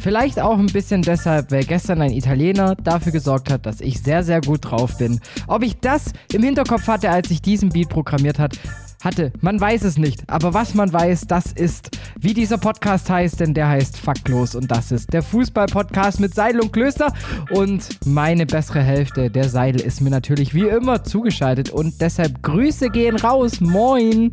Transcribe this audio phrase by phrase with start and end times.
[0.00, 4.22] Vielleicht auch ein bisschen deshalb, weil gestern ein Italiener dafür gesorgt hat, dass ich sehr,
[4.22, 5.20] sehr gut drauf bin.
[5.46, 8.58] Ob ich das im Hinterkopf hatte, als ich diesen Beat programmiert hat,
[9.02, 10.22] hatte, man weiß es nicht.
[10.28, 14.70] Aber was man weiß, das ist, wie dieser Podcast heißt, denn der heißt Faktlos und
[14.70, 17.12] das ist der Fußball-Podcast mit Seidel und Klöster.
[17.50, 22.90] Und meine bessere Hälfte, der Seidel, ist mir natürlich wie immer zugeschaltet und deshalb Grüße
[22.90, 23.60] gehen raus.
[23.60, 24.32] Moin!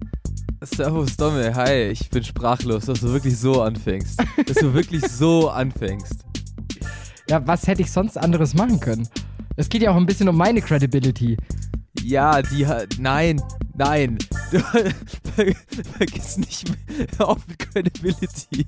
[0.66, 4.20] Servus Domme, hi, ich bin sprachlos, dass du wirklich so anfängst.
[4.46, 6.26] Dass du wirklich so anfängst.
[7.30, 9.08] Ja, was hätte ich sonst anderes machen können?
[9.56, 11.38] Es geht ja auch ein bisschen um meine Credibility.
[12.02, 12.98] Ja, die hat.
[13.00, 13.42] Nein,
[13.76, 14.18] nein.
[14.52, 14.60] Du,
[15.98, 18.66] vergiss nicht mehr auf Credibility.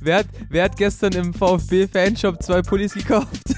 [0.00, 3.54] wer, hat, wer hat gestern im VfB-Fanshop zwei Pullis gekauft?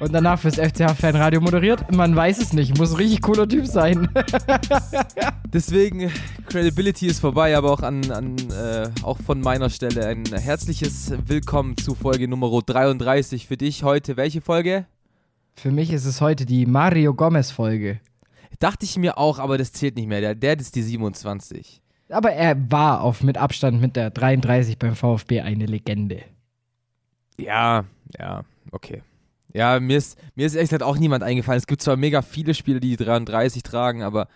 [0.00, 1.90] Und danach fürs FCH-Fanradio moderiert?
[1.92, 2.78] Man weiß es nicht.
[2.78, 4.08] Muss ein richtig cooler Typ sein.
[5.52, 6.10] Deswegen,
[6.46, 11.76] Credibility ist vorbei, aber auch, an, an äh, auch von meiner Stelle ein herzliches Willkommen
[11.76, 13.46] zu Folge Nummer 33.
[13.46, 14.86] Für dich heute welche Folge?
[15.56, 18.00] Für mich ist es heute die Mario Gomez-Folge.
[18.60, 20.20] Dachte ich mir auch, aber das zählt nicht mehr.
[20.20, 21.82] Der, der ist die 27.
[22.10, 26.22] Aber er war auf mit Abstand mit der 33 beim VfB eine Legende.
[27.38, 27.84] Ja,
[28.18, 29.02] ja, okay.
[29.52, 31.58] Ja, mir ist, mir ist echt auch niemand eingefallen.
[31.58, 34.28] Es gibt zwar mega viele Spieler, die 33 tragen, aber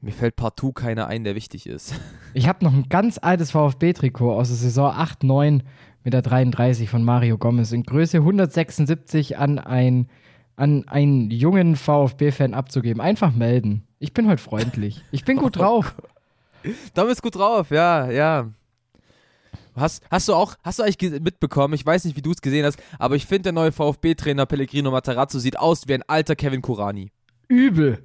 [0.00, 1.94] mir fällt partout keiner ein, der wichtig ist.
[2.34, 5.62] Ich habe noch ein ganz altes VfB-Trikot aus der Saison 8, 9
[6.04, 10.10] mit der 33 von Mario Gomez in Größe 176 an, ein,
[10.54, 13.00] an einen jungen VfB-Fan abzugeben.
[13.00, 13.86] Einfach melden.
[13.98, 15.02] Ich bin heute freundlich.
[15.12, 15.94] Ich bin gut drauf.
[16.92, 18.50] Da bist gut drauf, ja, ja.
[19.76, 22.64] Hast, hast du auch, hast du eigentlich mitbekommen, ich weiß nicht, wie du es gesehen
[22.64, 26.62] hast, aber ich finde, der neue VfB-Trainer Pellegrino Matarazzo sieht aus wie ein alter Kevin
[26.62, 27.10] Kurani.
[27.48, 28.02] Übel.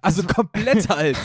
[0.00, 1.16] Also komplett alt.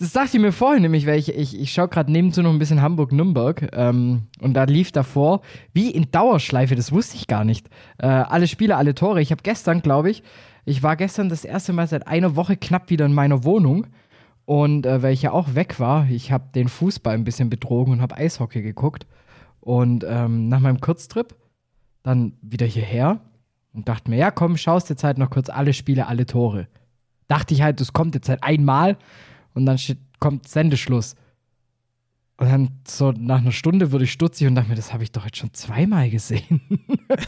[0.00, 2.58] das dachte ich mir vorhin nämlich, weil ich, ich, ich schaue gerade nebenzu noch ein
[2.58, 7.68] bisschen Hamburg-Nürnberg ähm, und da lief davor, wie in Dauerschleife, das wusste ich gar nicht.
[7.98, 9.22] Äh, alle Spiele, alle Tore.
[9.22, 10.24] Ich habe gestern, glaube ich,
[10.64, 13.86] ich war gestern das erste Mal seit einer Woche knapp wieder in meiner Wohnung.
[14.46, 17.94] Und äh, weil ich ja auch weg war, ich habe den Fußball ein bisschen betrogen
[17.94, 19.06] und habe Eishockey geguckt.
[19.64, 21.34] Und ähm, nach meinem Kurztrip
[22.02, 23.20] dann wieder hierher
[23.72, 26.68] und dachte mir, ja, komm, schaust jetzt halt noch kurz alle Spiele, alle Tore.
[27.28, 28.98] Dachte ich halt, das kommt jetzt halt einmal
[29.54, 31.16] und dann steht, kommt Sendeschluss.
[32.36, 35.12] Und dann so nach einer Stunde wurde ich stutzig und dachte mir, das habe ich
[35.12, 36.60] doch jetzt schon zweimal gesehen.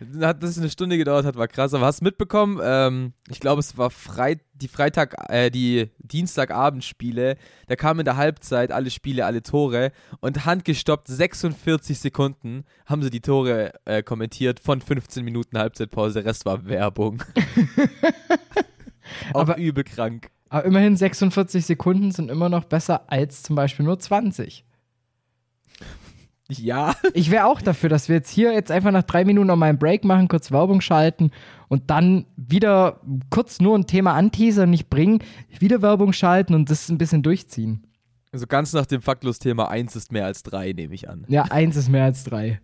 [0.00, 1.72] Dass es eine Stunde gedauert hat, war krass.
[1.72, 2.58] Aber hast du mitbekommen?
[2.60, 7.36] Ähm, ich glaube, es war Freit die Freitag, äh, die Dienstagabendspiele.
[7.68, 13.10] Da kamen in der Halbzeit alle Spiele, alle Tore und handgestoppt 46 Sekunden haben sie
[13.10, 16.14] die Tore äh, kommentiert von 15 Minuten Halbzeitpause.
[16.14, 17.22] Der Rest war Werbung.
[19.32, 20.32] Auch aber, übel krank.
[20.48, 24.64] Aber immerhin 46 Sekunden sind immer noch besser als zum Beispiel nur 20.
[26.50, 26.94] Ja.
[27.12, 29.68] Ich wäre auch dafür, dass wir jetzt hier jetzt einfach nach drei Minuten noch mal
[29.68, 31.30] einen Break machen, kurz Werbung schalten
[31.68, 35.22] und dann wieder kurz nur ein Thema anteasern, nicht bringen,
[35.58, 37.84] wieder Werbung schalten und das ein bisschen durchziehen.
[38.32, 41.24] Also ganz nach dem Faktlos-Thema, eins ist mehr als drei, nehme ich an.
[41.28, 42.60] Ja, eins ist mehr als drei.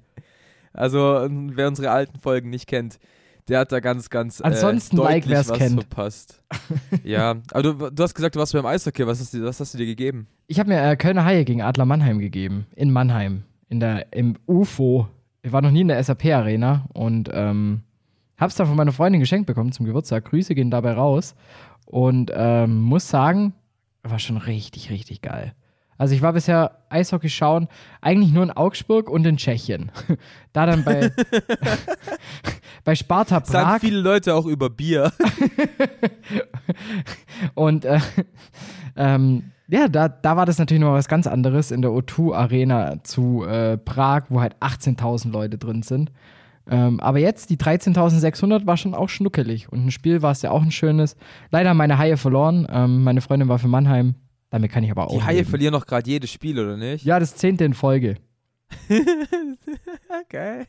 [0.73, 2.99] Also, wer unsere alten Folgen nicht kennt,
[3.49, 5.75] der hat da ganz, ganz äh, Ansonsten äh, like, was kennt.
[5.75, 6.43] verpasst.
[7.05, 9.07] ja, aber du, du, hast gesagt, du warst beim Eishockey.
[9.07, 10.27] Was hast du, was hast du dir gegeben?
[10.47, 12.67] Ich habe mir äh, Kölner Haie gegen Adler Mannheim gegeben.
[12.75, 13.45] In Mannheim.
[13.69, 15.09] In der, Im UFO.
[15.43, 17.83] Ich war noch nie in der SAP-Arena und ähm,
[18.39, 20.25] hab's dann von meiner Freundin geschenkt bekommen zum Geburtstag.
[20.25, 21.35] Grüße gehen dabei raus.
[21.87, 23.53] Und ähm, muss sagen,
[24.03, 25.55] war schon richtig, richtig geil.
[25.99, 27.69] Also ich war bisher Eishockey schauen,
[28.01, 29.91] eigentlich nur in Augsburg und in Tschechien.
[30.53, 31.13] da dann bei,
[32.85, 33.53] bei Sparta Prag.
[33.53, 35.13] Sagen viele Leute auch über Bier.
[37.55, 38.01] und äh,
[38.97, 43.03] ähm, ja, da, da war das natürlich noch was ganz anderes in der O2 Arena
[43.03, 46.13] zu äh, Prag, wo halt 18.000 Leute drin sind.
[46.71, 49.71] Ähm, aber jetzt, die 13.600 war schon auch schnuckelig.
[49.71, 51.17] Und ein Spiel war es ja auch ein schönes.
[51.51, 52.67] Leider haben meine Haie verloren.
[52.71, 54.15] Ähm, meine Freundin war für Mannheim.
[54.55, 55.19] Damit kann ich aber auch.
[55.19, 55.49] Die Haie leben.
[55.51, 57.05] verlieren noch gerade jedes Spiel, oder nicht?
[57.05, 58.19] Ja, das zehnte in Folge.
[60.23, 60.67] okay.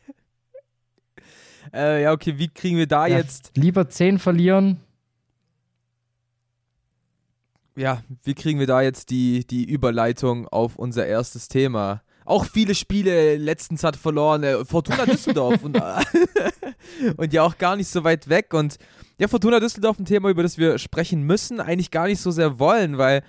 [1.72, 3.52] Äh, ja, okay, wie kriegen wir da ja, jetzt.
[3.56, 4.80] Lieber zehn verlieren.
[7.76, 12.02] Ja, wie kriegen wir da jetzt die, die Überleitung auf unser erstes Thema?
[12.24, 14.42] auch viele Spiele letztens hat verloren.
[14.42, 15.80] Äh, Fortuna Düsseldorf und,
[17.18, 18.52] und ja auch gar nicht so weit weg.
[18.52, 18.78] Und
[19.16, 22.58] ja, Fortuna Düsseldorf ein Thema, über das wir sprechen müssen, eigentlich gar nicht so sehr
[22.58, 23.22] wollen, weil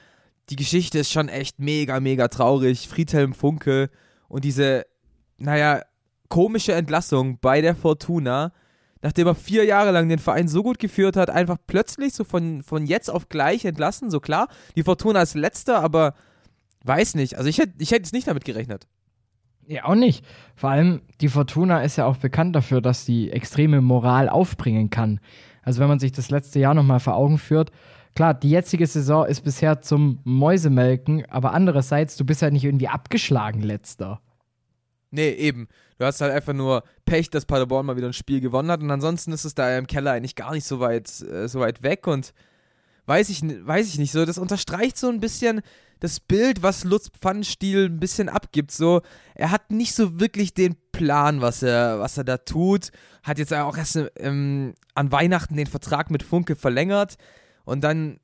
[0.49, 2.88] die Geschichte ist schon echt mega, mega traurig.
[2.88, 3.89] Friedhelm Funke
[4.27, 4.85] und diese,
[5.38, 5.81] naja,
[6.29, 8.51] komische Entlassung bei der Fortuna,
[9.01, 12.63] nachdem er vier Jahre lang den Verein so gut geführt hat, einfach plötzlich so von,
[12.63, 14.09] von jetzt auf gleich entlassen.
[14.09, 16.13] So klar, die Fortuna ist letzter, aber
[16.83, 17.38] weiß nicht.
[17.38, 18.88] Also ich hätte ich hätt jetzt nicht damit gerechnet.
[19.67, 20.23] Ja, auch nicht.
[20.55, 25.19] Vor allem, die Fortuna ist ja auch bekannt dafür, dass sie extreme Moral aufbringen kann.
[25.61, 27.71] Also wenn man sich das letzte Jahr nochmal vor Augen führt,
[28.17, 32.87] klar, die jetzige Saison ist bisher zum Mäusemelken, aber andererseits, du bist ja nicht irgendwie
[32.87, 34.21] abgeschlagen letzter.
[35.11, 35.67] Nee, eben.
[35.99, 38.89] Du hast halt einfach nur Pech, dass Paderborn mal wieder ein Spiel gewonnen hat und
[38.89, 42.07] ansonsten ist es da im Keller eigentlich gar nicht so weit, äh, so weit weg
[42.07, 42.33] und
[43.05, 45.61] weiß ich, weiß ich nicht so, das unterstreicht so ein bisschen
[45.99, 48.71] das Bild, was Lutz Pfannenstiel ein bisschen abgibt.
[48.71, 49.03] So,
[49.35, 52.89] er hat nicht so wirklich den Plan, was er, was er da tut.
[53.21, 57.17] Hat jetzt auch erst ähm, an Weihnachten den Vertrag mit Funke verlängert
[57.67, 58.19] und dann,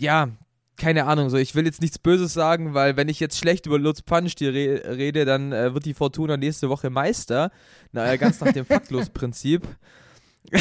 [0.00, 0.28] ja,
[0.76, 3.78] keine Ahnung, so ich will jetzt nichts Böses sagen, weil wenn ich jetzt schlecht über
[3.78, 7.52] Lutz Pfannenstiel re rede, dann äh, wird die Fortuna nächste Woche Meister.
[7.92, 9.62] Na, äh, ganz nach dem Faktlos-Prinzip.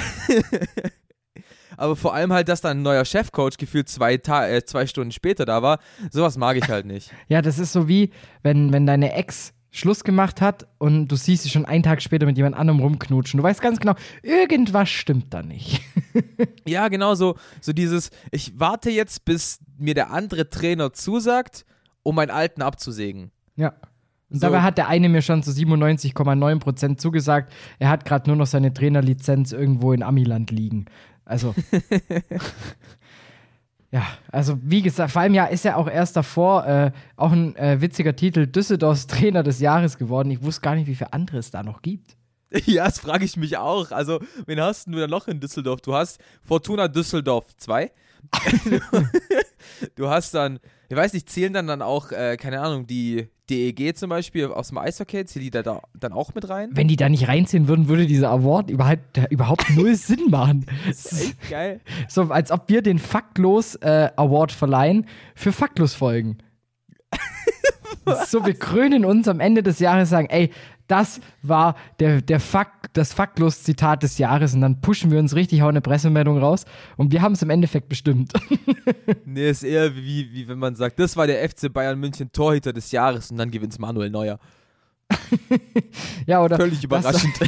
[1.77, 5.45] Aber vor allem halt, dass da ein neuer Chefcoach gefühlt zwei, äh, zwei Stunden später
[5.45, 5.79] da war,
[6.11, 7.11] sowas mag ich halt nicht.
[7.29, 8.11] ja, das ist so wie,
[8.43, 12.25] wenn, wenn deine Ex Schluss gemacht hat und du siehst sie schon einen Tag später
[12.25, 13.37] mit jemand anderem rumknutschen.
[13.37, 13.93] Du weißt ganz genau,
[14.23, 15.81] irgendwas stimmt da nicht.
[16.67, 21.65] ja, genau so, so dieses, ich warte jetzt, bis mir der andere Trainer zusagt,
[22.01, 23.31] um meinen alten abzusägen.
[23.55, 23.73] Ja.
[24.29, 24.41] Und so.
[24.41, 28.73] dabei hat der eine mir schon zu 97,9% zugesagt, er hat gerade nur noch seine
[28.73, 30.85] Trainerlizenz irgendwo in Amiland liegen.
[31.25, 31.53] Also.
[33.91, 37.55] Ja, also wie gesagt, vor allem ja ist er auch erst davor äh, auch ein
[37.55, 40.29] äh, witziger Titel Düsseldorfs Trainer des Jahres geworden.
[40.29, 42.15] Ich wusste gar nicht, wie viele andere es da noch gibt.
[42.65, 43.91] Ja, das frage ich mich auch.
[43.91, 45.81] Also, wen hast du denn noch in Düsseldorf?
[45.81, 47.91] Du hast Fortuna Düsseldorf 2.
[49.95, 50.59] du hast dann,
[50.89, 54.69] ich weiß nicht, zählen dann dann auch, äh, keine Ahnung, die DEG zum Beispiel aus
[54.69, 56.69] dem Eishockey, zählen die da, da dann auch mit rein?
[56.73, 60.65] Wenn die da nicht reinziehen würden, würde dieser Award überhaupt, überhaupt null Sinn machen.
[60.87, 61.81] Das ist echt geil.
[62.07, 65.05] So, als ob wir den Faktlos äh, Award verleihen
[65.35, 66.37] für Faktlos-Folgen.
[68.27, 70.51] so, wir krönen uns am Ende des Jahres sagen, ey,
[70.89, 75.61] das war der, der Fakt, das Faktlos-Zitat des Jahres und dann pushen wir uns richtig,
[75.61, 76.65] hauen eine Pressemeldung raus
[76.97, 78.33] und wir haben es im Endeffekt bestimmt.
[79.25, 82.73] nee, ist eher wie, wie wenn man sagt, das war der FC Bayern München Torhüter
[82.73, 84.39] des Jahres und dann gewinnt Manuel Neuer.
[86.25, 86.57] ja, oder?
[86.57, 87.39] Völlig überraschend.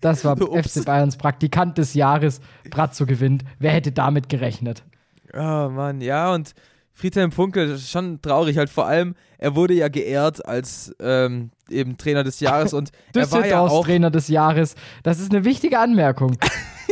[0.00, 0.36] Das, das war.
[0.62, 2.40] FC Bayerns Praktikant des Jahres.
[2.70, 3.44] Brazzo gewinnt.
[3.58, 4.84] Wer hätte damit gerechnet?
[5.32, 6.54] Oh Mann, ja, und
[6.98, 12.24] Friedhelm Funkel, schon traurig halt vor allem, er wurde ja geehrt als ähm, eben Trainer
[12.24, 14.74] des Jahres und er war ja auch Trainer des Jahres.
[15.04, 16.36] Das ist eine wichtige Anmerkung.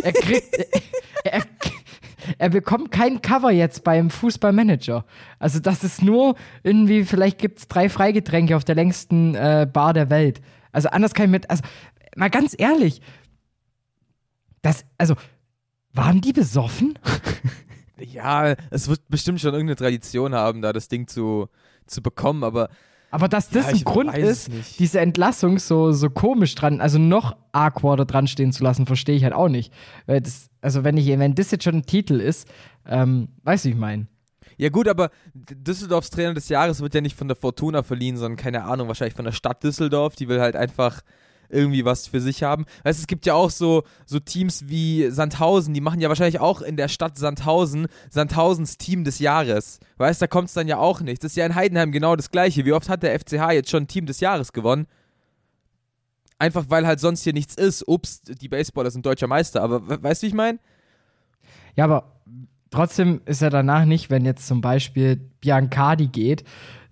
[0.04, 0.46] er kriegt
[1.24, 1.42] er,
[2.38, 5.04] er, bekommt kein Cover jetzt beim Fußballmanager.
[5.40, 9.92] Also das ist nur irgendwie, vielleicht gibt es drei Freigetränke auf der längsten äh, Bar
[9.92, 10.40] der Welt.
[10.70, 11.64] Also anders kann ich mit, also
[12.14, 13.00] mal ganz ehrlich,
[14.62, 15.16] das, also
[15.92, 16.96] waren die besoffen?
[17.98, 21.48] Ja, es wird bestimmt schon irgendeine Tradition haben, da das Ding zu,
[21.86, 22.68] zu bekommen, aber.
[23.10, 27.36] Aber dass das ja, ein Grund ist, diese Entlassung so, so komisch dran, also noch
[27.52, 29.72] A-Quarter dran stehen zu lassen, verstehe ich halt auch nicht.
[30.06, 32.48] Weil das, also wenn ich, wenn das jetzt schon ein Titel ist,
[32.84, 34.08] ähm, weiß ich mein.
[34.58, 38.36] Ja gut, aber Düsseldorfs Trainer des Jahres wird ja nicht von der Fortuna verliehen, sondern
[38.36, 40.16] keine Ahnung, wahrscheinlich von der Stadt Düsseldorf.
[40.16, 41.02] Die will halt einfach
[41.48, 42.66] irgendwie was für sich haben.
[42.84, 46.62] Weißt, es gibt ja auch so, so Teams wie Sandhausen, die machen ja wahrscheinlich auch
[46.62, 49.80] in der Stadt Sandhausen Sandhausens Team des Jahres.
[49.98, 51.22] Weißt, da kommt es dann ja auch nicht.
[51.22, 52.64] Das ist ja in Heidenheim genau das gleiche.
[52.64, 54.86] Wie oft hat der FCH jetzt schon Team des Jahres gewonnen?
[56.38, 57.86] Einfach weil halt sonst hier nichts ist.
[57.88, 60.58] Ups, die Baseballer sind deutscher Meister, aber weißt du, wie ich meine?
[61.76, 62.20] Ja, aber
[62.70, 66.44] trotzdem ist er danach nicht, wenn jetzt zum Beispiel Biancardi geht,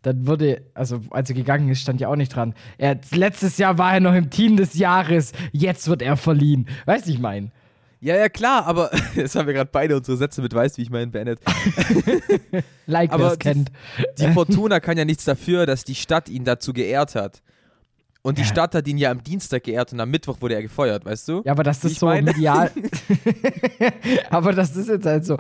[0.05, 2.55] dann wurde, also als er gegangen ist, stand ja auch nicht dran.
[2.79, 6.69] Er, letztes Jahr war er noch im Team des Jahres, jetzt wird er verliehen.
[6.85, 7.51] Weißt du, ich meine?
[8.01, 10.91] Ja, ja, klar, aber jetzt haben wir gerade beide unsere Sätze mit Weißt, wie ich
[10.91, 11.41] meine, beendet.
[12.87, 13.73] like, wer kennt.
[14.19, 17.43] Die Fortuna kann ja nichts dafür, dass die Stadt ihn dazu geehrt hat.
[18.27, 18.49] Und die ja.
[18.49, 21.43] Stadt hat ihn ja am Dienstag geehrt und am Mittwoch wurde er gefeuert, weißt du?
[21.45, 22.33] Ja, aber das ist so meine?
[22.33, 22.71] medial.
[24.31, 25.37] aber das ist jetzt halt so,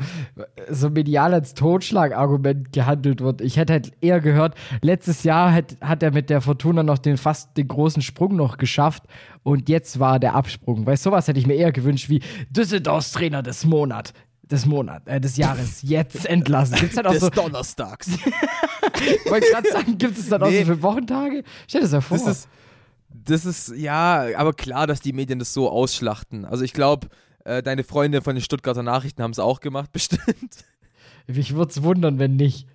[0.68, 3.40] so medial als Totschlagargument gehandelt wird.
[3.40, 7.16] Ich hätte halt eher gehört, letztes Jahr hat, hat er mit der Fortuna noch den
[7.16, 9.04] fast den großen Sprung noch geschafft
[9.44, 10.84] und jetzt war der Absprung.
[10.84, 14.12] Weißt du, sowas hätte ich mir eher gewünscht wie Düsseldorfs Trainer des Monats
[14.42, 16.76] des Monats, äh, des Jahres jetzt entlassen.
[16.76, 18.10] Gibt's halt auch des so, Donnerstags.
[19.30, 20.64] Wollte gerade sagen, gibt es dann auch Nee.
[20.64, 21.44] so für Wochentage?
[21.66, 22.18] Stell dir das ja vor.
[22.18, 22.48] Das ist,
[23.14, 26.44] das ist, ja, aber klar, dass die Medien das so ausschlachten.
[26.44, 27.08] Also ich glaube,
[27.44, 30.64] äh, deine Freunde von den Stuttgarter Nachrichten haben es auch gemacht, bestimmt.
[31.26, 32.66] Ich würde es wundern, wenn nicht.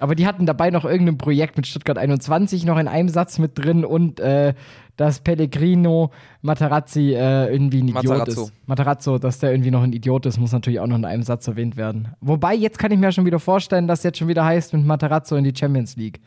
[0.00, 3.56] Aber die hatten dabei noch irgendein Projekt mit Stuttgart 21 noch in einem Satz mit
[3.56, 4.54] drin und äh,
[4.96, 6.10] dass Pellegrino
[6.42, 8.42] Materazzi äh, irgendwie ein Idiot Matarazzo.
[8.44, 8.52] ist.
[8.66, 11.48] Materazzo, dass der irgendwie noch ein Idiot ist, muss natürlich auch noch in einem Satz
[11.48, 12.08] erwähnt werden.
[12.20, 15.36] Wobei, jetzt kann ich mir schon wieder vorstellen, dass jetzt schon wieder heißt mit Materazzo
[15.36, 16.20] in die Champions League.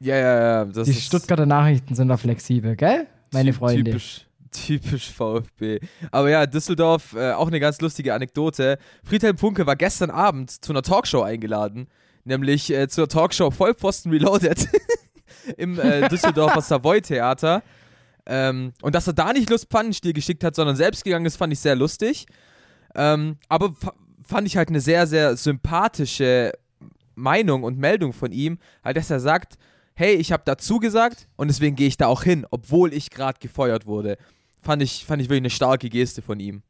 [0.00, 0.82] Ja, ja, ja.
[0.84, 3.06] Die Stuttgarter Nachrichten sind da flexibel, gell?
[3.32, 3.84] Meine typ- Freunde.
[3.90, 5.80] Typisch, typisch VfB.
[6.10, 8.78] Aber ja, Düsseldorf, äh, auch eine ganz lustige Anekdote.
[9.04, 11.88] Friedhelm Funke war gestern Abend zu einer Talkshow eingeladen,
[12.24, 14.68] nämlich äh, zur Talkshow Vollpfosten Reloaded
[15.56, 17.62] im äh, Düsseldorfer Savoy Theater.
[18.26, 21.52] Ähm, und dass er da nicht Lust Pfannenstiel geschickt hat, sondern selbst gegangen ist, fand
[21.52, 22.26] ich sehr lustig.
[22.94, 26.52] Ähm, aber fa- fand ich halt eine sehr, sehr sympathische
[27.14, 29.54] Meinung und Meldung von ihm, halt, dass er sagt,
[29.98, 33.40] hey, ich habe dazu gesagt und deswegen gehe ich da auch hin, obwohl ich gerade
[33.40, 34.16] gefeuert wurde.
[34.62, 36.62] Fand ich, fand ich wirklich eine starke Geste von ihm.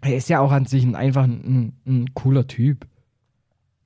[0.00, 2.86] Er ist ja auch an sich ein, einfach ein, ein cooler Typ.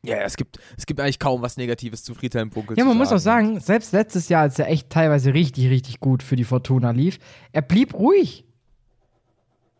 [0.02, 3.12] Ja, es gibt, es gibt eigentlich kaum was Negatives zu Friedhelm Funkel Ja, man muss
[3.12, 3.60] auch sagen.
[3.60, 7.18] selbst letztes Jahr, als er echt teilweise richtig, richtig gut für die Fortuna lief,
[7.52, 8.44] er blieb ruhig.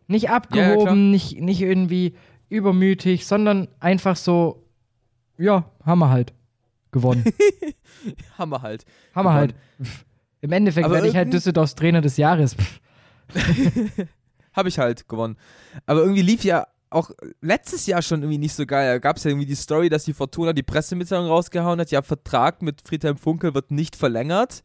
[0.07, 2.15] Nicht Ja, ja, abgehoben, nicht, nicht irgendwie
[2.49, 4.63] übermütig, sondern einfach so,
[5.37, 6.33] ja, wir halt
[6.91, 7.25] gewonnen.
[8.37, 8.85] Hammer halt.
[9.13, 9.55] wir halt.
[10.41, 12.55] Im Endeffekt Aber werde ich halt Düsseldorfs Trainer des Jahres.
[14.53, 15.37] Habe ich halt gewonnen.
[15.85, 18.93] Aber irgendwie lief ja auch letztes Jahr schon irgendwie nicht so geil.
[18.93, 21.91] Da gab es ja irgendwie die Story, dass die Fortuna die Pressemitteilung rausgehauen hat.
[21.91, 24.63] Ja, Vertrag mit Friedhelm Funkel wird nicht verlängert.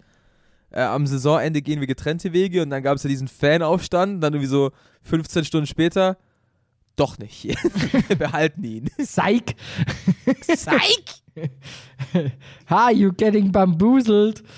[0.70, 4.22] Äh, am Saisonende gehen wir getrennte Wege und dann gab es ja diesen Fanaufstand.
[4.22, 4.70] Dann irgendwie so
[5.02, 6.16] 15 Stunden später,
[6.96, 7.44] doch nicht.
[8.08, 8.90] wir behalten ihn.
[8.98, 9.56] Psych!
[10.46, 11.21] Psych!
[12.70, 14.42] Ha, you getting bamboozled.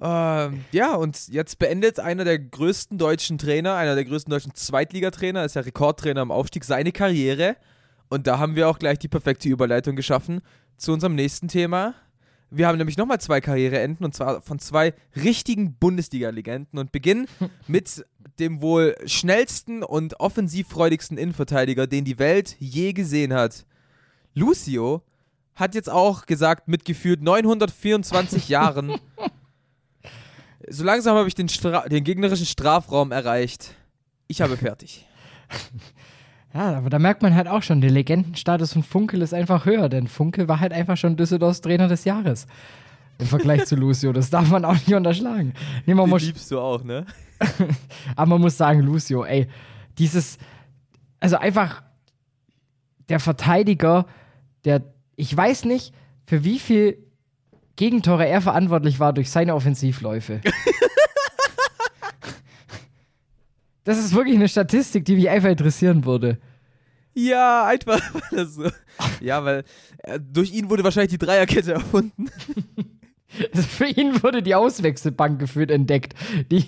[0.00, 5.44] Ähm, ja, und jetzt beendet einer der größten deutschen Trainer, einer der größten deutschen Zweitligatrainer,
[5.44, 7.56] ist ja Rekordtrainer im Aufstieg, seine Karriere.
[8.08, 10.40] Und da haben wir auch gleich die perfekte Überleitung geschaffen
[10.78, 11.94] zu unserem nächsten Thema.
[12.50, 17.26] Wir haben nämlich nochmal zwei Karriereenden und zwar von zwei richtigen Bundesliga-Legenden und beginnen
[17.66, 18.04] mit
[18.38, 23.64] dem wohl schnellsten und offensivfreudigsten Innenverteidiger, den die Welt je gesehen hat.
[24.34, 25.02] Lucio
[25.54, 28.98] hat jetzt auch gesagt, mit gefühlt 924 Jahren,
[30.68, 33.74] so langsam habe ich den, Stra den gegnerischen Strafraum erreicht.
[34.28, 35.06] Ich habe fertig.
[36.54, 39.88] Ja, aber da merkt man halt auch schon, der Legendenstatus von Funkel ist einfach höher,
[39.88, 42.46] denn Funkel war halt einfach schon Düsseldorfs Trainer des Jahres.
[43.18, 44.12] Im Vergleich zu Lucio.
[44.12, 45.54] Das darf man auch nicht unterschlagen.
[45.86, 47.06] Nee, man Den muss, liebst du auch, ne?
[48.16, 49.48] aber man muss sagen, Lucio, ey,
[49.96, 50.36] dieses,
[51.20, 51.82] also einfach
[53.08, 54.06] der Verteidiger,
[54.64, 54.82] der,
[55.16, 55.92] ich weiß nicht,
[56.26, 56.98] für wie viel
[57.76, 60.40] Gegentore er verantwortlich war durch seine Offensivläufe.
[63.84, 66.38] Das ist wirklich eine Statistik, die mich einfach interessieren würde.
[67.14, 68.70] Ja, einfach weil er so.
[69.20, 69.64] Ja, weil
[69.98, 72.30] äh, durch ihn wurde wahrscheinlich die Dreierkette erfunden.
[73.54, 76.14] Für ihn wurde die Auswechselbank geführt entdeckt.
[76.50, 76.64] Die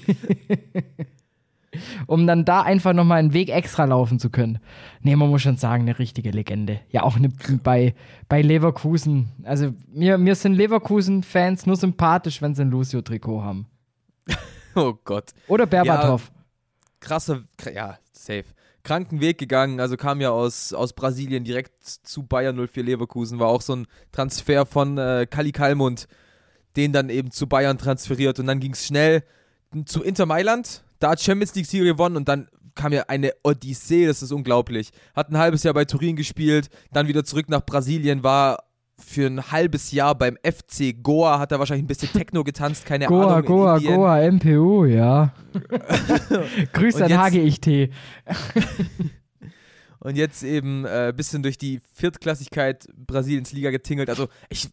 [2.07, 4.59] um dann da einfach nochmal einen Weg extra laufen zu können.
[5.03, 6.81] Nee, man muss schon sagen, eine richtige Legende.
[6.91, 7.29] Ja, auch eine,
[7.63, 7.95] bei,
[8.29, 9.29] bei Leverkusen.
[9.45, 13.67] Also mir, mir sind Leverkusen-Fans nur sympathisch, wenn sie ein Lucio-Trikot haben.
[14.77, 15.31] Oh Gott.
[15.47, 16.33] Oder Berbatov.
[16.99, 18.47] Krasser, kr- ja, safe.
[18.83, 23.49] Kranken Weg gegangen, also kam ja aus, aus Brasilien direkt zu Bayern 04 Leverkusen, war
[23.49, 26.09] auch so ein Transfer von äh, Kali Kalmund,
[26.77, 29.23] den dann eben zu Bayern transferiert und dann ging es schnell
[29.87, 34.07] zu Inter Mailand, da hat Champions League Sieger gewonnen und dann kam ja eine Odyssee,
[34.07, 34.91] das ist unglaublich.
[35.15, 38.65] Hat ein halbes Jahr bei Turin gespielt, dann wieder zurück nach Brasilien, war
[38.99, 43.07] für ein halbes Jahr beim FC Goa, hat er wahrscheinlich ein bisschen Techno getanzt, keine
[43.07, 43.47] Goa, Ahnung.
[43.47, 43.97] Goa, Indien.
[43.97, 45.35] Goa, MPU, ja.
[46.73, 47.67] Grüß an HGIT.
[50.01, 54.09] Und jetzt eben ein äh, bisschen durch die Viertklassigkeit Brasiliens Liga getingelt.
[54.09, 54.69] Also ich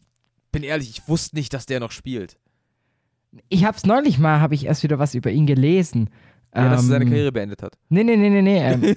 [0.50, 2.38] bin ehrlich, ich wusste nicht, dass der noch spielt.
[3.48, 6.10] Ich hab's neulich mal, habe ich erst wieder was über ihn gelesen.
[6.54, 7.78] Ja, dass er seine Ähm, Karriere beendet hat.
[7.88, 8.58] Nee, nee, nee, nee, nee.
[8.58, 8.96] Ähm,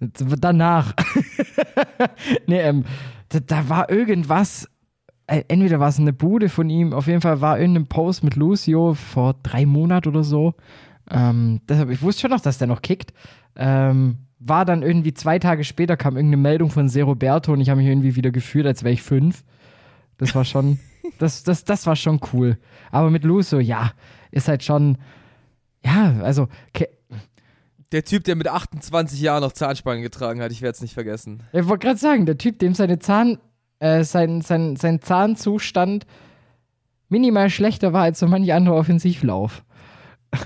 [0.40, 0.94] danach.
[2.46, 2.84] nee, ähm,
[3.28, 4.68] da, da war irgendwas.
[5.26, 8.36] äh, Entweder war es eine Bude von ihm, auf jeden Fall war irgendein Post mit
[8.36, 10.54] Lucio vor drei Monaten oder so.
[11.10, 13.12] Ähm, deshalb, ich wusste schon noch, dass der noch kickt.
[13.56, 17.70] Ähm, war dann irgendwie zwei Tage später kam irgendeine Meldung von Se Roberto und ich
[17.70, 19.42] habe mich irgendwie wieder gefühlt, als wäre ich fünf.
[20.18, 20.78] Das war schon,
[21.18, 22.58] das, das, das war schon cool.
[22.90, 23.92] Aber mit Lucio, ja,
[24.30, 24.98] ist halt schon,
[25.84, 26.48] ja, also,
[27.92, 31.42] Der Typ, der mit 28 Jahren noch Zahnspangen getragen hat, ich werde es nicht vergessen.
[31.52, 33.38] Ich wollte gerade sagen, der Typ, dem seine Zahn,
[33.78, 36.06] äh, sein, sein, sein Zahnzustand
[37.08, 39.64] minimal schlechter war als so manch anderer Offensivlauf.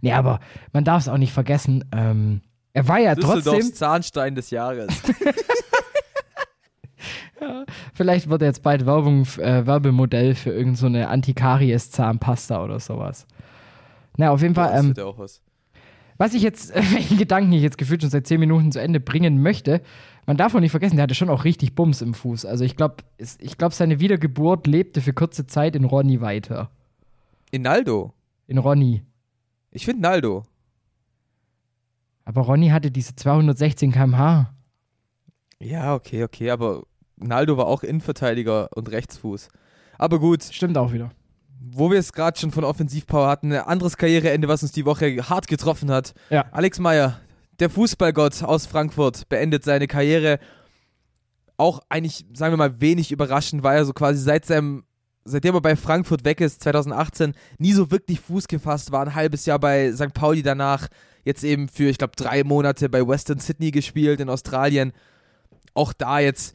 [0.00, 0.40] nee, aber
[0.72, 1.84] man darf es auch nicht vergessen.
[1.92, 2.40] Ähm,
[2.72, 3.36] er war ja trotzdem.
[3.36, 4.88] Düsseldorfs Zahnstein des Jahres.
[7.94, 13.26] Vielleicht wird er jetzt bald Werbung, äh, Werbemodell für irgendeine so Antikaries-Zahnpasta oder sowas.
[14.16, 14.72] Na, auf jeden Fall.
[14.78, 15.40] Ähm, ja auch was.
[16.16, 19.42] was ich jetzt, welchen Gedanken ich jetzt gefühlt schon seit 10 Minuten zu Ende bringen
[19.42, 19.80] möchte,
[20.26, 22.44] man darf auch nicht vergessen, der hatte schon auch richtig Bums im Fuß.
[22.44, 26.70] Also ich glaube, ich glaub, seine Wiedergeburt lebte für kurze Zeit in Ronny weiter.
[27.50, 28.12] In Naldo.
[28.46, 29.02] In Ronny.
[29.70, 30.44] Ich finde Naldo.
[32.26, 34.52] Aber Ronny hatte diese 216 km/h.
[35.60, 36.82] Ja, okay, okay, aber
[37.20, 39.48] Naldo war auch Innenverteidiger und Rechtsfuß.
[39.98, 41.10] Aber gut, Stimmt auch wieder.
[41.60, 45.16] wo wir es gerade schon von Offensivpower hatten, ein anderes Karriereende, was uns die Woche
[45.28, 46.14] hart getroffen hat.
[46.30, 46.46] Ja.
[46.52, 47.20] Alex Meyer,
[47.58, 50.38] der Fußballgott aus Frankfurt, beendet seine Karriere.
[51.56, 54.84] Auch eigentlich, sagen wir mal, wenig überraschend, weil er so quasi seit seinem,
[55.24, 59.04] seitdem er bei Frankfurt weg ist, 2018, nie so wirklich Fuß gefasst war.
[59.04, 60.14] Ein halbes Jahr bei St.
[60.14, 60.86] Pauli danach,
[61.24, 64.92] jetzt eben für, ich glaube, drei Monate bei Western Sydney gespielt in Australien.
[65.74, 66.54] Auch da jetzt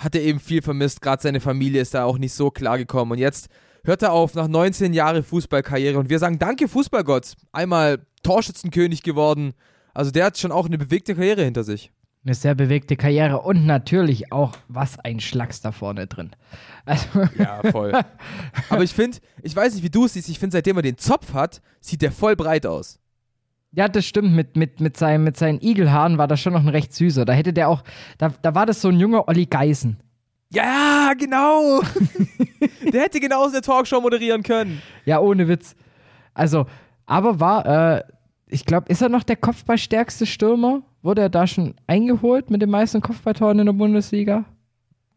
[0.00, 3.12] hat er eben viel vermisst, gerade seine Familie ist da auch nicht so klar gekommen.
[3.12, 3.48] Und jetzt
[3.84, 7.34] hört er auf nach 19 Jahren Fußballkarriere und wir sagen Danke, Fußballgott.
[7.52, 9.52] Einmal Torschützenkönig geworden.
[9.92, 11.92] Also der hat schon auch eine bewegte Karriere hinter sich.
[12.24, 16.30] Eine sehr bewegte Karriere und natürlich auch, was ein Schlacks da vorne drin.
[16.84, 17.06] Also,
[17.38, 17.92] Ja, voll.
[18.68, 20.98] Aber ich finde, ich weiß nicht, wie du es siehst, ich finde, seitdem er den
[20.98, 22.99] Zopf hat, sieht der voll breit aus.
[23.72, 24.34] Ja, das stimmt.
[24.34, 27.24] Mit, mit, mit, seinem, mit seinen Igelhaaren war das schon noch ein recht süßer.
[27.24, 27.82] Da hätte der auch,
[28.18, 29.98] da, da war das so ein junger Olli Geisen.
[30.52, 31.80] Ja, genau.
[32.92, 34.82] der hätte genauso eine Talkshow moderieren können.
[35.04, 35.76] Ja, ohne Witz.
[36.34, 36.66] Also,
[37.06, 38.02] aber war, äh,
[38.48, 40.82] ich glaube, ist er noch der Kopfballstärkste Stürmer?
[41.02, 44.44] Wurde er da schon eingeholt mit den meisten Kopfballtoren in der Bundesliga?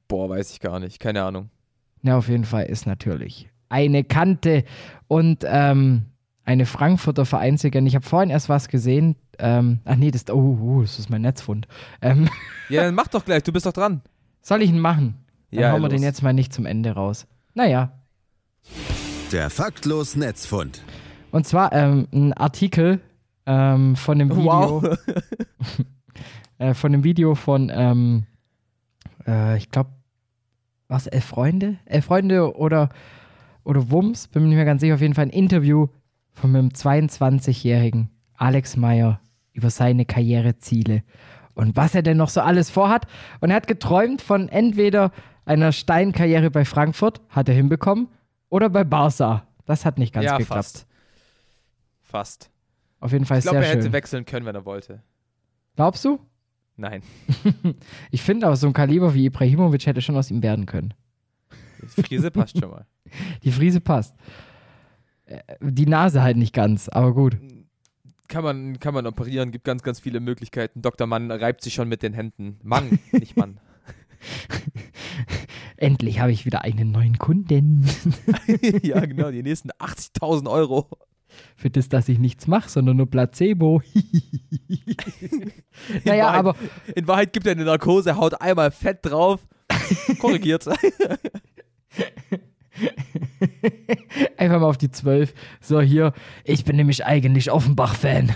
[0.08, 1.50] Boah, weiß ich gar nicht, keine Ahnung.
[2.04, 4.66] Ja, auf jeden Fall ist natürlich eine Kante
[5.08, 6.04] und ähm,
[6.46, 7.88] eine Frankfurter Vereinslegende.
[7.90, 9.16] Ich habe vorhin erst was gesehen.
[9.40, 11.68] Ähm, ach nee, das, oh, oh, das ist mein Netzfund.
[12.02, 12.30] Ähm,
[12.70, 14.02] Ja, dann mach doch gleich, du bist doch dran.
[14.42, 15.16] soll ich ihn machen?
[15.52, 15.98] Dann Ja, hauen wir los.
[15.98, 17.28] den jetzt mal nicht zum Ende raus.
[17.54, 17.92] Naja,
[19.32, 20.82] Der faktlos Netzfund.
[21.32, 23.00] und zwar ähm, ein Artikel
[23.46, 24.82] ähm, von dem Video.
[24.82, 24.98] Wow.
[26.58, 28.26] äh, von dem Video von, ähm,
[29.28, 29.90] äh, ich glaube,
[30.88, 31.78] was, Elf Freunde?
[31.86, 32.90] Elf Freunde oder,
[33.64, 35.88] oder Wums, bin mir nicht mehr ganz sicher, auf jeden Fall ein Interview
[36.34, 39.20] von einem 22-jährigen Alex Meyer
[39.54, 41.04] über seine Karriereziele
[41.56, 43.06] und was er denn noch so alles vorhat.
[43.40, 45.12] Und er hat geträumt von entweder
[45.46, 48.08] einer Steinkarriere bei Frankfurt, hat er hinbekommen,
[48.50, 49.48] oder bei Barca.
[49.66, 50.58] Das hat nicht ganz ja, geklappt.
[50.58, 50.88] fast.
[52.02, 52.50] Fast.
[53.00, 53.94] Auf jeden Fall Ich glaube, sehr er hätte schön.
[53.94, 55.02] wechseln können, wenn er wollte.
[55.76, 56.20] Glaubst du?
[56.76, 57.02] Nein.
[58.12, 60.94] Ich finde aber, so ein Kaliber wie Ibrahimovic hätte schon aus ihm werden können.
[61.98, 62.86] Die Frise passt schon mal.
[63.44, 64.16] Die Friese passt.
[65.26, 67.38] Äh, Die Nase halt nicht ganz, aber gut.
[68.28, 70.82] Kann man, kann man operieren, gibt ganz, ganz viele Möglichkeiten.
[70.82, 71.08] Dr.
[71.08, 72.60] Mann reibt sich schon mit den Händen.
[72.64, 73.60] Mann, nicht Mann.
[75.78, 77.86] Endlich habe ich wieder einen neuen Kunden.
[78.82, 80.88] ja, genau, die nächsten 80.000 Euro.
[81.56, 83.82] Für das, dass ich nichts mache, sondern nur Placebo.
[86.06, 86.56] naja, Wahrheit- aber
[86.96, 89.46] In Wahrheit gibt er eine Narkose, haut einmal Fett drauf,
[90.20, 90.68] korrigiert.
[94.38, 95.34] einfach mal auf die 12.
[95.62, 98.36] So, hier, ich bin nämlich eigentlich Offenbach-Fan.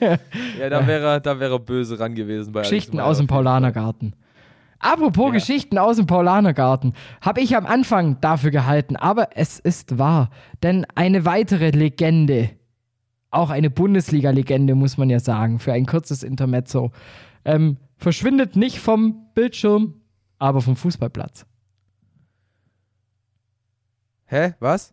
[0.00, 2.52] ja, da wäre da wäre böse ran gewesen.
[2.52, 3.26] Bei Geschichten aus dem.
[3.26, 4.14] Paulanergarten.
[4.78, 5.32] Apropos Ja.
[5.32, 6.92] Geschichten aus dem Paulanergarten,
[7.22, 10.28] habe ich am Anfang dafür gehalten, aber es ist wahr.
[10.62, 12.50] Denn eine weitere Legende,
[13.30, 16.92] auch eine Bundesliga-Legende, muss man ja sagen, für ein kurzes Intermezzo,
[17.46, 19.94] ähm, verschwindet nicht vom Bildschirm,
[20.44, 21.46] aber vom Fußballplatz.
[24.26, 24.54] Hä?
[24.60, 24.92] Was?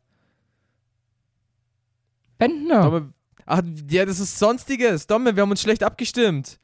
[2.38, 2.84] Bentner.
[2.84, 3.14] Domme,
[3.46, 5.08] ach, ja, das ist Sonstiges.
[5.08, 6.58] Domme, wir haben uns schlecht abgestimmt.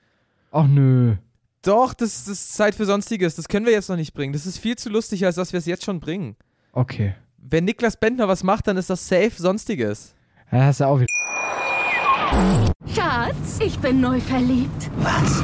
[0.52, 1.18] Ach nö.
[1.64, 3.36] Doch, das, das ist Zeit für Sonstiges.
[3.36, 4.32] Das können wir jetzt noch nicht bringen.
[4.32, 6.38] Das ist viel zu lustig, als dass wir es jetzt schon bringen.
[6.72, 7.14] Okay.
[7.38, 10.16] Wenn Niklas Bentner was macht, dann ist das safe Sonstiges.
[10.50, 11.08] Ja, hast du auch wieder.
[12.96, 14.90] Schatz, ich bin neu verliebt.
[15.00, 15.44] Was?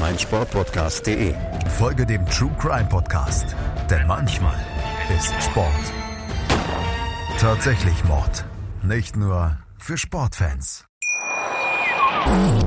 [0.00, 1.34] meinsportpodcast.de.
[1.78, 3.54] Folge dem True Crime Podcast,
[3.90, 4.58] denn manchmal
[5.16, 5.70] ist Sport
[7.38, 8.44] tatsächlich Mord.
[8.82, 10.86] Nicht nur für Sportfans.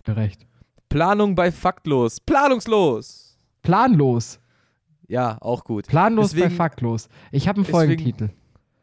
[0.06, 0.46] Gerecht.
[0.90, 2.20] Planung bei Faktlos.
[2.20, 3.38] Planungslos.
[3.64, 4.40] Planlos.
[5.08, 5.88] Ja, auch gut.
[5.88, 7.10] Planlos Deswegen- bei faktlos.
[7.32, 8.30] Ich habe einen deswegen- Folgentitel.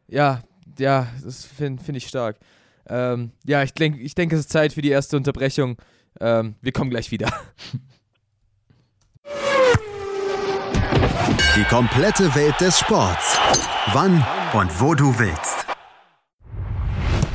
[0.07, 0.41] Ja,
[0.77, 2.37] ja, das finde find ich stark.
[2.87, 5.77] Ähm, ja, ich, denk, ich denke, es ist Zeit für die erste Unterbrechung.
[6.19, 7.31] Ähm, wir kommen gleich wieder.
[11.55, 13.37] Die komplette Welt des Sports.
[13.93, 15.65] Wann und wo du willst.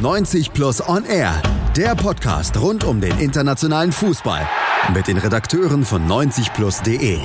[0.00, 1.34] 90 Plus On Air.
[1.76, 4.48] Der Podcast rund um den internationalen Fußball.
[4.94, 7.18] Mit den Redakteuren von 90plus.de.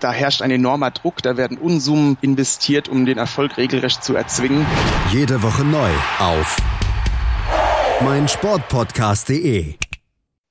[0.00, 4.66] Da herrscht ein enormer Druck, da werden Unsummen investiert, um den Erfolg regelrecht zu erzwingen.
[5.12, 6.56] Jede Woche neu auf
[8.02, 9.74] meinsportpodcast.de.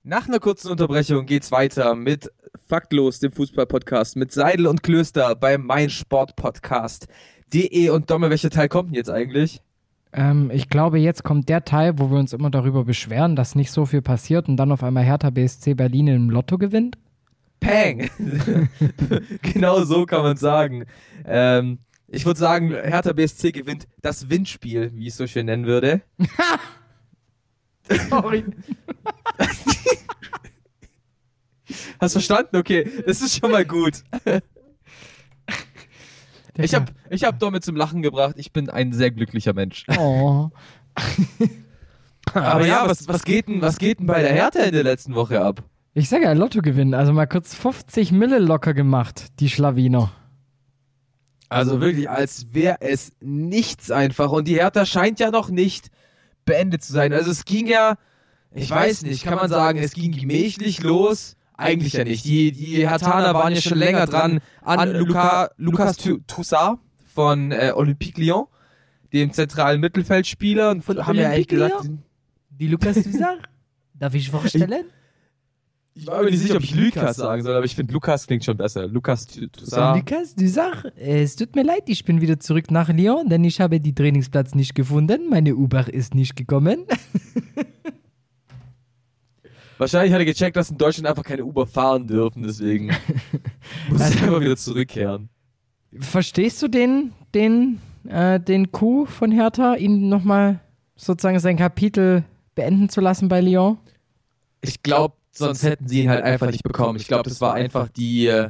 [0.03, 2.31] Nach einer kurzen Unterbrechung geht's weiter mit
[2.67, 7.89] Faktlos, dem Fußball-Podcast, mit Seidel und Klöster beim meinsportpodcast.de.
[7.89, 9.61] Und Domme, welcher Teil kommt denn jetzt eigentlich?
[10.13, 13.71] Ähm, ich glaube, jetzt kommt der Teil, wo wir uns immer darüber beschweren, dass nicht
[13.71, 16.97] so viel passiert und dann auf einmal Hertha BSC Berlin im Lotto gewinnt.
[17.59, 18.09] Peng!
[19.41, 20.85] genau so kann man sagen.
[21.25, 25.65] Ähm, ich würde sagen, Hertha BSC gewinnt das Windspiel, wie ich es so schön nennen
[25.65, 26.01] würde.
[28.09, 28.45] Sorry.
[31.99, 32.57] Hast verstanden?
[32.57, 34.03] Okay, das ist schon mal gut.
[36.57, 38.35] Ich habe ich hab Domme zum Lachen gebracht.
[38.37, 39.85] Ich bin ein sehr glücklicher Mensch.
[39.97, 40.49] Oh.
[42.33, 45.15] Aber ja, was, was, geht denn, was geht denn bei der Hertha in der letzten
[45.15, 45.63] Woche ab?
[45.93, 46.93] Ich sage ja, Lotto gewinnen.
[46.93, 50.11] Also mal kurz 50 Mille locker gemacht, die Schlawiner.
[51.47, 54.31] Also wirklich, als wäre es nichts einfach.
[54.31, 55.89] Und die Hertha scheint ja noch nicht
[56.43, 57.13] beendet zu sein.
[57.13, 57.95] Also es ging ja,
[58.51, 61.35] ich weiß nicht, kann man sagen, es ging gemächlich los.
[61.57, 62.25] Eigentlich ja nicht.
[62.25, 66.79] Die, die Hertaner waren ja schon länger dran an Luca, Lucas Toussaint
[67.13, 68.45] von äh, Olympique Lyon,
[69.13, 70.71] dem zentralen Mittelfeldspieler.
[70.71, 72.03] Und Von haben ja eigentlich gesagt, Lyon?
[72.49, 73.37] Die Lukas Dusar?
[73.93, 74.85] Darf ich vorstellen?
[75.97, 78.43] ich war mir nicht sicher, ob ich Lukas sagen soll, aber ich finde Lukas klingt
[78.43, 78.85] schon besser.
[78.87, 79.97] Lucas Tu- Toussaint.
[79.97, 83.79] Lukas Dusar, es tut mir leid, ich bin wieder zurück nach Lyon, denn ich habe
[83.79, 85.29] die Trainingsplatz nicht gefunden.
[85.29, 86.85] Meine Uber ist nicht gekommen.
[89.77, 92.87] Wahrscheinlich hat er gecheckt, dass in Deutschland einfach keine Uber fahren dürfen, deswegen
[93.89, 95.29] muss er einfach wieder zurückkehren.
[95.99, 100.59] Verstehst du den, den, äh, den Coup von Hertha, ihn nochmal
[100.95, 103.77] sozusagen sein Kapitel beenden zu lassen bei Lyon?
[104.61, 106.97] Ich glaube, sonst hätten sie ihn halt einfach nicht bekommen.
[106.97, 108.49] Ich glaube, das war einfach die, äh,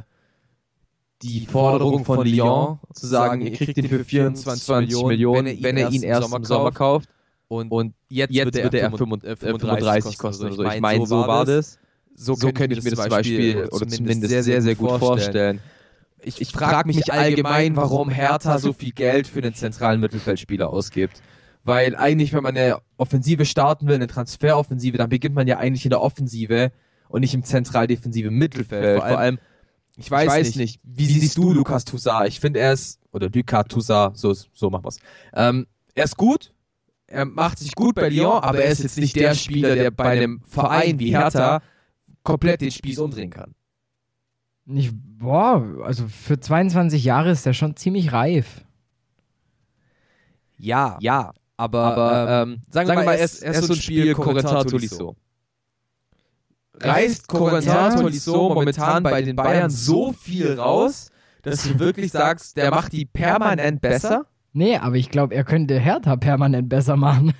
[1.22, 6.02] die Forderung von Lyon, zu sagen, ihr kriegt ihn für 24 Millionen, wenn er ihn
[6.02, 7.08] erst im Sommer kauft.
[7.48, 10.46] Und, und jetzt, wird er 35, 35 kosten.
[10.46, 11.78] Also ich meine, so war das.
[12.14, 15.60] So, könnte ich mir das Beispiel oder zumindest sehr, sehr gut vorstellen.
[16.22, 21.20] Ich, ich frage mich allgemein, warum Hertha so viel Geld für den zentralen Mittelfeldspieler ausgibt.
[21.62, 25.84] Weil eigentlich, wenn man eine Offensive starten will, eine Transferoffensive, dann beginnt man ja eigentlich
[25.84, 26.72] in der Offensive
[27.08, 28.98] und nicht im zentral-defensiven Mittelfeld.
[28.98, 29.38] Vor allem,
[29.96, 32.28] ich weiß, nicht, wie siehst du Lukas Toussaint?
[32.28, 34.98] Ich finde, er ist, oder Lucas Toussaint, so, so machen wir's.
[35.34, 36.52] Ähm, er ist gut,
[37.06, 40.10] er macht sich gut bei Lyon, aber er ist jetzt nicht der Spieler, der bei
[40.10, 41.62] einem Verein wie Hertha
[42.22, 43.54] komplett den Spieß umdrehen kann.
[44.66, 48.62] Ich, boah, also für 22 Jahre ist er schon ziemlich reif.
[50.58, 54.14] Ja, ja, aber, aber ähm, sagen, wir mal, er ist, er ist so ein Spiel
[54.14, 55.16] Corentin Tolisso.
[56.74, 57.94] Reißt Corentin Ja.
[57.94, 61.10] Tolisso momentan bei den Bayern so viel raus,
[61.42, 64.26] dass du wirklich sagst, der macht die permanent besser?
[64.56, 67.34] Nee, aber ich glaube, er könnte Hertha permanent besser machen.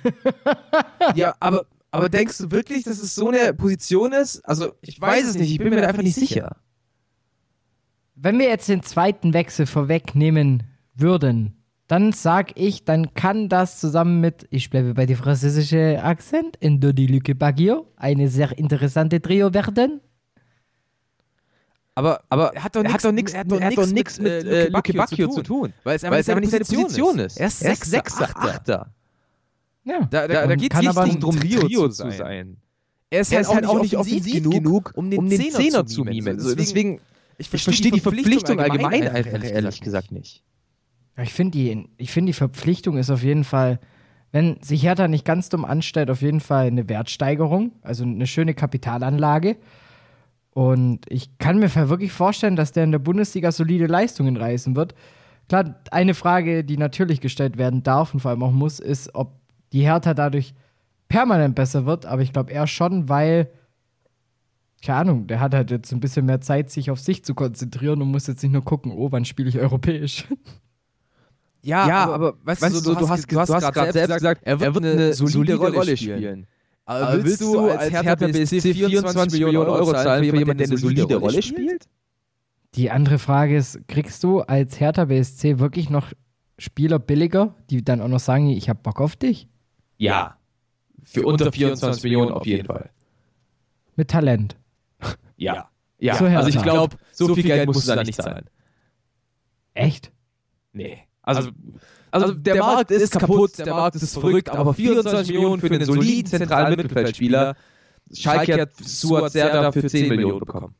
[1.15, 4.47] Ja, aber, aber denkst du wirklich, dass es so eine Position ist?
[4.47, 6.57] Also, ich weiß es nicht, ich bin mir da einfach nicht sicher.
[8.13, 10.61] Wenn wir jetzt den zweiten Wechsel vorwegnehmen
[10.93, 16.55] würden, dann sag ich, dann kann das zusammen mit, ich bleibe bei dem französischen Akzent,
[16.59, 20.01] in Dodi Luke Baggio, eine sehr interessante Trio werden.
[21.97, 24.93] Aber, aber er hat doch nichts nichts er hat doch nichts mit, mit äh, Luke
[24.93, 27.37] Bacchio zu tun, weil es einfach, Weil nicht es seine einfach nicht seine Position ist.
[27.39, 28.93] Er ist Er ist Sechser, Achter.
[29.83, 30.01] Ja.
[30.11, 32.11] Da, da, da geht kann es nicht aber darum, Trio, Trio zu sein.
[32.11, 32.57] sein.
[33.09, 36.37] Er ist, Er halt, auch nicht offensiv genug, um den, Zehner, zu mimen.
[36.37, 37.01] Also deswegen,
[37.39, 40.43] ich Ich verstehe die Verpflichtung allgemein einfach einfach ehrlich gesagt nicht.
[41.19, 43.79] Ich finde die, ich find die Verpflichtung ist auf jeden Fall,
[44.31, 48.53] wenn sich Hertha nicht ganz dumm anstellt, auf jeden Fall eine Wertsteigerung, also eine schöne
[48.53, 49.57] Kapitalanlage.
[50.57, 54.95] Und ich kann mir wirklich vorstellen, dass der in der Bundesliga solide Leistungen reißen wird.
[55.49, 59.33] Klar, eine Frage, die natürlich gestellt werden darf und vor allem auch muss, ist, ob
[59.71, 60.55] die Hertha dadurch
[61.09, 62.07] permanent besser wird.
[62.07, 63.51] Aber ich glaube eher schon, weil
[64.83, 68.01] keine Ahnung, der hat halt jetzt ein bisschen mehr Zeit, sich auf sich zu konzentrieren
[68.01, 70.25] und muss jetzt nicht nur gucken, oh, wann spiele ich europäisch.
[71.61, 74.59] Ja, Ja, aber, aber weißt, weißt du, du, hast, du hast gerade selbst gesagt, er
[74.59, 76.47] wird eine solide Rolle spielen.
[76.87, 81.15] Aber willst du als Hertha BSC 24 Millionen Euro zahlen für jemanden, der eine solide
[81.17, 81.85] Rolle spielt?
[82.75, 86.13] Die andere Frage ist, kriegst du als Hertha BSC wirklich noch
[86.57, 89.47] Spieler billiger, die dann auch noch sagen, ich hab Bock auf dich?
[89.97, 90.37] Ja.
[91.03, 92.89] Für unter 24 Millionen auf jeden Fall.
[93.95, 94.55] Mit Talent.
[95.35, 95.69] Ja.
[95.99, 96.45] Ja, So Hertha.
[96.45, 98.45] also ich glaube, so viel Geld musst du da nicht zahlen.
[99.73, 100.11] Echt?
[100.71, 100.99] Nee.
[101.21, 101.49] Also,
[102.11, 106.27] also der Markt ist kaputt, der Markt ist verrückt, aber 24 Millionen für einen soliden
[106.27, 107.55] zentralen Mittelfeldspieler.
[108.13, 110.75] Schalke hat Suat Serdar für 10 Millionen bekommen.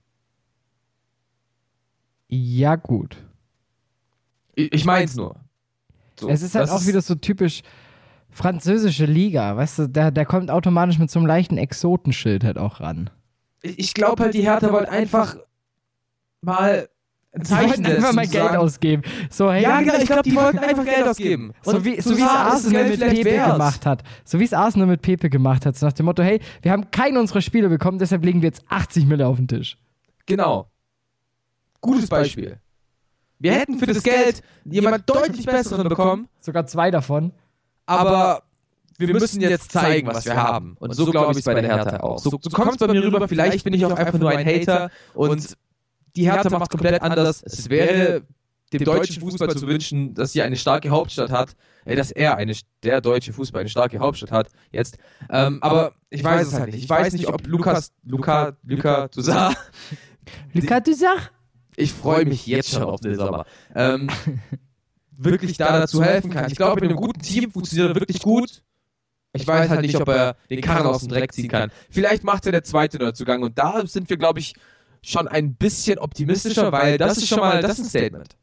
[2.30, 3.18] Ja, gut.
[4.56, 5.36] Ich, ich mein's nur.
[6.20, 7.62] So, es ist halt auch wieder so typisch
[8.30, 12.80] französische Liga, weißt du, der, der kommt automatisch mit so einem leichten Exotenschild halt auch
[12.80, 13.10] ran.
[13.62, 15.38] Ich, ich glaube halt, die Hertha wollte einfach
[16.42, 16.90] mal
[17.44, 19.02] Zeichen einfach setzen, mal zu Geld ausgeben.
[19.30, 21.54] So, hey, Ja, genau, ich glaube, die wollten einfach Geld ausgeben.
[21.64, 23.52] So wie, so wie es Arsenal mit Pepe wert.
[23.54, 24.04] gemacht hat.
[24.26, 25.76] So wie es Arsenal mit Pepe gemacht hat.
[25.76, 28.64] So nach dem Motto, hey, wir haben keinen unserer Spiele bekommen, deshalb legen wir jetzt
[28.70, 29.78] 80 Mille auf den Tisch.
[30.26, 30.70] Genau.
[31.82, 32.60] Gutes Beispiel.
[33.40, 37.32] Wir hätten für das Geld jemand deutlich besseren bekommen, Sogar zwei davon.
[37.86, 38.42] aber
[38.98, 40.76] wir müssen jetzt zeigen, was wir haben.
[40.80, 42.18] Und so glaube ich es bei der Hertha auch.
[42.18, 44.90] So, so kommt es bei mir rüber, vielleicht bin ich auch einfach nur ein Hater
[45.14, 45.56] und
[46.18, 47.44] die Hertha macht komplett anders.
[47.44, 48.24] Es wäre
[48.74, 52.54] dem deutschen Fußball zu wünschen, dass sie eine starke Hauptstadt hat, äh, dass er eine,
[52.84, 54.98] der deutsche Fußball eine starke Hauptstadt hat, jetzt.
[55.30, 56.84] Ähm, aber ich weiß es halt nicht.
[56.84, 59.56] Ich weiß nicht, ob Lukas, Luca, Luca Toussaint
[60.54, 61.32] Lucas Dusach?
[61.78, 63.46] ich freue mich jetzt schon auf den Sommer.
[63.74, 64.10] Ähm,
[65.12, 66.50] wirklich da dazu helfen kann.
[66.50, 68.64] Ich glaube, in einem guten Team funktioniert er wirklich gut.
[69.34, 71.72] Ich weiß halt nicht, ob er den Karren aus dem Dreck ziehen kann.
[71.90, 74.56] Vielleicht macht er der zweite Neuzugang und da sind wir, glaube ich,
[75.10, 78.38] schon ein bisschen optimistischer, weil das ist schon mal das ist ein Statement.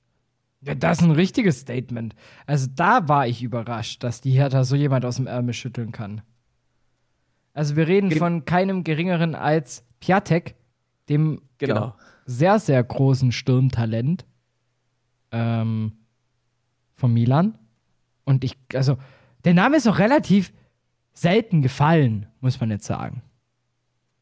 [0.62, 2.14] Ja, das ist ein richtiges Statement.
[2.46, 6.22] Also da war ich überrascht, dass die Hertha so jemand aus dem Ärmel schütteln kann.
[7.52, 10.54] Also wir reden Ge- von keinem geringeren als Piatek,
[11.08, 11.94] dem Genau.
[12.24, 14.24] sehr, sehr großen Sturmtalent
[15.32, 15.92] ähm,
[16.94, 17.58] von Milan.
[18.24, 18.96] Und ich, also,
[19.44, 20.52] der Name ist auch relativ
[21.12, 23.22] selten gefallen, muss man jetzt sagen.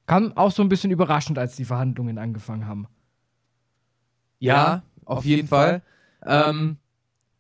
[0.06, 2.86] Kam auch so ein bisschen überraschend, als die Verhandlungen angefangen haben.
[4.38, 5.82] Ja, auf jeden Fall.
[6.24, 6.78] Ähm,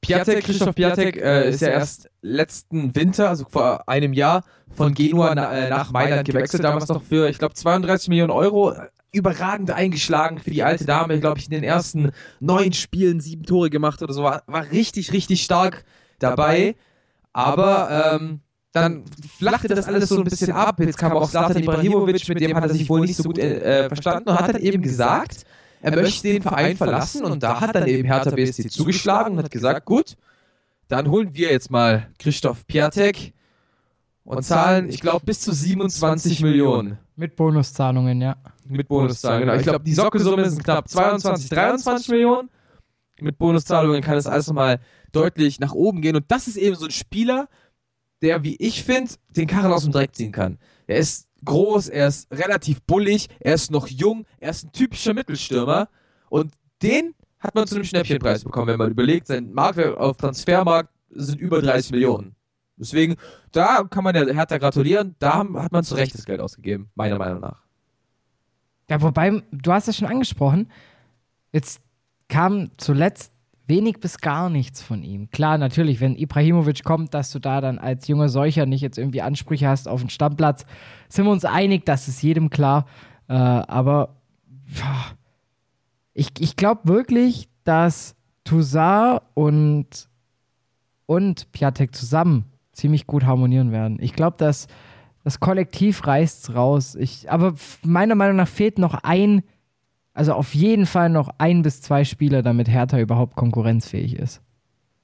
[0.00, 4.44] Piatek, Christoph Piatek äh, ist ja erst letzten Winter, also vor einem Jahr,
[4.74, 8.74] von Genua na, äh, nach Mailand gewechselt, damals noch für, ich glaube, 32 Millionen Euro.
[9.12, 13.68] Überragend eingeschlagen für die alte Dame, glaube ich, in den ersten neun Spielen sieben Tore
[13.68, 14.22] gemacht oder so.
[14.22, 15.84] War, war richtig, richtig stark
[16.18, 16.76] dabei.
[17.32, 18.40] Aber ähm,
[18.72, 19.04] dann
[19.38, 20.80] flachte das alles so ein bisschen ab.
[20.80, 23.88] Jetzt kam auch Zlatan Ibrahimovic, mit dem hat er sich wohl nicht so gut äh,
[23.88, 25.44] verstanden und hat dann eben gesagt,
[25.82, 29.50] er möchte den Verein verlassen und da hat dann eben Hertha BSC zugeschlagen und hat
[29.50, 30.16] gesagt, gut,
[30.88, 33.34] dann holen wir jetzt mal Christoph Piatek
[34.24, 38.36] und zahlen, ich glaube, bis zu 27 Millionen Mit Bonuszahlungen, ja.
[38.64, 39.48] mit Bonuszahlungen.
[39.48, 39.58] Genau.
[39.58, 42.48] Ich glaube, die Sockelsumme sind knapp 22, 23 Millionen.
[43.20, 44.80] Mit Bonuszahlungen kann das alles nochmal
[45.12, 46.16] deutlich nach oben gehen.
[46.16, 47.48] Und das ist eben so ein Spieler,
[48.22, 50.58] der, wie ich finde, den Karren aus dem Dreck ziehen kann.
[50.86, 55.12] Er ist groß, er ist relativ bullig, er ist noch jung, er ist ein typischer
[55.12, 55.88] Mittelstürmer.
[56.30, 60.90] Und den hat man zu einem Schnäppchenpreis bekommen, wenn man überlegt, sein Marktwert auf Transfermarkt
[61.10, 62.36] sind über 30 Millionen.
[62.76, 63.16] Deswegen,
[63.50, 65.14] da kann man der Hertha gratulieren.
[65.18, 67.62] Da hat man zu Recht das Geld ausgegeben, meiner Meinung nach.
[68.88, 70.70] Ja, wobei, du hast es schon angesprochen,
[71.52, 71.80] jetzt
[72.28, 73.31] kam zuletzt
[73.72, 75.30] wenig bis gar nichts von ihm.
[75.30, 79.22] Klar, natürlich, wenn Ibrahimovic kommt, dass du da dann als junger Solcher nicht jetzt irgendwie
[79.22, 80.66] Ansprüche hast auf den Stammplatz,
[81.08, 82.84] sind wir uns einig, das ist jedem klar.
[83.28, 84.16] Äh, aber
[84.66, 85.06] ja,
[86.12, 89.86] ich, ich glaube wirklich, dass Toussaint und,
[91.06, 93.96] und Piatek zusammen ziemlich gut harmonieren werden.
[94.00, 94.66] Ich glaube, dass
[95.24, 96.94] das Kollektiv reißt's raus.
[96.94, 99.42] Ich, aber meiner Meinung nach fehlt noch ein,
[100.14, 104.40] also auf jeden Fall noch ein bis zwei Spieler, damit Hertha überhaupt konkurrenzfähig ist.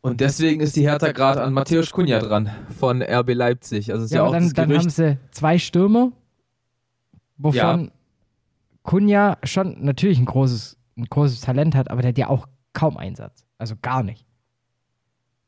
[0.00, 3.92] Und deswegen ist die Hertha gerade an Matthäus Kunja dran von RB Leipzig.
[3.92, 4.84] Also ist ja, Ja, auch dann, das dann Gerücht.
[4.84, 6.12] haben sie zwei Stürmer,
[7.36, 7.90] wovon Ja.
[8.82, 12.96] Kunja schon natürlich ein großes, ein großes Talent hat, aber der hat ja auch kaum
[12.96, 13.44] Einsatz.
[13.58, 14.24] Also gar nicht.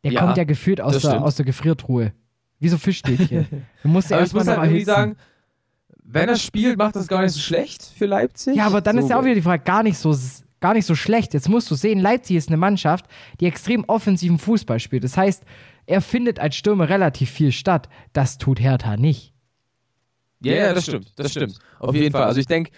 [0.05, 1.23] Der Ja, kommt ja gefühlt aus der, stimmt.
[1.23, 2.13] aus der Gefriertruhe.
[2.59, 3.47] Wie so Fischstäbchen.
[3.83, 4.87] Du musst ja erstmal noch halt erhitzen.
[4.87, 5.17] sagen,
[6.13, 8.57] wenn er spielt, macht das gar nicht so schlecht für Leipzig.
[8.57, 10.15] Ja, aber dann so, ist ja auch wieder die Frage, gar nicht so
[10.61, 11.35] gar nicht so schlecht.
[11.35, 13.07] Jetzt musst du sehen, Leipzig ist eine Mannschaft,
[13.41, 15.05] die extrem offensiven Fußball spielt.
[15.05, 15.43] Das heißt,
[15.87, 17.89] er findet als Stürmer relativ viel statt.
[18.13, 19.33] Das tut Hertha nicht.
[20.43, 21.59] Ja, ja, das stimmt, das stimmt.
[21.79, 22.25] Auf jeden Fall.
[22.25, 22.71] Also ich denke,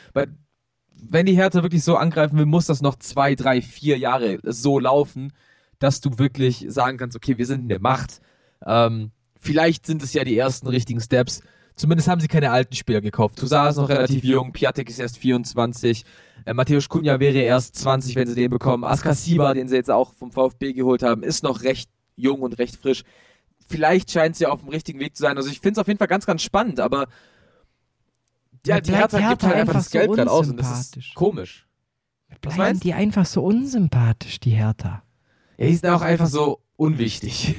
[0.94, 4.78] wenn die Hertha wirklich so angreifen will, muss das noch zwei, drei, vier Jahre so
[4.78, 5.32] laufen,
[5.78, 8.20] dass du wirklich sagen kannst, okay, wir sind in der Macht.
[8.64, 11.42] Ähm, vielleicht sind es ja die ersten richtigen Steps.
[11.74, 13.38] Zumindest haben sie keine alten Spieler gekauft.
[13.38, 16.04] Toussaint ist noch relativ jung, Piatek ist erst 24,
[16.44, 18.84] äh, Matthäus Kunja wäre erst 20, wenn sie den bekommen.
[18.84, 22.76] Askasiba, den sie jetzt auch vom VfB geholt haben, ist noch recht jung und recht
[22.76, 23.04] frisch.
[23.66, 25.36] Vielleicht scheint sie auf dem richtigen Weg zu sein.
[25.36, 27.06] Also ich finde es auf jeden Fall ganz, ganz spannend, aber
[28.66, 31.14] ja, die Hertha, Hertha gibt halt einfach das so Geld gerade aus und das ist
[31.14, 31.66] komisch.
[32.40, 32.84] Bleiben meinst?
[32.84, 35.02] die einfach so unsympathisch, die Hertha.
[35.58, 37.56] Ja, die sind auch einfach so unwichtig.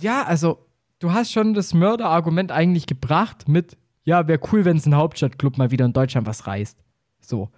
[0.00, 0.66] Ja, also,
[1.02, 5.58] du hast schon das Mörderargument eigentlich gebracht mit, ja, wäre cool, wenn es ein Hauptstadtclub
[5.58, 6.78] mal wieder in Deutschland was reißt.
[7.20, 7.50] So.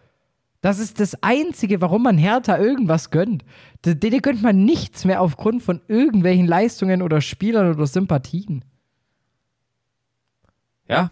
[0.62, 3.44] Das ist das Einzige, warum man Hertha irgendwas gönnt.
[3.85, 8.64] Denen gönnt man nichts mehr aufgrund von irgendwelchen Leistungen oder Spielern oder Sympathien.
[10.88, 11.11] Ja,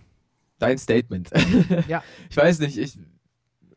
[0.59, 1.31] dein Statement.
[1.87, 2.03] Ja.
[2.31, 2.99] Ich weiß nicht, ich,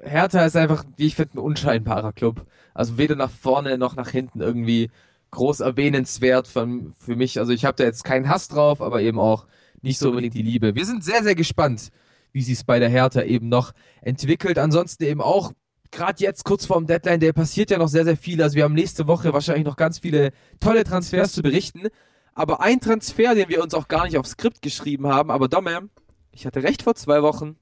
[0.02, 2.46] Hertha ist einfach, wie ich finde, ein unscheinbarer Club.
[2.74, 4.90] Also weder nach vorne noch nach hinten irgendwie
[5.32, 6.68] groß erwähnenswert für,
[7.00, 7.40] für mich.
[7.40, 9.46] Also ich habe da jetzt keinen Hass drauf, aber eben auch
[9.82, 10.76] nicht so unbedingt die Liebe.
[10.76, 11.92] Wir sind sehr, sehr gespannt,
[12.32, 14.58] wie sich es bei der Hertha eben noch entwickelt.
[14.58, 15.54] Ansonsten eben auch,
[15.92, 18.42] gerade jetzt kurz vorm Deadline, der passiert ja noch sehr, sehr viel.
[18.42, 21.88] Also wir haben nächste Woche wahrscheinlich noch ganz viele tolle Transfers zu berichten.
[22.34, 25.90] Aber ein Transfer, den wir uns auch gar nicht aufs Skript geschrieben haben, aber Domme,
[26.32, 27.56] ich hatte recht vor zwei Wochen,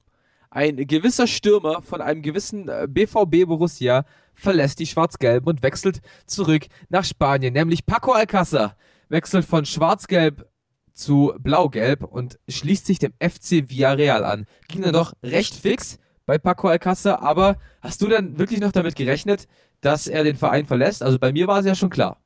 [0.50, 6.66] ein gewisser Stürmer von einem gewissen äh, BVB Borussia verlässt die Schwarz-Gelben und wechselt zurück
[6.88, 8.76] nach Spanien, nämlich Paco Alcázar
[9.08, 10.48] wechselt von Schwarz-Gelb
[10.92, 14.46] zu Blau-Gelb und schließt sich dem FC Villarreal an.
[14.68, 18.96] Ging dann doch recht fix bei Paco Alcázar, aber hast du dann wirklich noch damit
[18.96, 19.46] gerechnet,
[19.80, 21.02] dass er den Verein verlässt?
[21.02, 22.20] Also bei mir war es ja schon klar.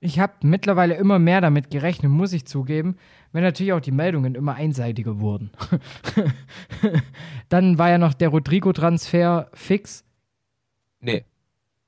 [0.00, 2.96] Ich habe mittlerweile immer mehr damit gerechnet, muss ich zugeben,
[3.32, 5.50] wenn natürlich auch die Meldungen immer einseitiger wurden.
[7.48, 10.04] Dann war ja noch der Rodrigo-Transfer fix.
[11.00, 11.24] Nee,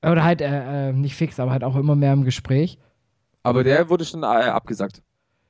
[0.02, 2.78] Oder halt, äh, äh, nicht fix, aber halt auch immer mehr im Gespräch.
[3.42, 5.02] aber der wurde schon äh, abgesagt.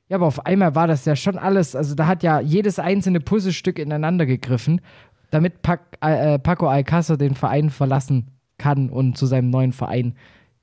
[0.09, 3.21] Ja, aber auf einmal war das ja schon alles, also da hat ja jedes einzelne
[3.21, 4.81] Puzzlestück ineinander gegriffen,
[5.29, 10.15] damit Pac, äh, Paco Alcázar den Verein verlassen kann und zu seinem neuen Verein,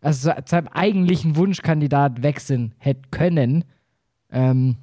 [0.03, 3.64] also zu seinem eigentlichen Wunschkandidat wechseln hätte können,
[4.31, 4.77] ähm,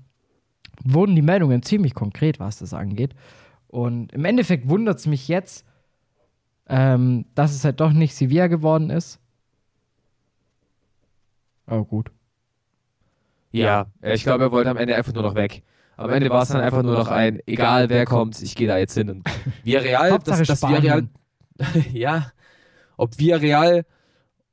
[0.83, 3.13] wurden die Meldungen ziemlich konkret, was das angeht.
[3.67, 5.63] Und im Endeffekt wundert es mich jetzt,
[6.67, 9.19] ähm, dass es halt doch nicht Sevilla geworden ist.
[11.67, 12.11] Aber gut.
[13.51, 15.63] Ja, ich glaube, er wollte am Ende einfach nur noch weg.
[15.97, 18.77] Am Ende war es dann einfach nur noch ein, egal wer kommt, ich gehe da
[18.77, 19.09] jetzt hin.
[19.09, 19.27] Und
[19.63, 21.07] Villarreal, Hauptsache das, das Villarreal,
[21.61, 21.93] Spanien.
[21.93, 22.31] ja,
[22.97, 23.85] ob Villarreal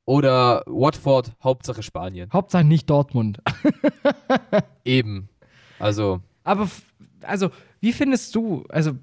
[0.05, 2.29] oder Watford, Hauptsache Spanien.
[2.31, 3.41] Hauptsache nicht Dortmund.
[4.85, 5.27] Eben.
[5.79, 6.69] Also, Aber,
[7.21, 7.49] also,
[7.81, 8.93] wie findest du, also,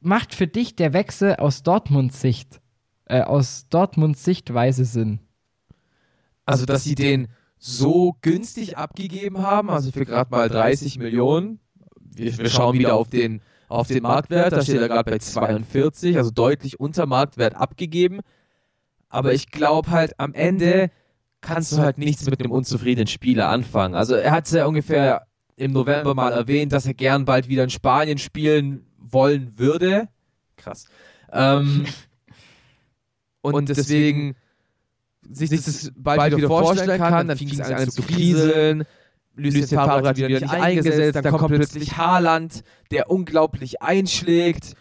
[0.00, 2.60] macht für dich der Wechsel aus Dortmunds Sicht,
[3.06, 5.20] äh, aus Dortmunds Sichtweise Sinn?
[6.46, 7.28] also, dass sie den
[7.58, 11.58] so günstig abgegeben haben, also für gerade mal 30 Millionen.
[11.98, 16.16] Wir, wir schauen wieder auf den, auf den Marktwert, da steht er gerade bei 42,
[16.16, 18.20] also deutlich unter Marktwert abgegeben.
[19.08, 20.90] Aber ich glaube halt, am Ende
[21.40, 23.94] kannst du halt nichts mit einem unzufriedenen Spieler anfangen.
[23.94, 27.64] Also er hat es ja ungefähr im November mal erwähnt, dass er gern bald wieder
[27.64, 30.08] in Spanien spielen wollen würde.
[30.56, 30.86] Krass.
[31.32, 31.86] Ähm,
[33.42, 34.36] und deswegen
[35.30, 38.84] sich das bald, wieder vorstellen kann, dann fing es an zu kriseln.
[39.36, 44.74] Lucien Favre hat wieder nicht eingesetzt, dann kommt plötzlich Haaland, der unglaublich einschlägt.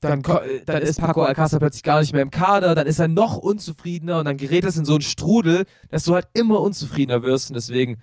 [0.00, 3.36] Dann, dann ist Paco Alcázar plötzlich gar nicht mehr im Kader, dann ist er noch
[3.36, 7.50] unzufriedener und dann gerät es in so einen Strudel, dass du halt immer unzufriedener wirst
[7.50, 7.98] und deswegen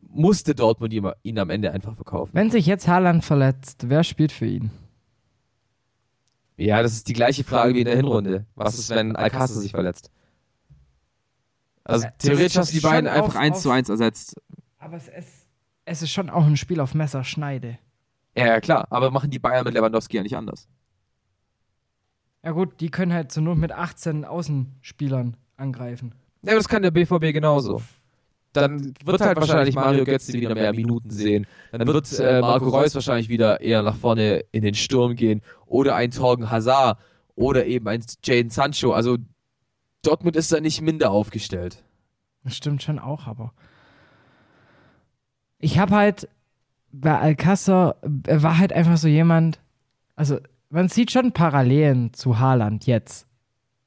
[0.00, 2.30] musste Dortmund ihn, ihn am Ende einfach verkaufen.
[2.34, 4.70] Wenn sich jetzt Haaland verletzt, wer spielt für ihn?
[6.58, 8.44] Ja, das ist die gleiche Frage wie in der Hinrunde.
[8.56, 10.10] Was ist, wenn Alcázar sich verletzt?
[11.84, 14.36] Also Äh, das theoretisch hast du die beiden auf- einfach eins auf- zu eins ersetzt.
[14.78, 15.46] Aber es ist,
[15.84, 17.78] es ist schon auch ein Spiel auf Messerschneide.
[18.36, 20.68] Ja, ja, klar, aber machen die Bayern mit Lewandowski ja nicht anders.
[22.44, 26.14] Ja gut, die können halt zur Not mit 18 Außenspielern angreifen.
[26.42, 27.82] Ja, aber das kann der BVB genauso.
[28.52, 31.46] Dann wird halt wahrscheinlich Mario Götze wieder mehr Minuten sehen.
[31.70, 35.42] Dann wird äh, Marco Reus wahrscheinlich wieder eher nach vorne in den Sturm gehen.
[35.66, 36.98] Oder ein Torgen Hazard.
[37.34, 38.92] Oder eben ein Jaden Sancho.
[38.92, 39.18] Also
[40.02, 41.84] Dortmund ist da nicht minder aufgestellt.
[42.42, 43.52] Das stimmt schon auch, aber.
[45.58, 46.28] Ich habe halt
[46.90, 47.96] bei Alcázar,
[48.26, 49.60] er war halt einfach so jemand,
[50.16, 50.38] also
[50.70, 53.27] man sieht schon Parallelen zu Haaland jetzt.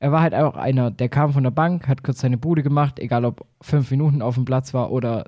[0.01, 2.97] Er war halt auch einer, der kam von der Bank, hat kurz seine Bude gemacht,
[2.97, 5.25] egal ob fünf Minuten auf dem Platz war oder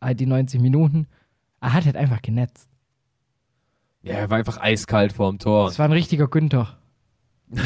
[0.00, 1.08] halt die 90 Minuten.
[1.60, 2.68] Er hat halt einfach genetzt.
[4.02, 5.66] Ja, er war einfach eiskalt vorm Tor.
[5.66, 6.78] Das war ein richtiger Günther.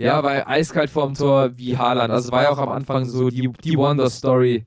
[0.00, 2.12] Ja, weil eiskalt vorm Tor wie Haaland.
[2.12, 4.64] Also war ja auch am Anfang so die, die Wonder-Story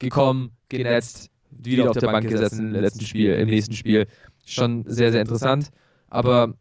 [0.00, 4.08] gekommen, genetzt, wieder auf der Bank gesetzt im letzten Spiel, im nächsten Spiel.
[4.44, 5.70] Schon sehr, sehr interessant.
[6.08, 6.54] Aber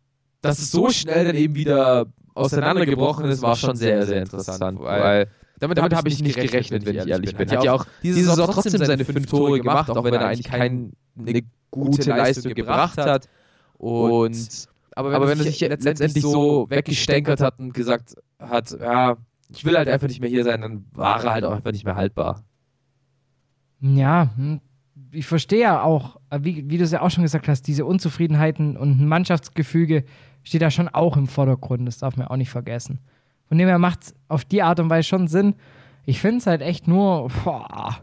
[0.43, 4.79] dass es so schnell dann eben wieder auseinandergebrochen ist, war schon sehr, sehr interessant.
[4.79, 5.29] Weil
[5.59, 7.49] damit, damit habe ich nicht gerechnet, wenn ich ehrlich bin.
[7.49, 10.91] Hat ja auch diese Saison trotzdem seine fünf Tore gemacht, auch wenn er eigentlich keine
[11.71, 13.29] gute Leistung gebracht hat.
[13.77, 19.17] Und aber wenn, aber wenn er sich letztendlich so weggestänkert hat und gesagt hat, ja,
[19.49, 21.85] ich will halt einfach nicht mehr hier sein, dann war er halt auch einfach nicht
[21.85, 22.43] mehr haltbar.
[23.79, 24.61] Ja, hm,
[25.11, 28.77] ich verstehe ja auch, wie, wie du es ja auch schon gesagt hast, diese Unzufriedenheiten
[28.77, 30.03] und ein Mannschaftsgefüge
[30.43, 32.99] steht da schon auch im Vordergrund, das darf man auch nicht vergessen.
[33.47, 35.55] Von dem her macht es auf die Art und Weise schon Sinn.
[36.05, 37.97] Ich finde es halt echt nur, boah,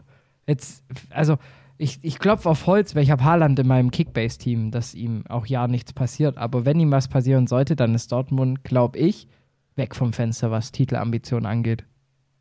[0.47, 1.37] jetzt, also
[1.77, 5.47] ich, ich klopfe auf Holz, weil ich habe Haaland in meinem Kickbase-Team, dass ihm auch
[5.47, 6.37] ja nichts passiert.
[6.37, 9.27] Aber wenn ihm was passieren sollte, dann ist Dortmund, glaube ich,
[9.75, 11.85] weg vom Fenster, was Titelambitionen angeht.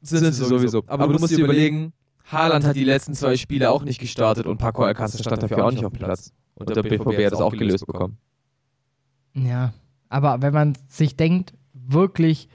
[0.03, 0.83] Sind sie sowieso.
[0.87, 1.93] Aber, Aber du musst dir überlegen,
[2.31, 5.73] Haaland hat die letzten zwei Spiele auch nicht gestartet und Paco Alcácer stand dafür auch
[5.73, 6.33] nicht auf dem Platz.
[6.55, 8.19] Und der BVB hat das auch gelöst bekommen.
[9.35, 9.73] Ja,
[10.11, 12.49] aber wenn man sich denkt, wirklich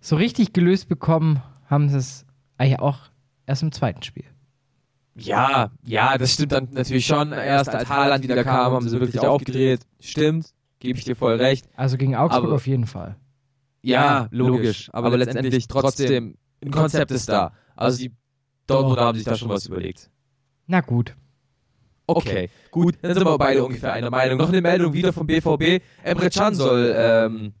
[0.00, 2.26] so richtig gelöst bekommen, haben sie es
[2.58, 2.98] eigentlich auch
[3.46, 4.24] erst im zweiten Spiel.
[5.14, 7.32] Ja, ja, das stimmt dann natürlich schon.
[7.32, 9.80] Erst als Haaland wieder kam, haben sie wirklich aufgedreht.
[10.00, 11.66] Stimmt, gebe ich dir voll recht.
[11.74, 13.16] Also gegen Augsburg aber, auf jeden Fall.
[13.82, 14.90] Ja, logisch.
[14.92, 17.52] Aber, aber letztendlich trotzdem, ein Konzept ist da.
[17.74, 18.12] Also die
[18.66, 20.10] Dortmunder haben sich da schon was überlegt.
[20.66, 21.16] Na gut.
[22.08, 24.38] Okay, gut, dann sind wir beide ungefähr einer Meinung.
[24.38, 25.82] Noch eine Meldung wieder vom BVB.
[26.02, 27.52] Emre Can soll ähm,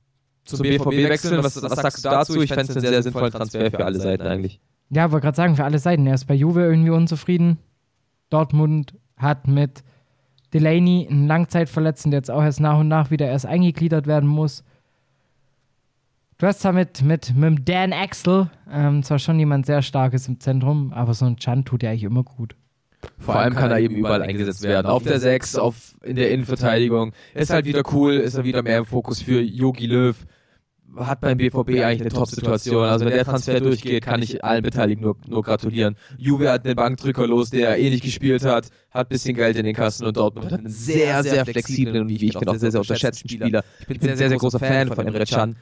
[0.44, 1.44] zum BVB wechseln.
[1.44, 2.40] Was, was sagst du dazu?
[2.40, 4.58] Ich fände es einen sehr sinnvollen Transfer für alle Seiten eigentlich.
[4.88, 6.06] Ja, wollte gerade sagen, für alle Seiten.
[6.06, 7.58] Er ist bei Juve irgendwie unzufrieden.
[8.30, 9.84] Dortmund hat mit
[10.54, 14.64] Delaney einen Langzeitverletzten, der jetzt auch erst nach und nach wieder erst eingegliedert werden muss.
[16.38, 20.40] Du hast da mit, mit, mit Dan Axel ähm, zwar schon jemand sehr starkes im
[20.40, 22.54] Zentrum, aber so ein Chan tut ja eigentlich immer gut.
[23.18, 24.86] Vor allem kann er eben überall eingesetzt werden.
[24.86, 27.12] Auf der 6, auf, in der Innenverteidigung.
[27.34, 30.16] Ist halt wieder cool, ist er wieder mehr im Fokus für Yogi Löw
[30.96, 32.84] hat beim BVB eigentlich eine Top-Situation.
[32.84, 35.96] Also wenn der Transfer durchgeht, kann ich allen Beteiligten nur, nur gratulieren.
[36.16, 39.64] Juve hat einen Bankdrücker los, der eh nicht gespielt hat, hat ein bisschen Geld in
[39.64, 42.70] den Kassen und Dortmund hat einen sehr, sehr flexiblen und wie ich finde auch sehr,
[42.70, 43.64] sehr unterschätzten Spieler.
[43.80, 45.56] Ich bin ein sehr, sehr großer Fan von Emre Can.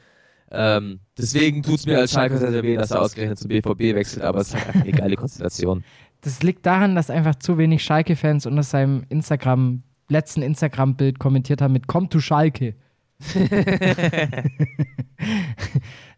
[0.49, 3.95] Ähm, deswegen tut es mir als Schalke sehr, sehr weh, dass er ausgerechnet zum BVB
[3.95, 5.83] wechselt, aber es ist halt eine geile Konstellation.
[6.21, 11.73] Das liegt daran, dass einfach zu wenig Schalke-Fans unter seinem Instagram, letzten Instagram-Bild kommentiert haben
[11.73, 12.75] mit Komm to Schalke.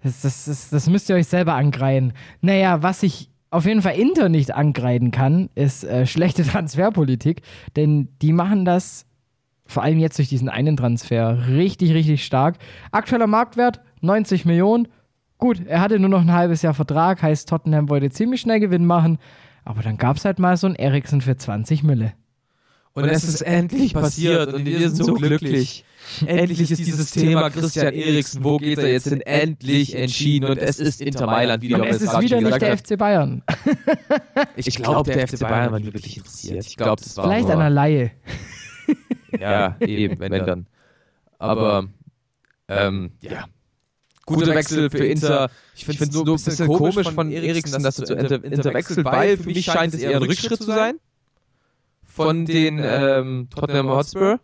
[0.03, 2.13] das, das, das, das, müsst ihr euch selber angreifen.
[2.41, 7.41] Naja, was ich auf jeden Fall Inter nicht angreifen kann, ist äh, schlechte Transferpolitik,
[7.75, 9.05] denn die machen das
[9.65, 12.57] vor allem jetzt durch diesen einen Transfer richtig, richtig stark.
[12.91, 14.87] Aktueller Marktwert 90 Millionen.
[15.37, 18.85] Gut, er hatte nur noch ein halbes Jahr Vertrag, heißt Tottenham wollte ziemlich schnell Gewinn
[18.85, 19.19] machen,
[19.69, 22.13] aber dann gab es halt mal so einen Eriksen für 20 Mille.
[22.93, 25.85] Und, und es ist endlich passiert und wir sind so glücklich.
[26.25, 30.79] Endlich ist dieses Thema Christian Eriksen, wo geht er jetzt hin, endlich entschieden und es
[30.79, 31.83] ist Inter Mailand wieder.
[31.83, 33.43] Und es ist wieder nicht der FC Bayern.
[34.55, 36.65] Ich glaube, der FC Bayern war wirklich interessiert.
[36.65, 38.11] Ich glaube, das war Vielleicht an der Laie.
[39.39, 40.67] Ja, eben, wenn dann.
[41.37, 41.85] Aber,
[42.67, 43.45] ähm, ja.
[44.29, 45.49] Guter Wechsel für Inter.
[45.75, 49.03] Ich finde es nur ein bisschen komisch von Eriksen, dass du zu Inter, Inter wechselst,
[49.03, 50.99] weil für mich scheint es eher ein Rückschritt zu sein
[52.03, 54.39] von den ähm, Tottenham Hotspur.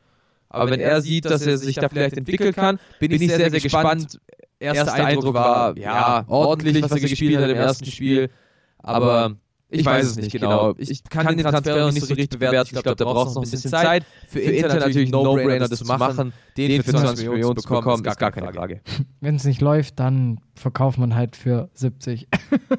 [0.49, 3.59] Aber wenn er sieht, dass er sich da vielleicht entwickeln kann, bin ich sehr, sehr
[3.59, 4.19] gespannt.
[4.59, 8.29] Erster Eindruck war, ja, ordentlich, was er gespielt hat im ersten Spiel.
[8.77, 9.35] Aber
[9.69, 10.75] ich weiß es nicht genau.
[10.77, 12.75] Ich kann den Transfer noch nicht so richtig bewerten.
[12.75, 14.05] Ich glaube, da braucht es noch ein bisschen Zeit.
[14.27, 16.33] Für Inter natürlich No-Brainer, das zu machen.
[16.55, 18.81] Den für 20 Millionen zu bekommen, ist gar keine Frage.
[19.21, 22.27] Wenn es nicht läuft, dann verkauft man halt für 70.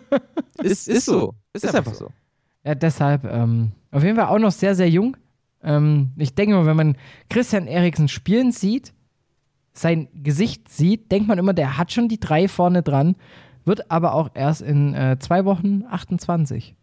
[0.62, 1.34] ist, ist so.
[1.53, 2.11] Ist, einfach so.
[2.64, 5.16] Ja, deshalb, ähm, auf jeden Fall auch noch sehr, sehr jung.
[5.62, 6.97] Ähm, ich denke mal, wenn man
[7.28, 8.93] Christian Eriksen spielen sieht,
[9.72, 13.16] sein Gesicht sieht, denkt man immer, der hat schon die drei vorne dran,
[13.66, 16.74] wird aber auch erst in äh, zwei Wochen 28.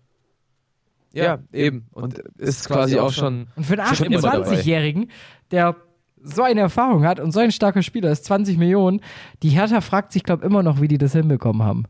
[1.14, 1.88] Ja, eben.
[1.92, 3.48] Und ist quasi auch schon.
[3.56, 5.10] Und für einen 28-Jährigen,
[5.52, 5.76] der
[6.24, 9.02] so eine Erfahrung hat und so ein starker Spieler ist, 20 Millionen,
[9.44, 11.86] die Hertha fragt sich, glaube ich, immer noch, wie die das hinbekommen haben.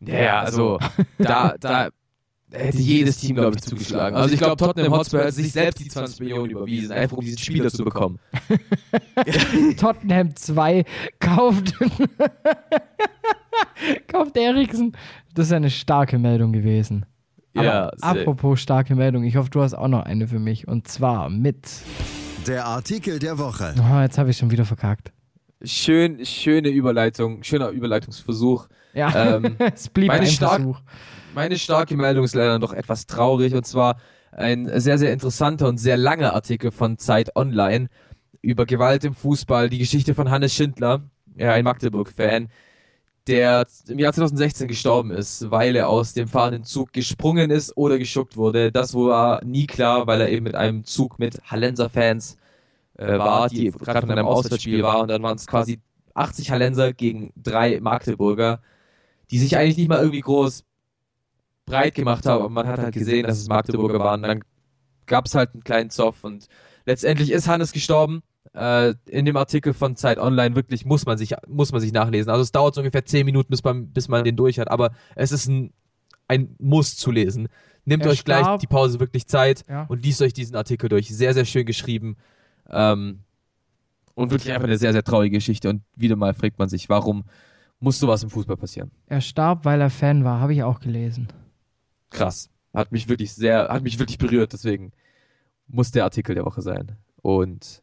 [0.00, 0.78] Ja, also
[1.18, 1.88] da, da
[2.52, 4.16] hätte jedes Team, glaube ich, zugeschlagen.
[4.16, 7.38] Also ich glaube, Tottenham Hotspur hat sich selbst die 20 Millionen überwiesen, einfach um diesen
[7.38, 8.18] Spieler zu bekommen.
[9.78, 10.84] Tottenham 2
[11.18, 11.74] kauft,
[14.08, 14.92] kauft Eriksen.
[15.34, 17.06] Das ist eine starke Meldung gewesen.
[17.56, 20.66] Aber ja, apropos starke Meldung, ich hoffe, du hast auch noch eine für mich.
[20.66, 21.68] Und zwar mit.
[22.46, 23.74] Der Artikel der Woche.
[23.78, 25.12] Oh, jetzt habe ich schon wieder verkackt.
[25.62, 28.68] Schön, schöne Überleitung, schöner Überleitungsversuch.
[28.92, 30.80] Ja, Ähm, es blieb meine ein stark- Versuch.
[31.34, 33.96] Meine starke Meldung ist leider noch etwas traurig und zwar
[34.30, 37.88] ein sehr, sehr interessanter und sehr langer Artikel von Zeit Online
[38.42, 41.02] über Gewalt im Fußball, die Geschichte von Hannes Schindler,
[41.36, 42.48] ja, ein Magdeburg-Fan,
[43.26, 47.98] der im Jahr 2016 gestorben ist, weil er aus dem fahrenden Zug gesprungen ist oder
[47.98, 48.70] geschuckt wurde.
[48.70, 52.36] Das war nie klar, weil er eben mit einem Zug mit Hallenser-Fans
[52.96, 55.80] äh, war, die gerade von einem Auswärtsspiel war und dann waren es quasi
[56.14, 58.60] 80 Hallenser gegen drei Magdeburger,
[59.30, 60.64] die sich eigentlich nicht mal irgendwie groß
[61.66, 64.22] breit gemacht haben, aber man hat halt gesehen, dass es Magdeburger waren.
[64.22, 64.44] Dann
[65.06, 66.48] gab es halt einen kleinen Zoff und
[66.86, 68.22] letztendlich ist Hannes gestorben.
[68.52, 72.30] Äh, in dem Artikel von Zeit Online wirklich muss man sich muss man sich nachlesen.
[72.30, 74.90] Also es dauert so ungefähr 10 Minuten, bis man, bis man den durch hat, aber
[75.16, 75.72] es ist ein,
[76.28, 77.48] ein Muss zu lesen.
[77.84, 78.60] Nehmt Er euch gleich starb.
[78.60, 79.84] die Pause wirklich Zeit Ja.
[79.88, 81.08] und liest euch diesen Artikel durch.
[81.08, 82.16] Sehr, sehr schön geschrieben.
[82.70, 83.20] Ähm,
[84.14, 85.68] und wirklich einfach eine sehr, sehr traurige Geschichte.
[85.68, 87.24] Und wieder mal fragt man sich, warum
[87.80, 88.90] muss sowas im Fußball passieren?
[89.06, 91.28] Er starb, weil er Fan war, habe ich auch gelesen.
[92.10, 92.48] krass.
[92.72, 94.90] Hat mich wirklich sehr, hat mich wirklich berührt, deswegen
[95.68, 96.96] muss der Artikel der Woche sein.
[97.22, 97.82] Und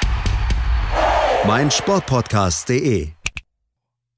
[1.47, 3.09] meinsportpodcast.de.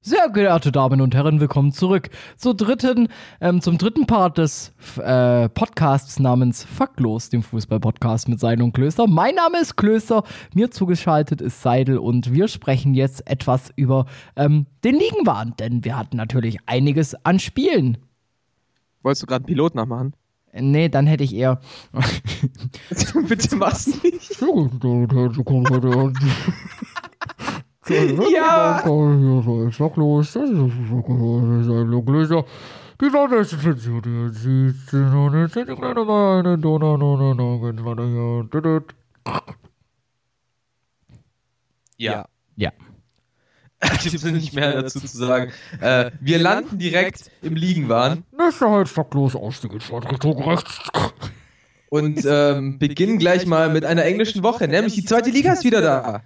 [0.02, 3.08] Sehr geehrte Damen und Herren, willkommen zurück zur dritten,
[3.40, 9.06] ähm, zum dritten Part des äh, Podcasts namens Faktlos, dem Fußball-Podcast mit Seidel und Klöster.
[9.06, 10.22] Mein Name ist Klöster,
[10.52, 14.04] mir zugeschaltet ist Seidel und wir sprechen jetzt etwas über
[14.36, 17.96] ähm, den Ligenwahn, denn wir hatten natürlich einiges an Spielen.
[19.02, 20.12] Wolltest du gerade einen Pilot nachmachen?
[20.52, 21.58] Nee, dann hätte ich eher.
[23.28, 24.38] Bitte mach's nicht.
[28.30, 28.82] Ja!
[28.82, 28.84] Das
[32.30, 32.44] ist.
[33.00, 37.58] Die Sonne ist zensiert, jetzt sieht sie noch nicht, die kleine Beine, Donau, Donau, Donau,
[37.60, 38.84] geht's weiter hier.
[41.96, 42.26] Ja.
[42.56, 42.70] Ja.
[44.00, 45.52] Gibt es nicht mehr dazu zu sagen.
[45.80, 50.78] Äh, wir landen direkt im Ligenwahn Nächster halt stocklos Ausstieg in Richtung rechts.
[51.90, 55.82] und ähm, beginnen gleich mal mit einer englischen Woche, nämlich die zweite Liga ist wieder
[55.82, 56.22] da.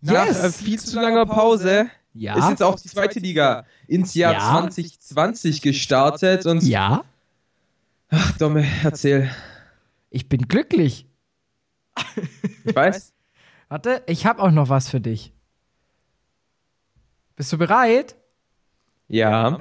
[0.00, 0.42] Nach Yes.
[0.44, 2.36] äh, viel zu langer Pause Ja.
[2.38, 4.40] ist jetzt auch die zweite Liga ins Jahr Ja.
[4.50, 7.04] 2020 gestartet und Ja,
[8.10, 9.30] Ach, Domme, erzähl.
[10.10, 11.06] ich bin glücklich.
[12.64, 13.12] Ich weiß.
[13.68, 15.32] Warte, ich habe auch noch was für dich.
[17.36, 18.16] Bist du bereit?
[19.08, 19.58] Ja.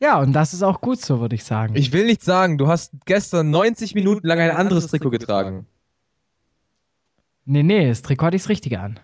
[0.00, 1.74] Ja, und das ist auch gut so, würde ich sagen.
[1.76, 5.66] Ich will nicht sagen, du hast gestern 90 Minuten lang ein anderes Trikot getragen.
[7.44, 8.98] nee, nee, das Trikot hat ich's Richtige an.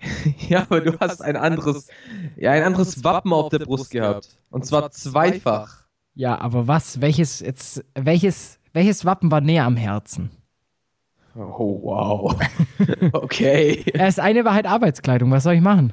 [0.48, 1.88] Ja, aber du hast ein anderes,
[2.36, 4.38] ja, ein anderes Wappen auf der Brust gehabt.
[4.50, 5.84] Und zwar zweifach.
[6.14, 7.00] Ja, aber was?
[7.00, 7.84] Welches jetzt?
[7.94, 8.60] Welches?
[8.72, 10.30] Welches Wappen war näher am Herzen?
[11.34, 12.36] Oh, wow.
[13.12, 13.84] Okay.
[13.94, 15.30] Das eine war halt Arbeitskleidung.
[15.32, 15.92] Was soll ich machen?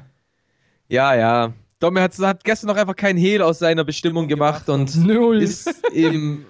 [0.87, 1.53] Ja, ja.
[1.79, 5.41] Domme hat, hat gestern noch einfach keinen Hehl aus seiner Bestimmung gemacht und Null.
[5.41, 6.45] ist eben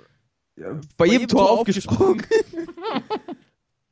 [0.56, 2.24] ja, bei jedem Tor aufgesprungen.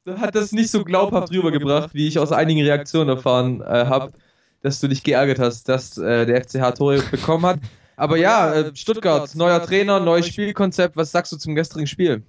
[0.18, 4.14] hat das nicht so glaubhaft rübergebracht, wie ich aus einigen Reaktionen erfahren äh, habe,
[4.62, 7.60] dass du dich geärgert hast, dass äh, der FCH Tore bekommen hat.
[7.96, 10.98] Aber ja, äh, Stuttgart, neuer Trainer, neues Spielkonzept.
[10.98, 12.24] Was sagst du zum gestrigen Spiel?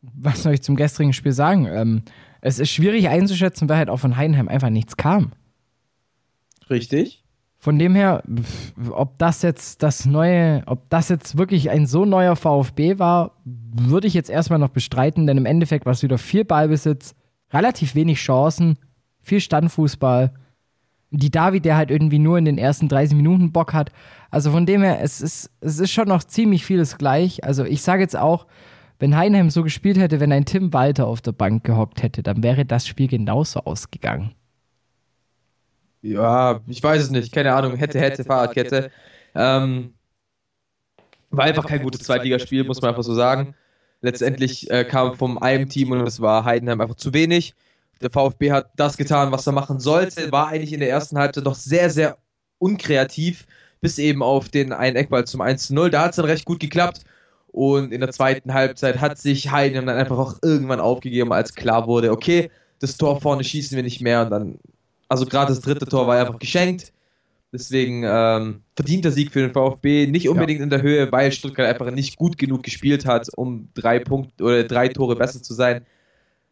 [0.00, 1.66] Was soll ich zum gestrigen Spiel sagen?
[1.66, 2.02] Ähm,
[2.40, 5.32] es ist schwierig einzuschätzen, weil halt auch von Heidenheim einfach nichts kam.
[6.70, 7.24] Richtig.
[7.60, 8.22] Von dem her,
[8.90, 14.06] ob das jetzt das neue, ob das jetzt wirklich ein so neuer VfB war, würde
[14.06, 17.16] ich jetzt erstmal noch bestreiten, denn im Endeffekt war es wieder viel Ballbesitz,
[17.52, 18.78] relativ wenig Chancen
[19.28, 20.32] viel Standfußball.
[21.10, 23.92] Die David, der halt irgendwie nur in den ersten 30 Minuten Bock hat.
[24.30, 27.44] Also von dem her, es ist, es ist schon noch ziemlich vieles gleich.
[27.44, 28.46] Also ich sage jetzt auch,
[28.98, 32.42] wenn Heidenheim so gespielt hätte, wenn ein Tim Walter auf der Bank gehockt hätte, dann
[32.42, 34.32] wäre das Spiel genauso ausgegangen.
[36.12, 37.32] Ja, ich weiß es nicht.
[37.32, 37.76] Keine Ahnung.
[37.76, 38.90] Hätte, hätte, Fahrradkette.
[39.34, 39.94] Ähm,
[41.30, 43.54] war einfach kein gutes Zweitligaspiel, muss man einfach so sagen.
[44.00, 47.54] Letztendlich äh, kam vom einem Team und es war Heidenheim einfach zu wenig.
[48.00, 51.44] Der VfB hat das getan, was er machen sollte, war eigentlich in der ersten Halbzeit
[51.44, 52.16] doch sehr, sehr
[52.58, 53.46] unkreativ,
[53.80, 55.90] bis eben auf den einen Eckball zum 1 0.
[55.90, 57.02] Da hat es dann recht gut geklappt.
[57.48, 61.86] Und in der zweiten Halbzeit hat sich Heidenheim dann einfach auch irgendwann aufgegeben, als klar
[61.86, 64.22] wurde, okay, das Tor vorne schießen wir nicht mehr.
[64.22, 64.58] Und dann,
[65.08, 66.92] also gerade das dritte Tor war einfach geschenkt.
[67.50, 70.64] Deswegen ähm, verdienter Sieg für den VfB, nicht unbedingt ja.
[70.64, 74.64] in der Höhe, weil Stuttgart einfach nicht gut genug gespielt hat, um drei Punkte oder
[74.64, 75.86] drei Tore besser zu sein.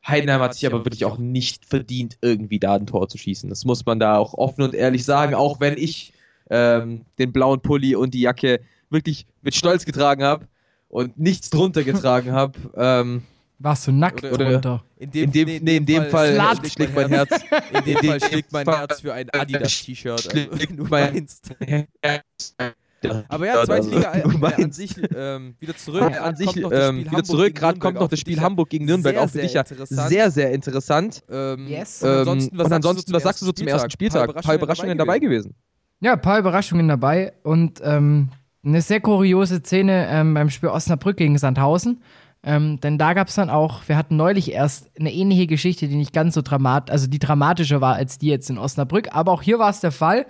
[0.07, 3.51] Heidenheim hat sich aber wirklich auch nicht verdient, irgendwie da ein Tor zu schießen.
[3.51, 6.15] Das muss man da auch offen und ehrlich sagen, auch wenn ich
[6.49, 10.47] ähm, den blauen Pulli und die Jacke wirklich mit Stolz getragen habe
[10.89, 12.59] und nichts drunter getragen habe.
[12.75, 13.23] Ähm,
[13.59, 14.85] warst du nackt oder, oder drunter?
[14.97, 17.31] In dem, in dem, nee, in dem, in dem Fall, Fall schlägt mein Herz.
[17.73, 20.35] In dem Fall schlägt mein Herz für ein Adidas-T-Shirt.
[20.35, 21.51] Also, wenn du meinst.
[23.29, 26.01] Aber ja, zweite Liga äh, an sich ähm, wieder zurück.
[26.01, 27.55] Ja, an sich ähm, wieder zurück.
[27.55, 30.53] Gerade kommt noch das Spiel Hamburg gegen Nürnberg sehr, auch für dich ja sehr, sehr
[30.53, 31.23] interessant.
[31.31, 32.03] Ähm, yes.
[32.03, 34.35] Und ansonsten, was, und ansonsten, was sagst du so zum ersten Spieltag?
[34.35, 35.55] Ein paar Überraschungen dabei gewesen.
[36.01, 38.31] Ja, ein paar Überraschungen dabei und ähm,
[38.65, 42.03] eine sehr kuriose Szene ähm, beim Spiel Osnabrück gegen Sandhausen.
[42.47, 45.97] Ähm, denn da gab es dann auch, wir hatten neulich erst eine ähnliche Geschichte, die
[45.97, 49.43] nicht ganz so dramatisch, also die dramatischer war als die jetzt in Osnabrück, aber auch
[49.43, 50.27] hier war es der Fall.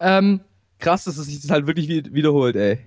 [0.00, 0.40] Ähm,
[0.80, 2.80] Krass, dass es sich das halt wirklich wiederholt, ey.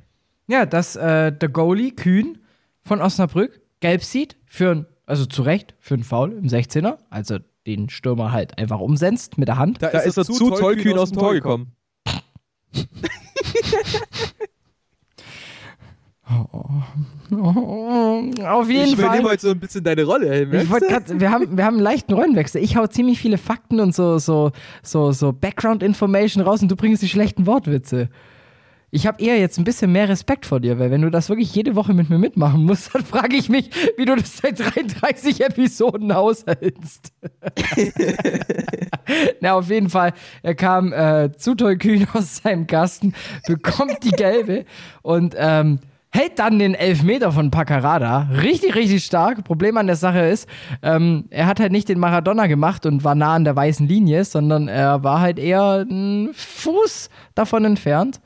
[0.48, 2.40] Ja, dass äh, der Goalie Kühn
[2.82, 7.90] von Osnabrück gelb sieht, für also zu Recht, für einen Foul im 16er, also den
[7.90, 9.82] Stürmer halt einfach umsetzt mit der Hand.
[9.82, 11.72] Da, da ist, er zu, zu toll Kühn aus dem Tor gekommen.
[16.34, 18.90] Oh, oh, auf jeden ich Fall.
[18.90, 21.84] Ich übernehme heute so ein bisschen deine Rolle, ey, grad, wir, haben, wir haben einen
[21.84, 22.62] leichten Rollenwechsel.
[22.62, 27.02] Ich hau ziemlich viele Fakten und so, so, so, so Background-Information raus und du bringst
[27.02, 28.10] die schlechten Wortwitze.
[28.96, 31.54] Ich habe eher jetzt ein bisschen mehr Respekt vor dir, weil wenn du das wirklich
[31.56, 35.42] jede Woche mit mir mitmachen musst, dann frage ich mich, wie du das seit 33
[35.42, 37.12] Episoden aushältst.
[39.42, 40.14] Na, auf jeden Fall,
[40.44, 43.16] er kam äh, zu tollkühn aus seinem Kasten,
[43.48, 44.64] bekommt die gelbe
[45.02, 45.80] und ähm,
[46.14, 48.30] hält dann den Elfmeter von Paccarada.
[48.42, 49.44] Richtig, richtig stark.
[49.44, 50.48] Problem an der Sache ist,
[50.84, 54.24] ähm, er hat halt nicht den Maradona gemacht und war nah an der weißen Linie,
[54.24, 58.22] sondern er war halt eher einen Fuß davon entfernt.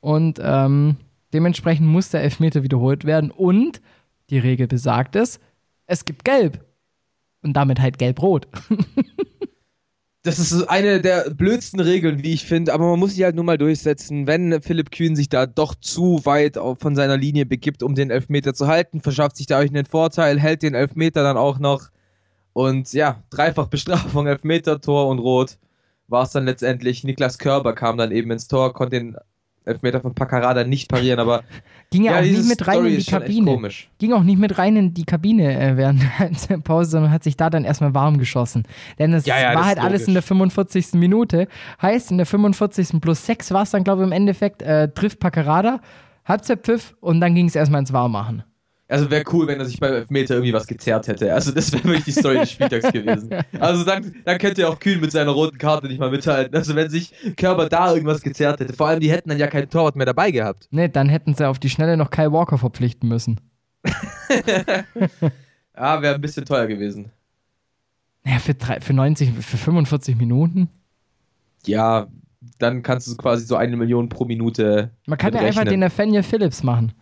[0.00, 0.96] Und ähm,
[1.34, 3.32] dementsprechend muss der Elfmeter wiederholt werden.
[3.32, 3.80] Und
[4.30, 5.40] die Regel besagt es,
[5.86, 6.64] es gibt Gelb.
[7.42, 8.46] Und damit halt Gelb-Rot.
[10.22, 13.44] das ist eine der blödsten Regeln, wie ich finde, aber man muss sich halt nur
[13.44, 14.26] mal durchsetzen.
[14.28, 18.54] Wenn Philipp Kühn sich da doch zu weit von seiner Linie begibt, um den Elfmeter
[18.54, 21.90] zu halten, verschafft sich dadurch einen Vorteil, hält den Elfmeter dann auch noch.
[22.52, 25.58] Und ja, dreifach Bestrafung, Elfmeter, Tor und Rot
[26.06, 27.02] war es dann letztendlich.
[27.02, 29.16] Niklas Körber kam dann eben ins Tor, konnte den
[29.64, 31.42] Elfmeter von Paccarada nicht parieren, aber
[31.90, 33.68] ging ja, auch nicht mit rein Story in die Kabine.
[33.98, 36.02] Ging auch nicht mit rein in die Kabine äh, während
[36.48, 38.64] der Pause, sondern hat sich da dann erstmal warm geschossen.
[38.98, 40.94] Denn es ja, ja, war halt alles in der 45.
[40.94, 41.48] Minute.
[41.80, 43.00] Heißt, in der 45.
[43.00, 45.80] plus 6 war es dann, glaube ich, im Endeffekt, äh, trifft Paccarada,
[46.24, 48.44] Halbzeitpfiff und dann ging es erstmal ins Warmmachen.
[48.92, 51.32] Also wäre cool, wenn er sich beim Elfmeter irgendwie was gezerrt hätte.
[51.32, 53.30] Also das wäre wirklich die Story des Spieltags gewesen.
[53.58, 56.54] Also dann, dann könnte er auch Kühn mit seiner roten Karte nicht mal mithalten.
[56.54, 58.74] Also wenn sich Körper da irgendwas gezerrt hätte.
[58.74, 60.68] Vor allem, die hätten dann ja keinen Torwart mehr dabei gehabt.
[60.70, 63.40] Nee, dann hätten sie auf die Schnelle noch Kyle Walker verpflichten müssen.
[65.74, 67.10] ja, wäre ein bisschen teuer gewesen.
[68.24, 70.68] Naja, für, drei, für 90, für 45 Minuten?
[71.64, 72.08] Ja,
[72.58, 74.90] dann kannst du quasi so eine Million pro Minute.
[75.06, 76.92] Man kann ja einfach den Nathaniel Phillips machen.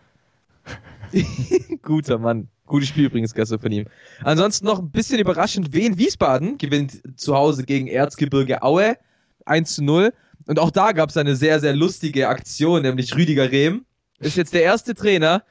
[1.81, 2.47] Guter Mann.
[2.65, 3.85] Gutes Spiel übrigens gestern von ihm.
[4.23, 8.97] Ansonsten noch ein bisschen überraschend, Wien Wiesbaden gewinnt zu Hause gegen Erzgebirge Aue
[9.45, 10.13] 1 zu 0.
[10.47, 13.85] Und auch da gab es eine sehr, sehr lustige Aktion, nämlich Rüdiger Rehm
[14.21, 15.43] ist jetzt der erste Trainer,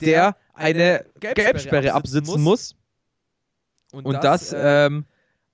[0.00, 2.74] der eine Gelbsperre absitzen muss.
[3.92, 5.06] Und, Und das, äh, ähm,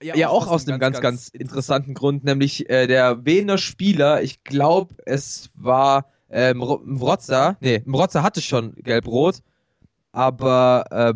[0.03, 4.23] ja, ja, auch aus einem ganz, ganz, ganz interessanten Grund, nämlich äh, der Wiener Spieler,
[4.23, 9.39] ich glaube, es war äh, Mrotza, nee, Mrotza hatte schon gelb-rot,
[10.15, 11.15] aber äh,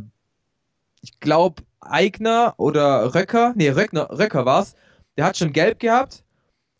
[1.00, 4.74] ich glaube, Eigner oder Röcker, nee, Röckner, Röcker war's,
[5.16, 6.24] der hat schon gelb gehabt,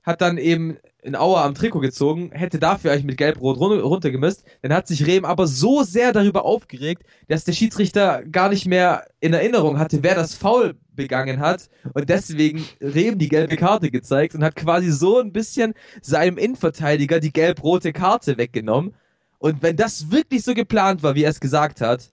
[0.03, 4.45] hat dann eben in Auer am Trikot gezogen, hätte dafür eigentlich mit Gelb-Rot run runtergemisst.
[4.63, 9.07] Dann hat sich Rehm aber so sehr darüber aufgeregt, dass der Schiedsrichter gar nicht mehr
[9.21, 14.35] in Erinnerung hatte, wer das Foul begangen hat und deswegen Rehm die gelbe Karte gezeigt
[14.35, 18.95] und hat quasi so ein bisschen seinem Innenverteidiger die gelb-rote Karte weggenommen.
[19.39, 22.13] Und wenn das wirklich so geplant war, wie er es gesagt hat,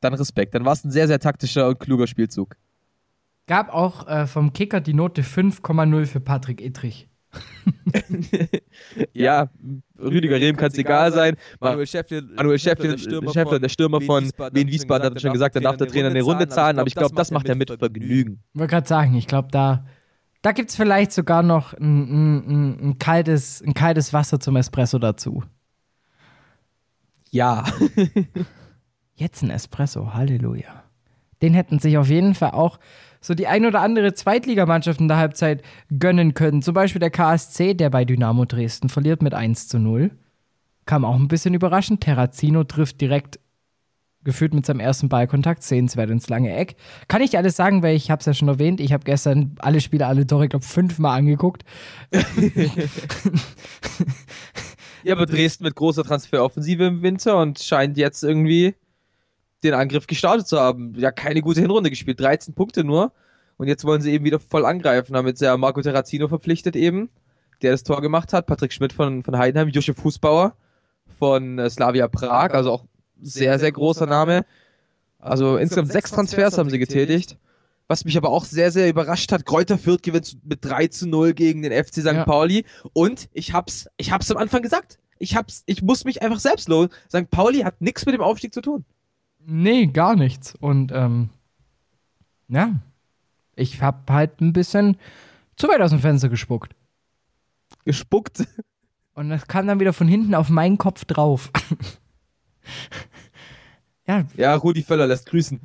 [0.00, 0.54] dann Respekt.
[0.54, 2.56] Dann war es ein sehr, sehr taktischer und kluger Spielzug.
[3.46, 7.08] Gab auch äh, vom Kicker die Note 5,0 für Patrick Ittrich.
[9.12, 9.50] ja,
[9.98, 11.36] Rüdiger Rehm kann es egal sein.
[11.60, 15.56] Manuel Schäffler, Manuel Schäffler, der Stürmer, Schäffler, der Stürmer von Wien Wiesbaden, hat schon gesagt,
[15.56, 18.42] dann darf der Trainer eine Runde zahlen, aber ich glaube, das macht er mit Vergnügen.
[18.54, 19.84] Ich wollte gerade sagen, ich glaube, da,
[20.42, 24.98] da gibt es vielleicht sogar noch ein, ein, ein, kaltes, ein kaltes Wasser zum Espresso
[24.98, 25.42] dazu.
[27.30, 27.64] Ja.
[29.14, 30.82] Jetzt ein Espresso, Halleluja.
[31.42, 32.78] Den hätten sich auf jeden Fall auch
[33.20, 35.62] so die ein oder andere Zweitligamannschaft in der Halbzeit
[35.98, 36.62] gönnen können.
[36.62, 40.10] Zum Beispiel der KSC, der bei Dynamo Dresden verliert mit 1 zu 0.
[40.84, 42.02] Kam auch ein bisschen überraschend.
[42.02, 43.40] Terrazino trifft direkt
[44.22, 46.76] gefühlt mit seinem ersten Ballkontakt, sehenswert ins lange Eck.
[47.08, 49.54] Kann ich dir alles sagen, weil ich habe es ja schon erwähnt, ich habe gestern
[49.60, 51.64] alle Spiele, alle Tore, ich glaube, fünfmal angeguckt.
[55.06, 58.74] ja, aber Dresden mit großer Transferoffensive im Winter und scheint jetzt irgendwie
[59.62, 60.94] den Angriff gestartet zu haben.
[60.96, 63.12] Ja, keine gute Hinrunde gespielt, 13 Punkte nur.
[63.56, 65.16] Und jetzt wollen sie eben wieder voll angreifen.
[65.16, 67.08] Haben jetzt ja Marco Terrazino verpflichtet eben,
[67.62, 68.46] der das Tor gemacht hat.
[68.46, 70.56] Patrick Schmidt von, von Heidenheim, Josef Fußbauer
[71.18, 72.84] von äh, Slavia Prag, also auch
[73.22, 74.44] sehr, sehr großer Name.
[75.20, 77.38] Also insgesamt sechs Transfers haben sie getätigt.
[77.88, 81.34] Was mich aber auch sehr, sehr überrascht hat, Kräuter Fürth gewinnt mit 3 zu 0
[81.34, 82.06] gegen den FC St.
[82.06, 82.24] Ja.
[82.24, 82.64] Pauli.
[82.92, 84.98] Und ich hab's, ich hab's am Anfang gesagt.
[85.18, 86.90] Ich hab's, ich muss mich einfach selbst lohnen.
[87.08, 87.30] St.
[87.30, 88.84] Pauli hat nichts mit dem Aufstieg zu tun.
[89.44, 90.54] Nee, gar nichts.
[90.56, 91.30] Und ähm,
[92.48, 92.74] ja,
[93.54, 94.96] ich hab halt ein bisschen
[95.56, 96.74] zu weit aus dem Fenster gespuckt.
[97.84, 98.44] Gespuckt?
[99.14, 101.50] Und das kam dann wieder von hinten auf meinen Kopf drauf.
[104.06, 104.26] ja.
[104.36, 105.60] Ja, Rudi Völler lässt grüßen.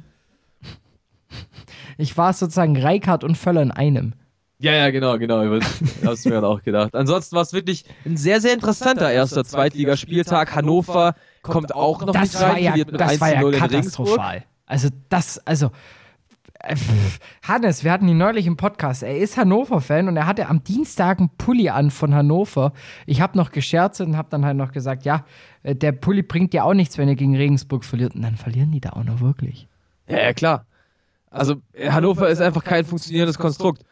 [2.02, 4.14] Ich war sozusagen Reikart und Völler in einem.
[4.62, 5.54] Ja, ja, genau, genau.
[5.54, 5.66] Ich
[6.06, 6.96] hab's mir auch gedacht.
[6.96, 10.56] Ansonsten war es wirklich ein sehr, sehr interessanter erster Zweitligaspieltag.
[10.56, 12.52] Hannover kommt auch noch das mit rein.
[12.52, 14.44] War ja, das war ja katastrophal.
[14.68, 15.72] Also das, also
[16.60, 16.76] äh,
[17.42, 19.02] Hannes, wir hatten ihn neulich im Podcast.
[19.02, 22.74] Er ist Hannover-Fan und er hatte am Dienstag einen Pulli an von Hannover.
[23.08, 25.26] Ich habe noch gescherzt und habe dann halt noch gesagt, ja,
[25.64, 28.14] äh, der Pulli bringt dir auch nichts, wenn ihr gegen Regensburg verliert.
[28.14, 29.68] Und dann verlieren die da auch noch wirklich.
[30.08, 30.66] Ja, ja klar.
[31.32, 33.84] Also Hannover ist einfach kein funktionierendes Konstrukt.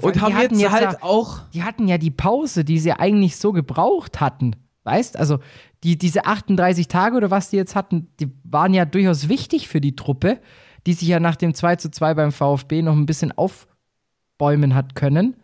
[0.00, 1.42] Und haben jetzt, jetzt halt auch.
[1.54, 4.56] Die hatten ja die Pause, die sie eigentlich so gebraucht hatten.
[4.82, 5.16] Weißt?
[5.16, 5.38] Also,
[5.84, 9.80] die, diese 38 Tage oder was die jetzt hatten, die waren ja durchaus wichtig für
[9.80, 10.40] die Truppe,
[10.86, 14.94] die sich ja nach dem 2 zu 2 beim VfB noch ein bisschen aufbäumen hat
[14.94, 15.36] können.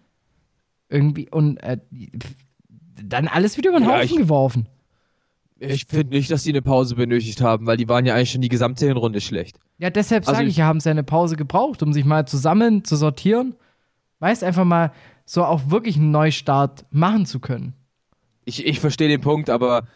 [0.88, 1.30] Irgendwie.
[1.30, 1.78] Und äh,
[3.03, 4.68] dann alles wieder über den ja, Haufen ich, geworfen.
[5.61, 8.41] Ich finde nicht, dass sie eine Pause benötigt haben, weil die waren ja eigentlich schon
[8.41, 9.59] die gesamte Hinrunde schlecht.
[9.79, 12.85] Ja, deshalb also sage ich, ja, haben sie eine Pause gebraucht, um sich mal zusammen
[12.85, 13.55] zu sortieren
[14.21, 14.93] Weißt, einfach mal
[15.25, 17.75] so auch wirklich einen Neustart machen zu können.
[18.45, 19.87] Ich, ich verstehe den Punkt, aber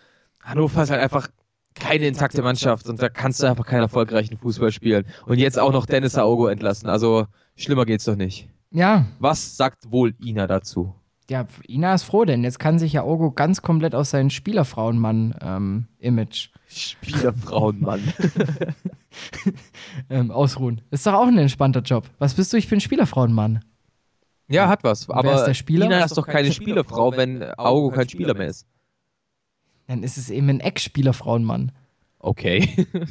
[0.43, 1.29] Hannover ist halt einfach
[1.75, 5.05] keine intakte Mannschaft und da kannst du einfach keinen erfolgreichen Fußball spielen.
[5.27, 6.89] Und jetzt auch noch Dennis Aogo entlassen.
[6.89, 8.49] Also schlimmer geht's doch nicht.
[8.71, 9.07] Ja.
[9.19, 10.95] Was sagt wohl Ina dazu?
[11.31, 15.89] Ja, Ina ist froh, denn jetzt kann sich ja Aogo ganz komplett aus seinem Spielerfrauenmann-Image.
[16.01, 18.01] Ähm, Spielerfrauenmann.
[20.11, 20.83] ähm, ausruhen.
[20.91, 22.11] Ist doch auch ein entspannter Job.
[22.19, 22.59] Was bist du?
[22.59, 23.65] Ich bin Spielerfrauenmann.
[24.49, 25.09] Ja, hat was.
[25.09, 25.87] Aber Wer ist der Spieler?
[25.87, 28.67] Nina ist doch keine Spielerfrau, wenn Augo kein Spieler mehr ist.
[29.87, 31.73] Dann ist es eben ein Ex-Spielerfrauenmann.
[32.19, 32.87] Okay.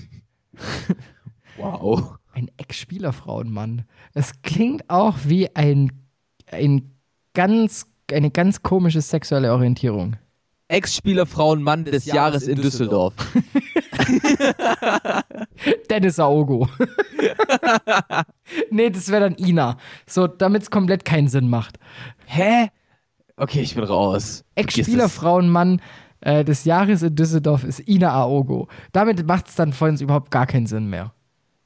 [1.57, 2.16] wow.
[2.34, 3.86] Ein Ex-Spielerfrauenmann.
[4.14, 5.91] Es klingt auch wie ein,
[6.47, 6.95] ein
[7.34, 10.16] ganz, eine ganz komische sexuelle Orientierung.
[10.68, 13.14] Ex-Spielerfrauenmann des, des Jahres, Jahres in Düsseldorf.
[15.89, 16.68] Dennis Aogo.
[18.72, 19.78] nee, das wäre dann Ina.
[20.07, 21.78] So, damit es komplett keinen Sinn macht.
[22.26, 22.70] Hä?
[23.36, 24.43] Okay, ich bin raus.
[24.55, 25.82] Ex-Spielerfrauenmann
[26.22, 28.68] äh, des Jahres in Düsseldorf ist Ina Aogo.
[28.93, 31.14] Damit macht es dann vorhin überhaupt gar keinen Sinn mehr.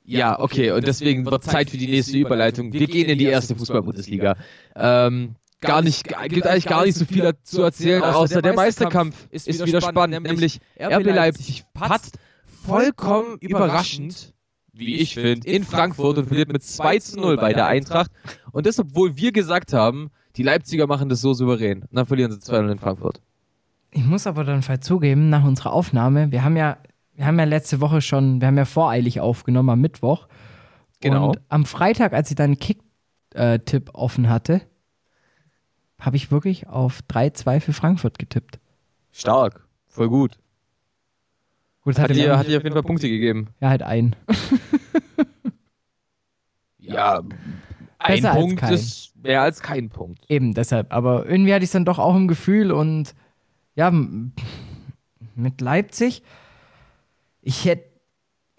[0.03, 2.71] Ja, okay, und deswegen wird Zeit für die nächste Überleitung.
[2.71, 4.37] Wir gehen in die erste Fußball-Bundesliga.
[4.73, 9.47] Ähm, gar nicht, gibt eigentlich gar nicht so viel zu erzählen, außer der Meisterkampf ist
[9.65, 14.33] wieder spannend, nämlich RB Leipzig patzt vollkommen überraschend,
[14.73, 18.11] wie ich finde, in Frankfurt und verliert mit 2 zu 0 bei der Eintracht.
[18.51, 21.81] Und das, obwohl wir gesagt haben, die Leipziger machen das so souverän.
[21.81, 23.21] Und dann verlieren sie 2-0 in Frankfurt.
[23.91, 26.77] Ich muss aber dann Fall zugeben, nach unserer Aufnahme, wir haben ja,
[27.15, 30.27] wir haben ja letzte Woche schon, wir haben ja voreilig aufgenommen am Mittwoch.
[30.99, 31.29] Genau.
[31.29, 34.61] Und am Freitag, als ich dann einen Kick-Tipp offen hatte,
[35.99, 38.59] habe ich wirklich auf 3-2 für Frankfurt getippt.
[39.11, 40.37] Stark, voll gut.
[41.81, 43.47] Gut, hat, dir, hat dir auf jeden Fall Punkte gegeben.
[43.61, 44.15] Ja, halt ein.
[46.79, 47.21] ja,
[47.99, 50.23] ein Besser Punkt ist mehr als kein Punkt.
[50.29, 50.93] Eben, deshalb.
[50.93, 53.15] Aber irgendwie hatte ich es dann doch auch im Gefühl und
[53.75, 53.91] ja,
[55.35, 56.23] mit Leipzig,
[57.41, 57.87] ich hätte,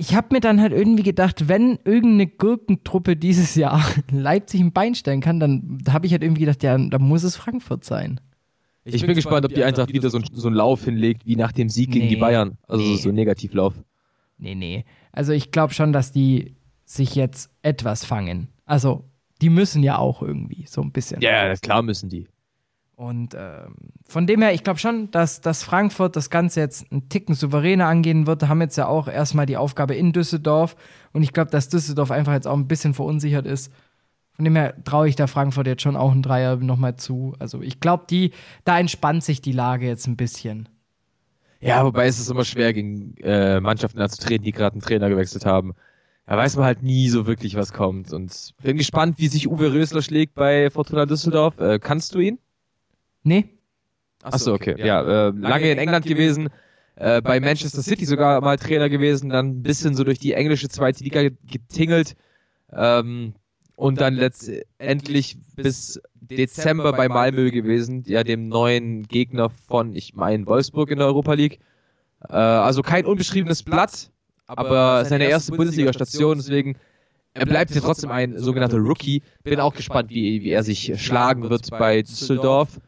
[0.01, 4.95] ich habe mir dann halt irgendwie gedacht, wenn irgendeine Gurkentruppe dieses Jahr Leipzig ein Bein
[4.95, 8.21] stellen kann, dann habe ich halt irgendwie gedacht, ja, da muss es Frankfurt sein.
[8.85, 11.53] Ich, bin gespannt, ob die Eintracht wieder so, einen- so einen Lauf hinlegt wie nach
[11.53, 12.21] dem Sieg gegen die Nee.
[12.21, 12.57] Bayern.
[12.67, 12.97] Also Nee.
[12.97, 13.75] so ein Negativlauf.
[14.39, 14.85] Nee, nee.
[15.13, 16.55] Also ich glaube schon, dass die
[16.87, 18.49] sich jetzt etwas fangen.
[18.65, 19.05] Also,
[19.43, 21.21] die müssen ja auch irgendwie so ein bisschen.
[21.21, 22.27] Ja, ja, klar müssen die.
[22.99, 23.77] Und ähm,
[24.09, 27.87] von dem her, ich glaube schon, dass, dass Frankfurt das Ganze jetzt einen Ticken souveräner
[27.87, 28.43] angehen wird.
[28.43, 30.75] Da haben jetzt ja auch erstmal die Aufgabe in Düsseldorf.
[31.13, 33.73] Und ich glaube, dass Düsseldorf einfach jetzt auch ein bisschen verunsichert ist.
[34.33, 37.37] Von dem her traue ich der Frankfurt jetzt schon auch einen Dreier nochmal zu.
[37.39, 38.33] Also ich glaube, die,
[38.65, 40.69] da entspannt sich die Lage jetzt ein bisschen.
[41.61, 45.47] Ja, wobei es ist immer schwer, gegen äh, Mannschaften anzutreten, die gerade einen Trainer gewechselt
[45.47, 45.75] haben.
[46.27, 48.13] Da weiß man halt nie so wirklich, was kommt.
[48.13, 51.61] Und bin gespannt, wie sich Uwe Rösler schlägt bei Fortuna Düsseldorf.
[51.61, 52.41] Äh, kannst du ihn?
[53.29, 53.59] Nee?
[54.23, 54.75] Achso, okay.
[54.79, 56.49] Ja, äh, lange in England gewesen,
[56.97, 60.69] äh, bei Manchester City sogar mal Trainer gewesen, dann ein bisschen so durch die englische
[60.69, 62.17] zweite Liga getingelt
[62.73, 63.35] ähm,
[63.77, 70.47] und dann letztendlich bis Dezember bei Malmö gewesen, ja dem neuen Gegner von, ich meine,
[70.47, 71.61] Wolfsburg in der Europa League.
[72.29, 74.11] Äh, also kein unbeschriebenes Blatt,
[74.47, 76.77] aber seine erste Bundesliga-Station, deswegen
[77.35, 79.23] er bleibt ja trotzdem ein sogenannter Rookie.
[79.45, 82.81] Bin auch gespannt, wie, wie er sich schlagen wird bei Düsseldorf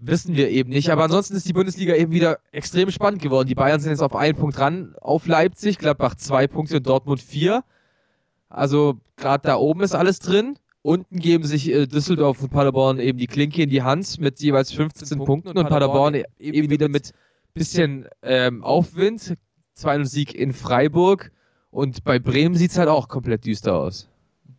[0.00, 0.90] wissen wir eben nicht.
[0.90, 3.48] Aber ansonsten ist die Bundesliga eben wieder extrem spannend geworden.
[3.48, 7.20] Die Bayern sind jetzt auf einen Punkt ran auf Leipzig, Gladbach zwei Punkte und Dortmund
[7.20, 7.64] vier.
[8.48, 10.56] Also gerade da oben ist alles drin.
[10.82, 14.72] Unten geben sich äh, Düsseldorf und Paderborn eben die Klinke in die Hand mit jeweils
[14.72, 17.12] 15 Punkten und Paderborn e- eben wieder mit
[17.52, 19.34] bisschen ähm, Aufwind.
[19.74, 21.32] 2 Sieg in Freiburg.
[21.70, 24.08] Und bei Bremen sieht es halt auch komplett düster aus.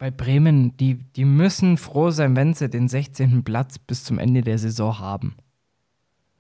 [0.02, 3.44] Bei Bremen, die, die müssen froh sein, wenn sie den 16.
[3.44, 5.36] Platz bis zum Ende der Saison haben.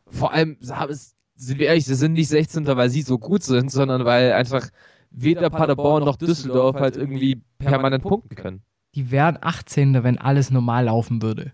[0.07, 2.66] vor allem, sind wir ehrlich, sie sind nicht 16.
[2.66, 4.68] weil sie so gut sind, sondern weil einfach
[5.12, 8.64] weder Paderborn noch Düsseldorf halt irgendwie permanent punkten können.
[8.95, 10.03] Die wären 18.
[10.03, 11.53] wenn alles normal laufen würde.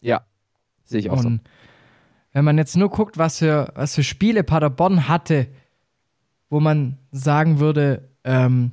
[0.00, 0.26] Ja,
[0.82, 1.28] sehe ich auch so.
[1.28, 1.40] Und
[2.32, 5.46] wenn man jetzt nur guckt, was für, was für Spiele Paderborn hatte,
[6.50, 8.72] wo man sagen würde, ähm,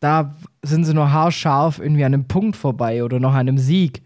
[0.00, 4.02] da sind sie nur haarscharf irgendwie an einem Punkt vorbei oder noch an einem Sieg,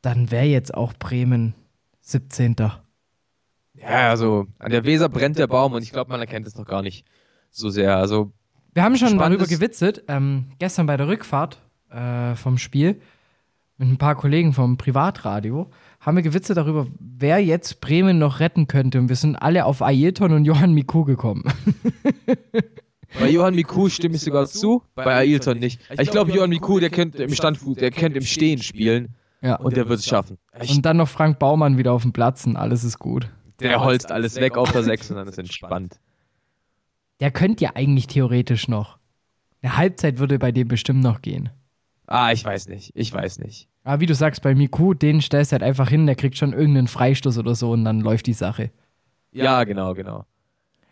[0.00, 1.54] dann wäre jetzt auch Bremen
[2.00, 2.56] 17.
[3.74, 6.66] Ja, also an der Weser brennt der Baum und ich glaube, man erkennt es noch
[6.66, 7.06] gar nicht
[7.50, 7.96] so sehr.
[7.96, 8.32] Also
[8.74, 11.60] Wir haben schon darüber gewitzelt, ähm, gestern bei der Rückfahrt
[11.90, 13.00] äh, vom Spiel
[13.78, 15.70] mit ein paar Kollegen vom Privatradio,
[16.00, 18.98] haben wir gewitzelt darüber, wer jetzt Bremen noch retten könnte.
[18.98, 21.44] Und wir sind alle auf Ailton und Johann Miku gekommen.
[23.18, 25.80] bei Johann Miku stimme ich sogar zu, bei Ailton nicht.
[25.98, 29.56] Ich glaube, Johann Miku, der könnte im Standfuß, der könnte im Stehen spielen Ja.
[29.56, 30.38] und der wird es schaffen.
[30.60, 33.28] Ich, Und dann noch Frank Baumann wieder auf dem Platz und alles ist gut.
[33.60, 35.98] der holzt alles weg auf der 6 und dann ist entspannt.
[37.20, 38.98] Der könnte ja eigentlich theoretisch noch.
[39.62, 41.50] Eine Halbzeit würde bei dem bestimmt noch gehen.
[42.08, 42.90] Ah, ich weiß nicht.
[42.94, 43.68] Ich weiß nicht.
[43.84, 46.52] Aber wie du sagst, bei Miku, den stellst du halt einfach hin, der kriegt schon
[46.52, 48.70] irgendeinen Freistoß oder so und dann läuft die Sache.
[49.30, 50.26] Ja, genau, genau.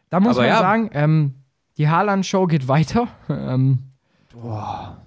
[0.09, 0.59] Da muss Aber man ja.
[0.61, 1.35] sagen, ähm,
[1.81, 3.09] die Haaland-Show geht weiter.
[3.31, 3.79] Ähm,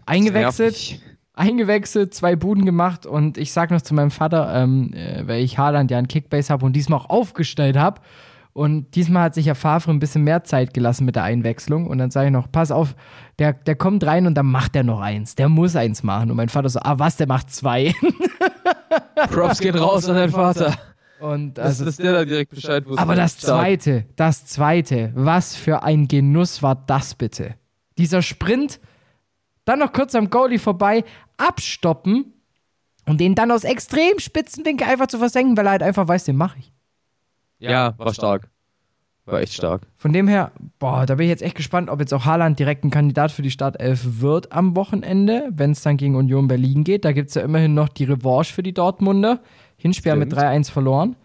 [0.08, 1.02] eingewechselt, nervig.
[1.36, 5.60] eingewechselt, zwei Buden gemacht und ich sag noch zu meinem Vater, ähm, äh, weil ich
[5.60, 8.02] Haaland ja einen Kickbase habe und diesmal auch aufgestellt habe.
[8.54, 11.86] Und diesmal hat sich ja Favre ein bisschen mehr Zeit gelassen mit der Einwechslung.
[11.86, 12.96] Und dann sage ich noch, pass auf,
[13.38, 15.36] der, der kommt rein und dann macht er noch eins.
[15.36, 16.32] Der muss eins machen.
[16.32, 17.94] Und mein Vater so, ah was, der macht zwei.
[19.32, 20.76] Props gehen raus an deinen Vater.
[21.24, 23.02] Und Das, also, dass der da direkt Bescheid wusste.
[23.02, 27.56] aber das zweite, das zweite, was für ein Genuss war das bitte?
[27.98, 28.82] Dieser Sprint,
[29.64, 31.06] dann noch kurz am Goalie vorbei,
[31.38, 32.34] abstoppen
[33.06, 36.26] und den dann aus extrem spitzen Winkel einfach zu versenken, weil er halt einfach weiß,
[36.26, 36.74] den mache ich.
[37.60, 38.50] Ja, war stark.
[39.24, 39.84] War echt stark.
[39.96, 42.84] Von dem her, boah, da bin ich jetzt echt gespannt, ob jetzt auch Haaland direkt
[42.84, 47.06] ein Kandidat für die Startelf wird am Wochenende, wenn es dann gegen Union Berlin geht.
[47.06, 49.40] Da gibt es ja immerhin noch die Revanche für die Dortmunder.
[49.84, 50.46] Hinspiel haben mit Stimmt.
[50.46, 51.16] 3-1 verloren.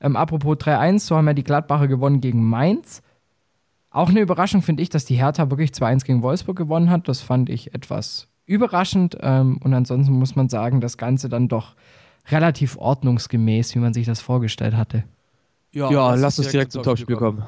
[0.00, 3.02] Ähm, apropos 3-1, so haben ja die Gladbacher gewonnen gegen Mainz.
[3.90, 7.08] Auch eine Überraschung finde ich, dass die Hertha wirklich 2-1 gegen Wolfsburg gewonnen hat.
[7.08, 9.18] Das fand ich etwas überraschend.
[9.20, 11.74] Ähm, und ansonsten muss man sagen, das Ganze dann doch
[12.28, 15.02] relativ ordnungsgemäß, wie man sich das vorgestellt hatte.
[15.72, 17.42] Ja, lass uns direkt zum Topspiel kommen.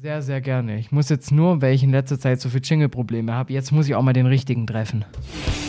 [0.00, 0.78] Sehr, sehr gerne.
[0.78, 3.88] Ich muss jetzt nur, weil ich in letzter Zeit so viel Jingle-Probleme habe, jetzt muss
[3.88, 5.04] ich auch mal den richtigen treffen.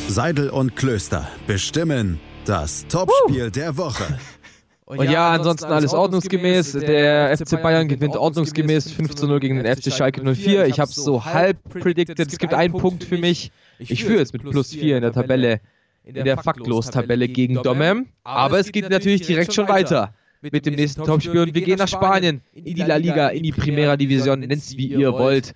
[0.07, 4.05] Seidel und Klöster bestimmen Das Topspiel der Woche.
[4.85, 6.71] Und ja, ansonsten alles ordnungsgemäß.
[6.71, 10.65] Der FC Bayern gewinnt ordnungsgemäß 5 zu 0 gegen den FC Schalke 04.
[10.67, 12.17] Ich habe es so halb predicted.
[12.17, 13.51] Es gibt einen Punkt für mich.
[13.79, 15.59] Ich führe jetzt mit plus 4 in der Tabelle,
[16.05, 18.07] in der Faktlos-Tabelle gegen Domem.
[18.23, 21.89] Aber es geht natürlich direkt schon weiter mit dem nächsten Topspiel und wir gehen nach
[21.89, 25.53] Spanien, in die La Liga, in die Primera Division, nennt es wie ihr wollt.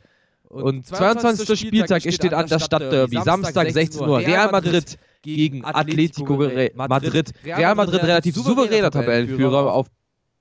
[0.50, 1.58] Und 22.
[1.58, 3.18] Spieltag, es steht an das Stadtderby.
[3.24, 4.20] Samstag 16 Uhr.
[4.20, 6.38] Real Madrid gegen Atletico
[6.76, 7.34] Madrid.
[7.46, 9.88] Real Madrid relativ souveräner Tabellenführer auf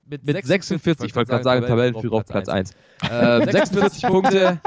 [0.05, 2.71] mit 46, ich wollte gerade sagen, Tabellenführer auf Platz 1.
[3.09, 4.59] Äh, 46 Punkte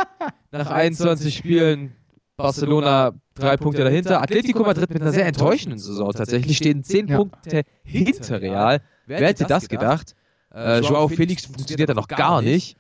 [0.51, 1.93] nach 21 Spielen.
[2.37, 4.23] Barcelona drei Punkte dahinter.
[4.23, 8.81] Atletico Madrid mit einer sehr enttäuschenden Saison tatsächlich stehen 10 Punkte hinter Real.
[9.07, 10.15] Wer hätte das gedacht?
[10.53, 12.77] Äh, Joao Felix funktioniert da noch gar nicht.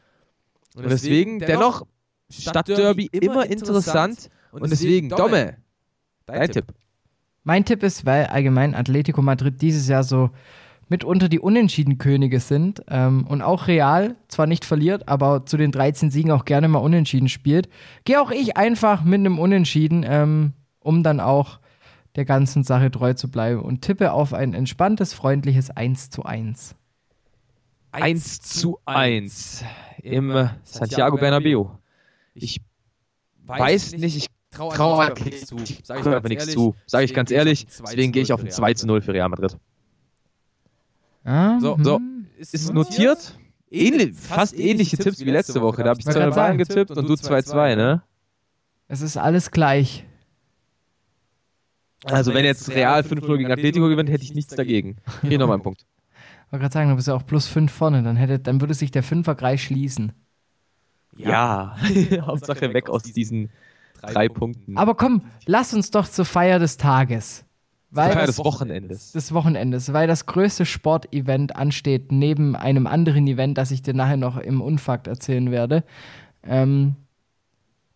[0.75, 1.87] Und deswegen, dennoch,
[2.31, 4.31] Stadtderby immer interessant.
[4.51, 5.59] Und deswegen, Domme,
[6.27, 6.67] dein Tipp.
[7.45, 10.31] Mein Tipp ist, weil allgemein Atletico Madrid dieses Jahr so
[10.89, 16.11] mitunter die Unentschieden-Könige sind ähm, und auch Real zwar nicht verliert, aber zu den 13
[16.11, 17.69] Siegen auch gerne mal unentschieden spielt,
[18.05, 21.61] gehe auch ich einfach mit einem Unentschieden, ähm, um dann auch
[22.17, 26.77] der ganzen Sache treu zu bleiben und tippe auf ein entspanntes, freundliches 1 zu 1.
[27.93, 29.65] 1 zu 1
[30.03, 31.67] im Santiago Bernabeu.
[32.35, 32.61] Ich
[33.47, 35.57] weiß nicht, ich trau einfach nichts zu.
[35.83, 36.75] Sage ich, einfach nichts zu.
[36.87, 37.67] Sage ich ganz ehrlich.
[37.67, 39.57] Deswegen gehe ich auf ein 2 zu 0 für Real Madrid.
[41.25, 42.01] Ah, so, so.
[42.39, 43.39] Ist notiert?
[43.71, 45.83] Ähnlich, fast ähnliche Tipps wie letzte Woche.
[45.83, 48.03] Da habe ich 2 Bayern getippt und du 2-2, ne?
[48.87, 50.05] Es ist alles gleich.
[52.05, 54.99] Also, also wenn jetzt Real 5-0 gegen Atletico gewinnt, hätte ich nichts dagegen.
[55.23, 55.87] Hier nochmal einen Punkt.
[56.47, 58.75] Ich wollte gerade sagen, du bist ja auch plus 5 vorne, dann, hätte, dann würde
[58.75, 60.13] sich der Fünferkreis schließen.
[61.17, 61.77] Ja,
[62.21, 63.51] Hauptsache weg aus diesen
[64.13, 64.77] drei Punkten.
[64.77, 67.45] Aber komm, lass uns doch zur Feier des Tages.
[67.91, 69.13] Weil Feier des Wochenendes.
[69.13, 74.17] Des Wochenendes, weil das größte Sportevent ansteht, neben einem anderen Event, das ich dir nachher
[74.17, 75.85] noch im Unfakt erzählen werde.
[76.43, 76.97] Ähm,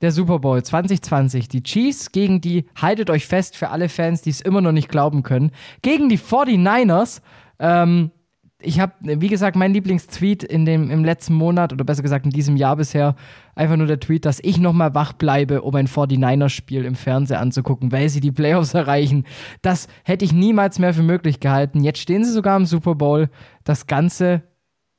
[0.00, 1.48] der Super Bowl 2020.
[1.48, 4.88] Die Chiefs gegen die, haltet euch fest für alle Fans, die es immer noch nicht
[4.88, 5.50] glauben können,
[5.82, 7.20] gegen die 49ers.
[7.58, 8.12] Ähm,
[8.60, 12.32] ich habe, wie gesagt, mein Lieblingstweet in dem, im letzten Monat oder besser gesagt in
[12.32, 13.14] diesem Jahr bisher
[13.54, 17.92] einfach nur der Tweet, dass ich nochmal wach bleibe, um ein 49ers-Spiel im Fernsehen anzugucken,
[17.92, 19.24] weil sie die Playoffs erreichen.
[19.62, 21.84] Das hätte ich niemals mehr für möglich gehalten.
[21.84, 23.30] Jetzt stehen sie sogar im Super Bowl.
[23.62, 24.42] Das Ganze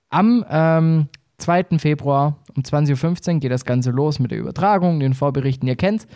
[0.09, 1.07] am ähm,
[1.39, 1.79] 2.
[1.79, 6.07] Februar um 20.15 Uhr geht das Ganze los mit der Übertragung, den Vorberichten, ihr kennt.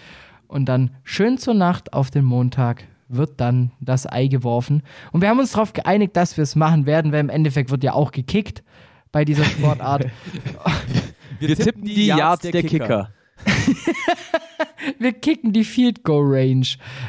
[0.47, 4.83] Und dann schön zur Nacht auf den Montag wird dann das Ei geworfen.
[5.11, 7.83] Und wir haben uns darauf geeinigt, dass wir es machen werden, weil im Endeffekt wird
[7.83, 8.63] ja auch gekickt
[9.11, 10.05] bei dieser Sportart.
[11.39, 13.13] wir, wir tippen die Yards der, der Kicker.
[14.99, 16.67] wir kicken die Field Goal Range.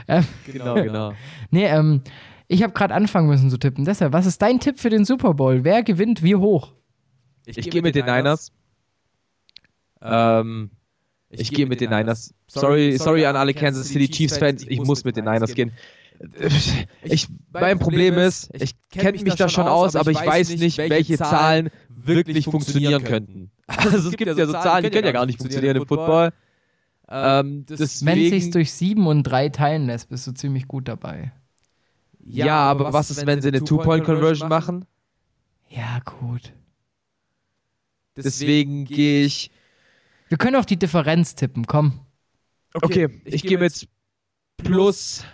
[0.09, 1.12] Ähm, genau, genau.
[1.51, 2.03] Nee, ähm,
[2.49, 3.84] ich habe gerade anfangen müssen zu tippen.
[3.84, 5.64] Deshalb, was ist dein Tipp für den Super Bowl?
[5.64, 6.72] Wer gewinnt wie hoch?
[7.47, 8.53] Ich, ich gehe mit den Niners.
[10.03, 10.70] Ähm,
[11.35, 12.35] ich, ich gehe mit den Niners.
[12.47, 15.72] Sorry, sorry an alle Kansas City Chiefs-Fans, ich muss mit den Niners gehen.
[17.03, 21.18] Ich, mein Problem ist, ich kenne mich da schon aus, aber ich weiß nicht, welche
[21.18, 23.51] Zahlen wirklich funktionieren könnten.
[23.66, 26.32] Also es gibt ja so Zahlen, die können ja gar nicht funktionieren im Football.
[27.09, 30.87] Ähm, deswegen, Wenn es sich durch 7 und 3 teilen lässt, bist du ziemlich gut
[30.87, 31.32] dabei.
[32.22, 34.85] Ja, aber was ist, wenn sie eine Two-Point-Conversion machen?
[35.70, 36.53] Ja, gut.
[38.16, 39.51] Deswegen gehe ich
[40.29, 42.01] wir können auch die Differenz tippen, komm.
[42.75, 43.89] Okay, okay ich, ich gehe mit
[44.57, 45.25] plus,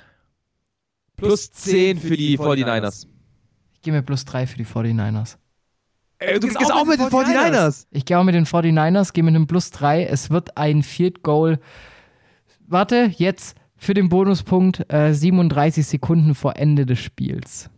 [1.16, 3.07] plus 10 für die 49ers.
[3.74, 5.36] Ich gehe mit plus 3 für die 49ers.
[6.18, 7.51] Ey, du, du gehst auch mit den 49ers.
[7.51, 7.86] 49ers.
[7.91, 10.05] Ich gehe auch mit den 49ers, gehe mit einem plus 3.
[10.05, 11.59] Es wird ein Field Goal.
[12.66, 17.70] Warte, jetzt für den Bonuspunkt äh, 37 Sekunden vor Ende des Spiels.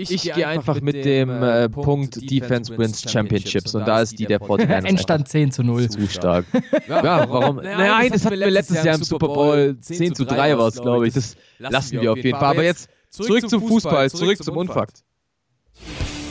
[0.00, 4.00] Ich, ich gehe einfach, einfach mit dem äh, äh Punkt Defense Wins Championships und da
[4.00, 4.86] ist die der 49ers.
[4.86, 5.90] Endstand 10 zu 0.
[5.90, 6.46] Zu stark.
[6.86, 7.56] ja, ja, warum?
[7.56, 11.08] Nein, das hatten wir letztes Jahr im Super Bowl 10 zu 3 war es, glaube
[11.08, 11.14] ich.
[11.14, 12.48] Das lassen wir auf jeden Fall.
[12.48, 15.02] Aber jetzt zurück zum Fußball, zurück zum Unfakt.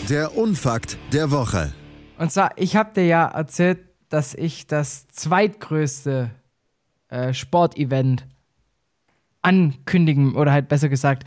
[0.08, 1.74] Der Unfakt der Woche.
[2.18, 6.32] Und zwar, ich habe dir ja erzählt, dass ich das zweitgrößte
[7.10, 8.26] äh, Sportevent
[9.42, 11.26] ankündigen oder halt besser gesagt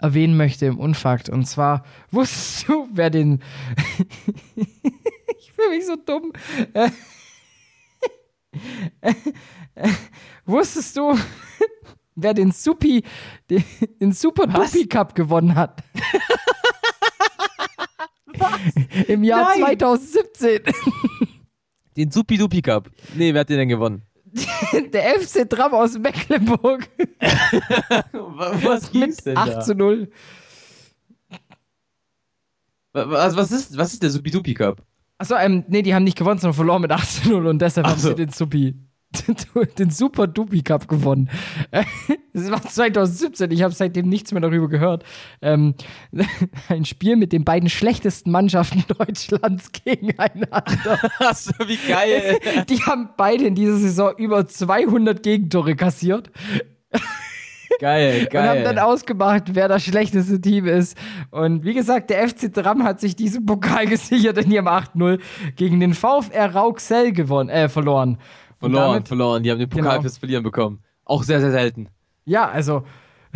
[0.00, 1.28] erwähnen möchte im Unfakt.
[1.28, 3.42] Und zwar, wusstest du, wer den.
[4.56, 6.32] ich fühle mich so dumm.
[10.44, 11.18] wusstest du,
[12.14, 13.04] wer den Supi,
[13.48, 13.64] den,
[14.00, 14.72] den Super Was?
[14.72, 15.82] Dupi Cup gewonnen hat?
[19.06, 19.78] Im Jahr Nein.
[19.78, 20.60] 2017.
[21.96, 22.90] Den Supi Dupi Cup.
[23.14, 24.02] Nee, wer hat den denn gewonnen?
[24.92, 26.88] der FC Tram aus Mecklenburg.
[28.12, 29.60] was ging's denn 8 da?
[29.60, 30.10] zu 0.
[32.92, 34.82] Was, also was, ist, was ist der Supidupi Cup?
[35.18, 37.86] Achso, ähm, nee, die haben nicht gewonnen, sondern verloren mit 8 zu 0 und deshalb
[37.86, 37.92] so.
[37.92, 38.74] haben sie den Supi
[39.78, 41.28] den Super Dupi Cup gewonnen.
[42.32, 45.02] Das war 2017, ich habe seitdem nichts mehr darüber gehört.
[45.42, 45.74] Ähm,
[46.68, 50.62] ein Spiel mit den beiden schlechtesten Mannschaften Deutschlands gegeneinander.
[51.18, 52.38] Achso, wie geil.
[52.68, 56.30] Die haben beide in dieser Saison über 200 Gegentore kassiert.
[57.80, 60.98] Geil, Und haben dann ausgemacht, wer das schlechteste Team ist.
[61.30, 65.18] Und wie gesagt, der FC Dram hat sich diesen Pokal gesichert in ihrem 8-0
[65.56, 68.18] gegen den VfR Rauxel gewonnen, äh, verloren.
[68.60, 69.42] Verloren, damit- verloren.
[69.42, 70.02] Die haben den Pokal Genau.
[70.02, 70.82] fürs Verlieren bekommen.
[71.04, 71.88] Auch sehr, sehr selten.
[72.24, 72.84] Ja, also.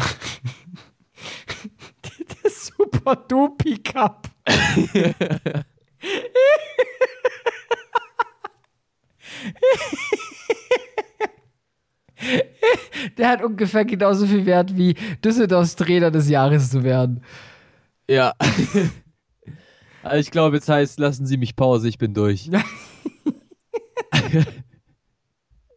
[2.45, 4.29] der Super Dupi Cup.
[13.19, 14.95] Der hat ungefähr genauso viel Wert wie
[15.25, 17.23] Düsseldorfs Trainer des Jahres zu werden.
[18.09, 18.33] Ja.
[20.03, 22.51] Also ich glaube, jetzt heißt, lassen Sie mich Pause, ich bin durch.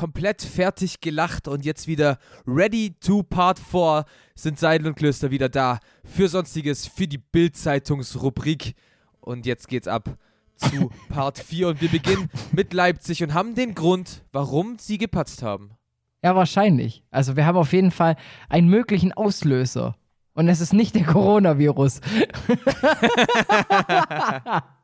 [0.00, 5.50] komplett fertig gelacht und jetzt wieder ready to Part 4 sind Seidel und Klöster wieder
[5.50, 8.76] da für Sonstiges, für die Bild-Zeitungsrubrik.
[9.20, 10.16] Und jetzt geht's ab
[10.56, 15.42] zu Part 4 und wir beginnen mit Leipzig und haben den Grund, warum sie gepatzt
[15.42, 15.72] haben.
[16.22, 17.04] Ja, wahrscheinlich.
[17.10, 18.16] Also wir haben auf jeden Fall
[18.48, 19.96] einen möglichen Auslöser.
[20.32, 22.00] Und es ist nicht der Coronavirus.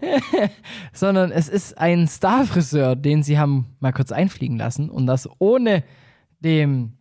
[0.92, 5.84] Sondern es ist ein Starfriseur, den sie haben mal kurz einfliegen lassen und das ohne
[6.40, 6.98] dem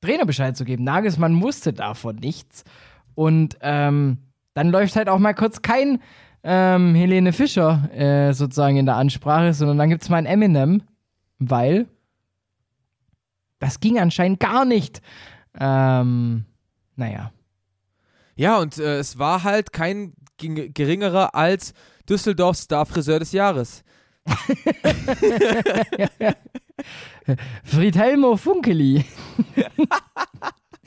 [0.00, 0.84] Trainer Bescheid zu geben.
[0.84, 2.64] Nagelsmann wusste davon nichts.
[3.14, 4.18] Und ähm,
[4.54, 6.00] dann läuft halt auch mal kurz kein
[6.42, 10.82] ähm, Helene Fischer äh, sozusagen in der Ansprache, sondern dann gibt es mal ein Eminem,
[11.38, 11.86] weil
[13.58, 15.02] das ging anscheinend gar nicht.
[15.58, 16.46] Ähm,
[16.96, 17.32] naja.
[18.36, 21.74] Ja, und äh, es war halt kein geringerer als
[22.10, 23.84] Düsseldorfs Star-Friseur des Jahres.
[27.64, 29.04] Friedhelmo Funkeli.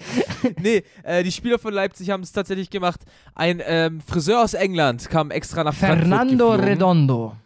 [0.62, 3.02] nee, äh, die Spieler von Leipzig haben es tatsächlich gemacht.
[3.36, 6.70] Ein ähm, Friseur aus England kam extra nach Frankfurt Fernando geflogen.
[6.70, 7.38] Redondo.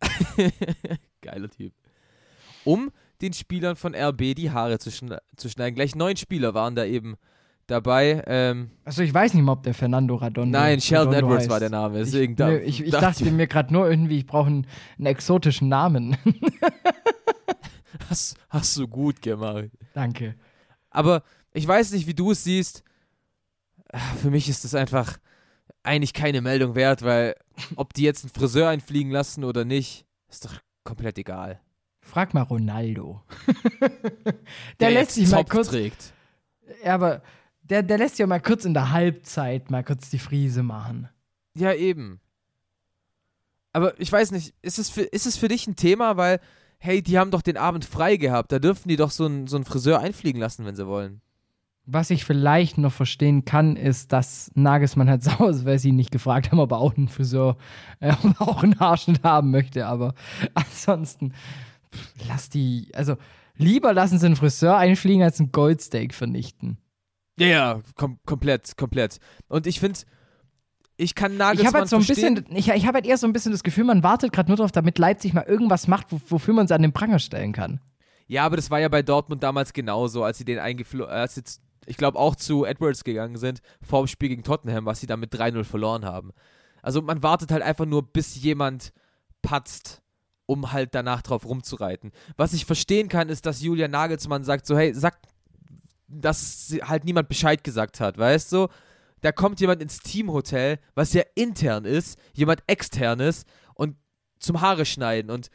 [1.20, 1.72] Geiler Typ.
[2.64, 2.90] Um
[3.22, 5.74] den Spielern von RB die Haare zu, schn zu schneiden.
[5.74, 7.16] Gleich neun Spieler waren da eben
[7.66, 8.22] dabei.
[8.26, 11.50] Ähm, Also ich weiß nicht mal, ob der Fernando Redondo nein, Sheldon Redondo Edwards heißt.
[11.50, 11.98] war der Name.
[12.00, 14.66] Ich, Deswegen da, nö, ich, ich dachte dachte mir gerade nur irgendwie, ich brauche einen,
[14.98, 16.16] einen exotischen Namen.
[18.08, 19.70] hast, hast du gut gemacht.
[19.94, 20.36] Danke.
[20.90, 21.22] Aber
[21.52, 22.82] ich weiß nicht, wie du es siehst.
[24.20, 25.18] Für mich ist das einfach
[25.82, 27.34] eigentlich keine Meldung wert, weil
[27.76, 31.60] ob die jetzt einen Friseur einfliegen lassen oder nicht, ist doch komplett egal.
[32.00, 33.22] Frag mal Ronaldo.
[33.80, 34.34] der,
[34.80, 35.68] Der lässt sich mal kurz.
[35.68, 36.12] trägt.
[36.84, 37.22] Ja, aber
[37.70, 41.08] der, der lässt ja mal kurz in der Halbzeit mal kurz die Friese machen.
[41.54, 42.20] Ja, eben.
[43.72, 46.40] Aber ich weiß nicht, ist es für, ist es für dich ein Thema, weil,
[46.78, 49.56] hey, die haben doch den Abend frei gehabt, da dürfen die doch so einen, so
[49.56, 51.20] einen Friseur einfliegen lassen, wenn sie wollen.
[51.84, 55.96] Was ich vielleicht noch verstehen kann, ist, dass Nagelsmann halt sauer ist, weil sie ihn
[55.96, 57.56] nicht gefragt haben, ob er auch einen Friseur,
[58.00, 59.86] äh, auch einen Haarschnitt haben möchte.
[59.86, 60.14] Aber
[60.54, 61.34] ansonsten,
[62.28, 63.16] lass die, also
[63.56, 66.78] lieber lassen sie einen Friseur einfliegen, als einen Goldsteak vernichten.
[67.38, 69.18] Ja, ja, kom komplett, komplett.
[69.48, 69.98] Und ich finde,
[70.96, 72.34] ich kann Ich Nagelsmann habe halt so ein verstehen.
[72.36, 74.56] bisschen, ich, ich habe halt eher so ein bisschen das Gefühl, man wartet gerade nur
[74.56, 77.80] darauf, damit Leipzig mal irgendwas macht, wo, wofür man sie an den Pranger stellen kann.
[78.26, 81.44] Ja, aber das war ja bei Dortmund damals genauso, als sie den eingeflo als sie
[81.44, 85.06] z- ich glaube, auch zu Edwards gegangen sind vor dem Spiel gegen Tottenham, was sie
[85.06, 86.32] dann mit 3-0 verloren haben.
[86.82, 88.92] Also man wartet halt einfach nur, bis jemand
[89.42, 90.02] patzt,
[90.46, 92.10] um halt danach drauf rumzureiten.
[92.36, 95.18] Was ich verstehen kann, ist, dass Julian Nagelsmann sagt so, hey, sag,
[96.08, 98.68] dass halt niemand Bescheid gesagt hat, weißt du?
[99.20, 103.96] Da kommt jemand ins Teamhotel, was ja intern ist, jemand externes und
[104.38, 105.50] zum Haare schneiden und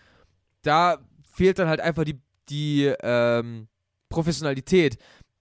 [0.63, 2.19] da fehlt dann halt einfach die,
[2.49, 3.67] die ähm,
[4.09, 4.97] Professionalität.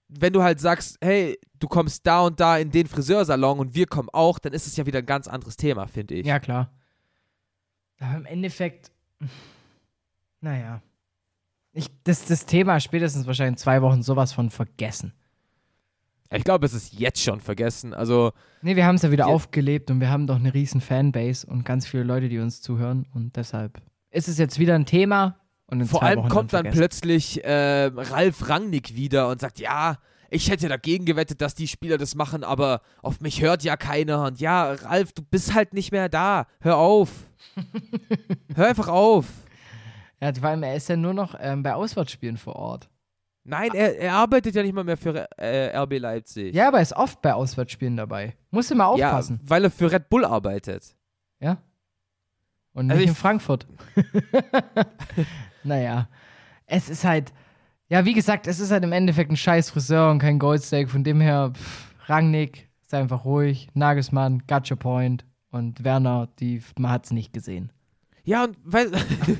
[0.08, 3.86] Wenn du halt sagst, hey, du kommst da und da in den Friseursalon und wir
[3.86, 6.26] kommen auch, dann ist es ja wieder ein ganz anderes Thema, finde ich.
[6.26, 6.72] Ja, klar.
[8.00, 8.90] Aber im Endeffekt,
[10.40, 10.82] naja.
[11.72, 15.12] Ich, das, das Thema spätestens wahrscheinlich in zwei Wochen sowas von vergessen.
[16.32, 17.92] Ich glaube, es ist jetzt schon vergessen.
[17.92, 18.32] Also.
[18.62, 21.64] Nee, wir haben es ja wieder aufgelebt und wir haben doch eine riesen Fanbase und
[21.64, 23.06] ganz viele Leute, die uns zuhören.
[23.12, 25.36] Und deshalb ist es jetzt wieder ein Thema.
[25.66, 26.78] Und Vor allem Wochen kommt dann, vergessen.
[26.78, 29.98] plötzlich äh, Ralf Rangnick wieder und sagt, ja,
[30.28, 34.24] ich hätte dagegen gewettet, dass die Spieler das machen, aber auf mich hört ja keiner.
[34.24, 36.46] Und ja, Ralf, du bist halt nicht mehr da.
[36.60, 37.10] Hör auf.
[38.54, 39.26] Hör einfach auf.
[40.20, 42.88] Ja, vor allem, er ist ja nur noch ähm, bei Auswärtsspielen vor Ort.
[43.42, 46.54] Nein, er, er arbeitet ja nicht mal mehr für äh, RB Leipzig.
[46.54, 48.36] Ja, aber er ist oft bei Auswärtsspielen dabei.
[48.50, 49.40] Musst du mal aufpassen.
[49.42, 50.94] Ja, weil er für Red Bull arbeitet.
[51.40, 51.56] Ja.
[52.74, 53.66] Und Also nicht ich- in Frankfurt.
[55.64, 56.08] naja.
[56.66, 57.32] Es ist halt,
[57.88, 60.90] ja, wie gesagt, es ist halt im Endeffekt ein scheiß Friseur und kein Goldsteak.
[60.90, 63.68] Von dem her, pff, Rangnick, ist einfach ruhig.
[63.74, 65.24] Nagelsmann, Gotcha Point.
[65.50, 67.72] Und Werner, die, man hat's nicht gesehen.
[68.24, 68.90] Ja, und, weil,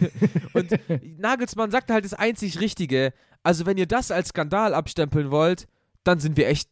[0.55, 0.71] und
[1.19, 3.13] Nagelsmann sagt halt das einzig Richtige.
[3.43, 5.67] Also, wenn ihr das als Skandal abstempeln wollt,
[6.05, 6.69] dann sind wir echt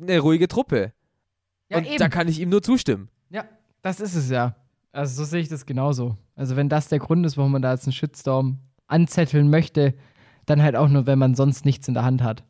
[0.00, 0.92] eine ruhige Truppe.
[1.68, 1.98] Ja, und eben.
[1.98, 3.08] da kann ich ihm nur zustimmen.
[3.30, 3.44] Ja,
[3.82, 4.56] das ist es ja.
[4.92, 6.16] Also so sehe ich das genauso.
[6.34, 8.58] Also wenn das der Grund ist, warum man da jetzt einen Shitstorm
[8.88, 9.94] anzetteln möchte,
[10.46, 12.44] dann halt auch nur, wenn man sonst nichts in der Hand hat.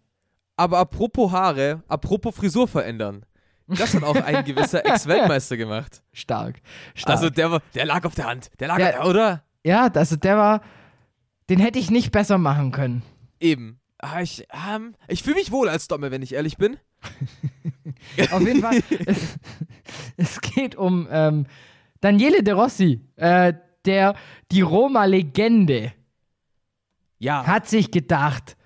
[0.57, 3.25] Aber apropos Haare, apropos Frisur verändern.
[3.77, 6.03] Das hat auch ein gewisser Ex-Weltmeister gemacht.
[6.13, 6.61] Stark.
[6.95, 7.17] Stark.
[7.17, 8.51] Also der, war- der lag auf der Hand.
[8.61, 9.05] Der lag, Ja.
[9.05, 9.43] oder?
[9.65, 10.61] ja, also der war,
[11.49, 13.03] den hätte ich nicht besser machen können.
[13.41, 13.79] Eben.
[13.99, 16.79] Ah, Ich, ähm, ich fühle mich wohl als Domme, wenn ich ehrlich bin.
[18.31, 19.39] Auf jeden Fall, es,
[20.17, 21.47] es geht um ähm,
[22.01, 23.53] Daniele De Rossi, äh,
[23.85, 24.15] der
[24.53, 25.93] die Roma-Legende
[27.19, 27.47] Ja.
[27.47, 28.57] hat sich gedacht,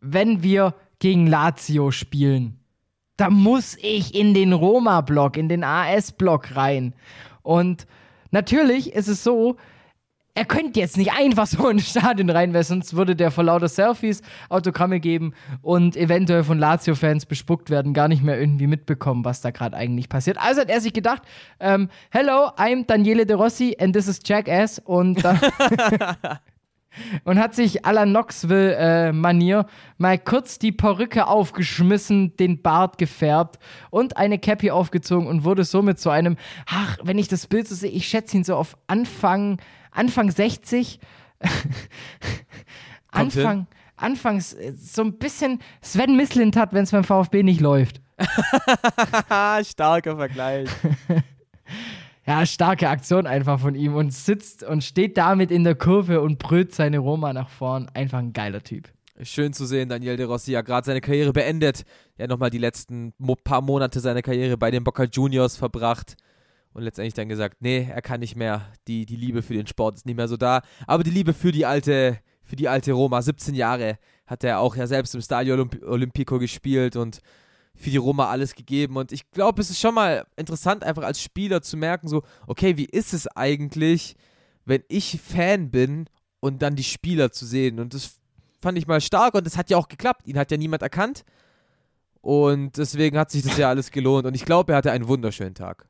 [0.00, 2.59] wenn wir gegen Lazio spielen,
[3.20, 6.94] da muss ich in den Roma-Block, in den AS-Block rein.
[7.42, 7.86] Und
[8.30, 9.56] natürlich ist es so,
[10.34, 13.68] er könnte jetzt nicht einfach so ins Stadion rein, weil sonst würde der vor lauter
[13.68, 19.42] Selfies Autogramme geben und eventuell von Lazio-Fans bespuckt werden, gar nicht mehr irgendwie mitbekommen, was
[19.42, 20.38] da gerade eigentlich passiert.
[20.38, 21.22] Also hat er sich gedacht,
[21.58, 25.38] ähm, hello, I'm Daniele De Rossi and this is Jackass und dann
[27.24, 29.66] und hat sich à la Knoxville-Manier
[29.98, 33.58] mal kurz die Perücke aufgeschmissen, den Bart gefärbt
[33.90, 36.36] und eine Cappy aufgezogen und wurde somit zu einem,
[36.66, 39.60] ach, wenn ich das Bild so sehe, ich schätze ihn so auf Anfang,
[39.90, 41.00] Anfang 60.
[43.10, 43.46] Kommt hin.
[43.46, 48.00] Anfang, Anfangs äh, so ein bisschen Sven Mislint hat, wenn es beim VfB nicht läuft.
[49.62, 50.68] Starker Vergleich.
[52.30, 56.38] Ja, starke Aktion einfach von ihm und sitzt und steht damit in der Kurve und
[56.38, 57.90] brüllt seine Roma nach vorn.
[57.92, 58.88] Einfach ein geiler Typ.
[59.20, 61.82] Schön zu sehen, Daniel De Rossi ja gerade seine Karriere beendet.
[62.18, 63.12] Ja, nochmal die letzten
[63.42, 66.14] paar Monate seiner Karriere bei den Boca Juniors verbracht.
[66.72, 68.64] Und letztendlich dann gesagt, nee, er kann nicht mehr.
[68.86, 70.62] Die, die Liebe für den Sport ist nicht mehr so da.
[70.86, 74.76] Aber die Liebe für die alte, für die alte Roma, 17 Jahre, hat er auch
[74.76, 77.22] ja selbst im Stadio Olymp Olimpico gespielt und
[77.80, 78.96] für die Roma alles gegeben.
[78.96, 82.76] Und ich glaube, es ist schon mal interessant, einfach als Spieler zu merken, so, okay,
[82.76, 84.16] wie ist es eigentlich,
[84.64, 86.06] wenn ich Fan bin
[86.40, 87.80] und dann die Spieler zu sehen?
[87.80, 88.20] Und das
[88.60, 90.26] fand ich mal stark und es hat ja auch geklappt.
[90.26, 91.24] Ihn hat ja niemand erkannt.
[92.20, 94.26] Und deswegen hat sich das ja alles gelohnt.
[94.26, 95.88] Und ich glaube, er hatte einen wunderschönen Tag.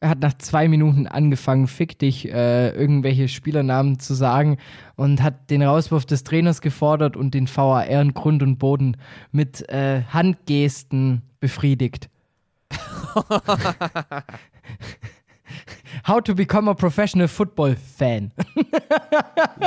[0.00, 4.58] Er hat nach zwei Minuten angefangen, fick dich, äh, irgendwelche Spielernamen zu sagen
[4.94, 8.96] und hat den Rauswurf des Trainers gefordert und den VAR in Grund und Boden
[9.32, 12.08] mit äh, Handgesten befriedigt.
[16.06, 18.32] How to become a professional football fan.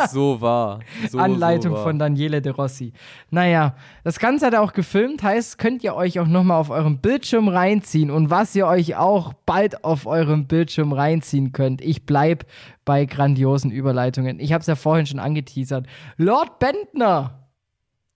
[0.10, 0.80] So war.
[1.10, 1.84] So, Anleitung so war.
[1.84, 2.94] von Daniele De Rossi.
[3.30, 7.00] Naja, das Ganze hat er auch gefilmt, heißt, könnt ihr euch auch nochmal auf eurem
[7.00, 11.82] Bildschirm reinziehen und was ihr euch auch bald auf eurem Bildschirm reinziehen könnt.
[11.82, 12.46] Ich bleib
[12.86, 14.40] bei grandiosen Überleitungen.
[14.40, 15.86] Ich habe es ja vorhin schon angeteasert.
[16.18, 17.48] Lord Bentner.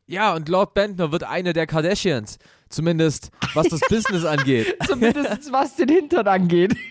[0.08, 2.38] Ja, und Lord Bentner wird eine der Kardashians.
[2.70, 4.76] Zumindest was das Business angeht.
[4.88, 6.76] Zumindest was den Hintern angeht.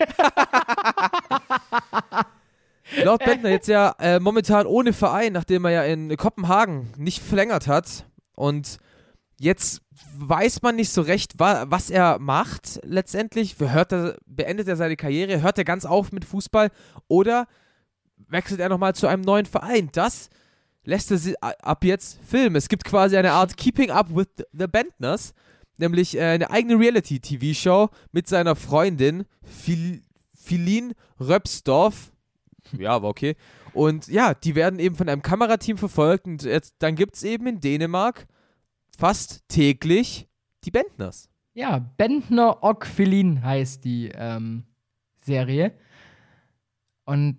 [3.03, 7.67] Lord Bentner jetzt ja äh, momentan ohne Verein, nachdem er ja in Kopenhagen nicht verlängert
[7.67, 8.05] hat.
[8.35, 8.77] Und
[9.39, 9.81] jetzt
[10.17, 13.55] weiß man nicht so recht, wa was er macht letztendlich.
[13.59, 15.41] Hört er, beendet er seine Karriere?
[15.41, 16.69] Hört er ganz auf mit Fußball?
[17.07, 17.47] Oder
[18.27, 19.89] wechselt er nochmal zu einem neuen Verein?
[19.91, 20.29] Das
[20.83, 22.55] lässt er ab jetzt filmen.
[22.55, 25.33] Es gibt quasi eine Art Keeping Up with the Bentners,
[25.79, 30.01] nämlich äh, eine eigene Reality-TV-Show mit seiner Freundin Phil
[30.33, 32.11] Philin Röpsdorf.
[32.77, 33.35] Ja, aber okay.
[33.73, 37.47] Und ja, die werden eben von einem Kamerateam verfolgt und jetzt, dann gibt es eben
[37.47, 38.27] in Dänemark
[38.97, 40.27] fast täglich
[40.63, 41.29] die Bentners.
[41.53, 44.63] Ja, Bentner Ockfelin heißt die ähm,
[45.21, 45.73] Serie.
[47.05, 47.37] Und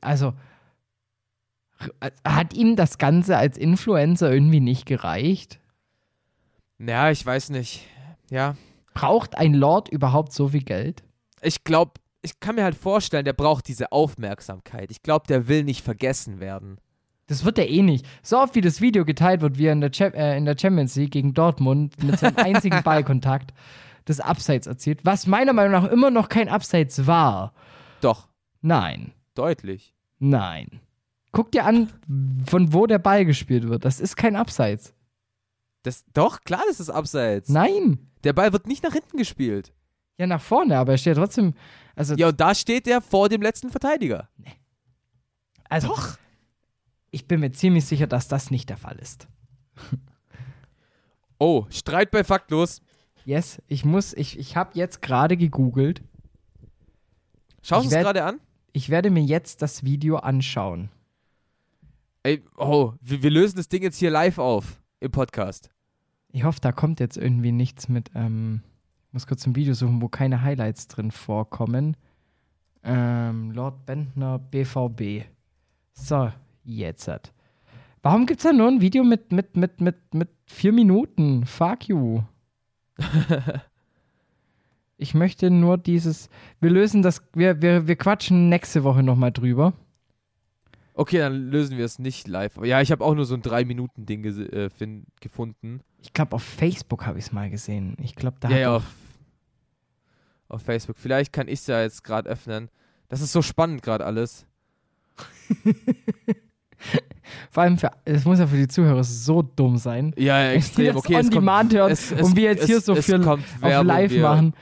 [0.00, 0.34] also
[2.00, 5.60] r- hat ihm das Ganze als Influencer irgendwie nicht gereicht?
[6.78, 7.86] Ja, ich weiß nicht.
[8.30, 8.56] Ja,
[8.94, 11.02] Braucht ein Lord überhaupt so viel Geld?
[11.42, 11.92] ich glaube,
[12.22, 14.90] ich kann mir halt vorstellen, der braucht diese Aufmerksamkeit.
[14.90, 16.78] Ich glaube, der will nicht vergessen werden.
[17.28, 18.06] Das wird er eh nicht.
[18.22, 20.56] So oft wie das Video geteilt wird, wie er in der, Cha äh, in der
[20.58, 23.52] Champions League gegen Dortmund mit seinem einzigen Ballkontakt
[24.06, 27.52] das Abseits erzielt, was meiner Meinung nach immer noch kein Abseits war.
[28.00, 28.28] Doch,
[28.62, 29.94] Nein, deutlich.
[30.18, 30.80] nein.
[31.32, 31.92] Guck dir an,
[32.46, 33.84] von wo der Ball gespielt wird.
[33.84, 34.94] Das ist kein Abseits.
[35.86, 37.48] Das, doch, klar, das ist abseits.
[37.48, 38.10] Nein.
[38.24, 39.72] Der Ball wird nicht nach hinten gespielt.
[40.18, 41.54] Ja, nach vorne, aber er steht trotzdem.
[41.94, 44.28] Also, Ja, und da steht er vor dem letzten Verteidiger.
[45.68, 45.94] also
[47.12, 49.28] ich bin mir ziemlich sicher, dass das nicht der Fall ist.
[51.38, 52.80] Oh, Streit bei Faktlos.
[53.26, 56.02] Yes, ich muss, ich, ich habe jetzt gerade gegoogelt.
[57.60, 58.40] Schaust Ich du es gerade an?
[58.72, 60.88] Ich werde mir jetzt das Video anschauen.
[62.22, 65.68] Ey, oh, wir, wir lösen das Ding jetzt hier live auf im Podcast.
[66.36, 68.10] Ich hoffe, da kommt jetzt irgendwie nichts mit.
[68.14, 68.60] Ähm,
[69.06, 71.96] ich muss kurz ein Video suchen, wo keine Highlights drin vorkommen.
[72.84, 75.24] Ähm, Lord Bentner BVB.
[75.94, 76.30] So,
[76.62, 77.08] jetzt.
[77.08, 77.32] hat.
[78.02, 81.46] Warum gibt es da nur ein Video mit, mit, mit, mit, mit vier Minuten?
[81.46, 82.20] Fuck you.
[84.98, 86.28] ich möchte nur dieses.
[86.60, 87.22] Wir lösen das.
[87.32, 89.72] Wir, wir, wir quatschen nächste Woche nochmal drüber.
[90.92, 92.58] Okay, dann lösen wir es nicht live.
[92.62, 95.80] Ja, ich habe auch nur so ein 3-Minuten-Ding gese- äh, gefunden.
[96.06, 97.96] Ich glaube, auf Facebook habe ich es mal gesehen.
[98.00, 98.84] Ich glaube, da ja, ja, auch- auf,
[100.48, 100.96] auf Facebook.
[100.96, 102.70] Vielleicht kann ich es ja jetzt gerade öffnen.
[103.08, 104.46] Das ist so spannend gerade alles.
[107.50, 110.14] Vor allem, für, es muss ja für die Zuhörer so dumm sein.
[110.16, 110.94] Ja, ja extrem.
[110.96, 113.18] Okay, on es kommt, hören es, es, und wir jetzt hier es, so es für
[113.20, 114.54] kommt auf Werbung, live wir, machen.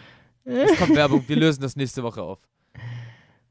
[0.45, 1.23] Es kommt Werbung.
[1.27, 2.39] Wir lösen das nächste Woche auf.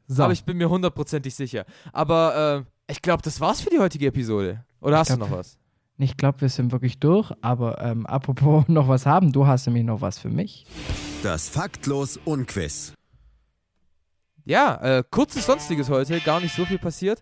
[0.07, 0.23] So.
[0.23, 1.65] Aber ich bin mir hundertprozentig sicher.
[1.91, 4.65] Aber äh, ich glaube, das war's für die heutige Episode.
[4.81, 5.59] Oder hast glaub- du noch was?
[5.97, 9.83] Ich glaube, wir sind wirklich durch, aber ähm, apropos noch was haben, du hast nämlich
[9.83, 10.65] noch was für mich.
[11.21, 12.93] Das Faktlos Unquiz.
[14.45, 17.21] Ja, äh, kurzes Sonstiges heute, gar nicht so viel passiert.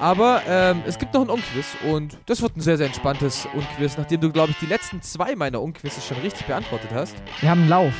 [0.00, 3.96] Aber ähm, es gibt noch ein Unquiz und das wird ein sehr, sehr entspanntes Unquiz,
[3.96, 7.16] nachdem du, glaube ich, die letzten zwei meiner Unquizzes schon richtig beantwortet hast.
[7.40, 7.94] Wir haben einen Lauf.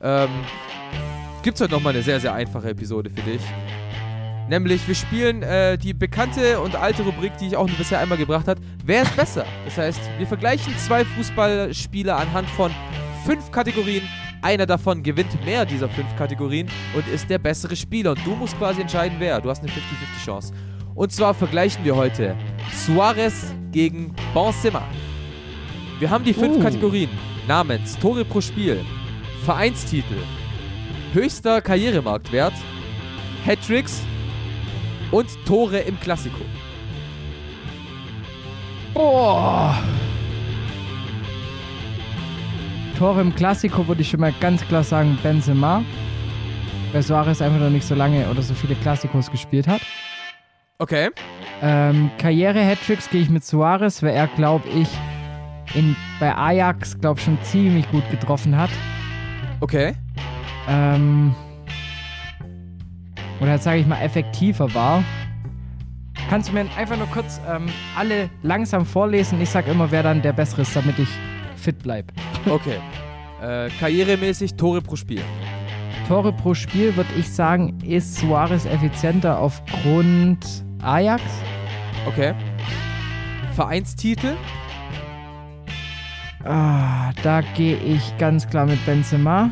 [0.00, 0.30] Ähm,
[1.42, 3.42] gibt's heute nochmal eine sehr, sehr einfache Episode für dich.
[4.50, 8.18] Nämlich, wir spielen äh, die bekannte und alte Rubrik, die ich auch nur bisher einmal
[8.18, 8.60] gebracht habe.
[8.84, 9.46] Wer ist besser?
[9.64, 12.72] Das heißt, wir vergleichen zwei Fußballspieler anhand von
[13.24, 14.02] fünf Kategorien.
[14.42, 18.10] Einer davon gewinnt mehr dieser fünf Kategorien und ist der bessere Spieler.
[18.10, 19.40] Und du musst quasi entscheiden, wer.
[19.40, 20.52] Du hast eine 50-50 Chance.
[20.96, 22.34] Und zwar vergleichen wir heute
[22.72, 24.82] Suarez gegen Benzema.
[26.00, 26.60] Wir haben die fünf Uh.
[26.60, 27.10] Kategorien
[27.46, 28.80] namens Tore pro Spiel,
[29.44, 30.16] Vereinstitel,
[31.12, 32.54] höchster Karrieremarktwert,
[33.46, 34.02] Hattricks
[35.10, 36.40] und Tore im Klassiko.
[38.94, 39.78] Boah.
[42.98, 45.82] Tore im Klassiko würde ich schon mal ganz klar sagen Benzema.
[46.92, 49.80] Weil Suarez einfach noch nicht so lange oder so viele Klassikos gespielt hat.
[50.78, 51.10] Okay.
[51.62, 54.88] Ähm, Karriere-Hattricks gehe ich mit Suarez, weil er, glaube ich,
[55.74, 58.70] in, bei Ajax, glaube schon ziemlich gut getroffen hat.
[59.60, 59.94] Okay.
[60.68, 61.34] Ähm,
[63.40, 65.02] oder sage ich mal effektiver war.
[66.28, 69.40] Kannst du mir einfach nur kurz ähm, alle langsam vorlesen?
[69.40, 71.08] Ich sag immer, wer dann der Bessere ist, damit ich
[71.56, 72.12] fit bleib.
[72.48, 72.76] Okay.
[73.42, 75.22] Äh, karrieremäßig Tore pro Spiel.
[76.06, 80.44] Tore pro Spiel würde ich sagen, ist Suarez effizienter aufgrund
[80.82, 81.22] Ajax.
[82.06, 82.34] Okay.
[83.54, 84.36] Vereinstitel.
[86.44, 89.50] Ah, da gehe ich ganz klar mit Benzema.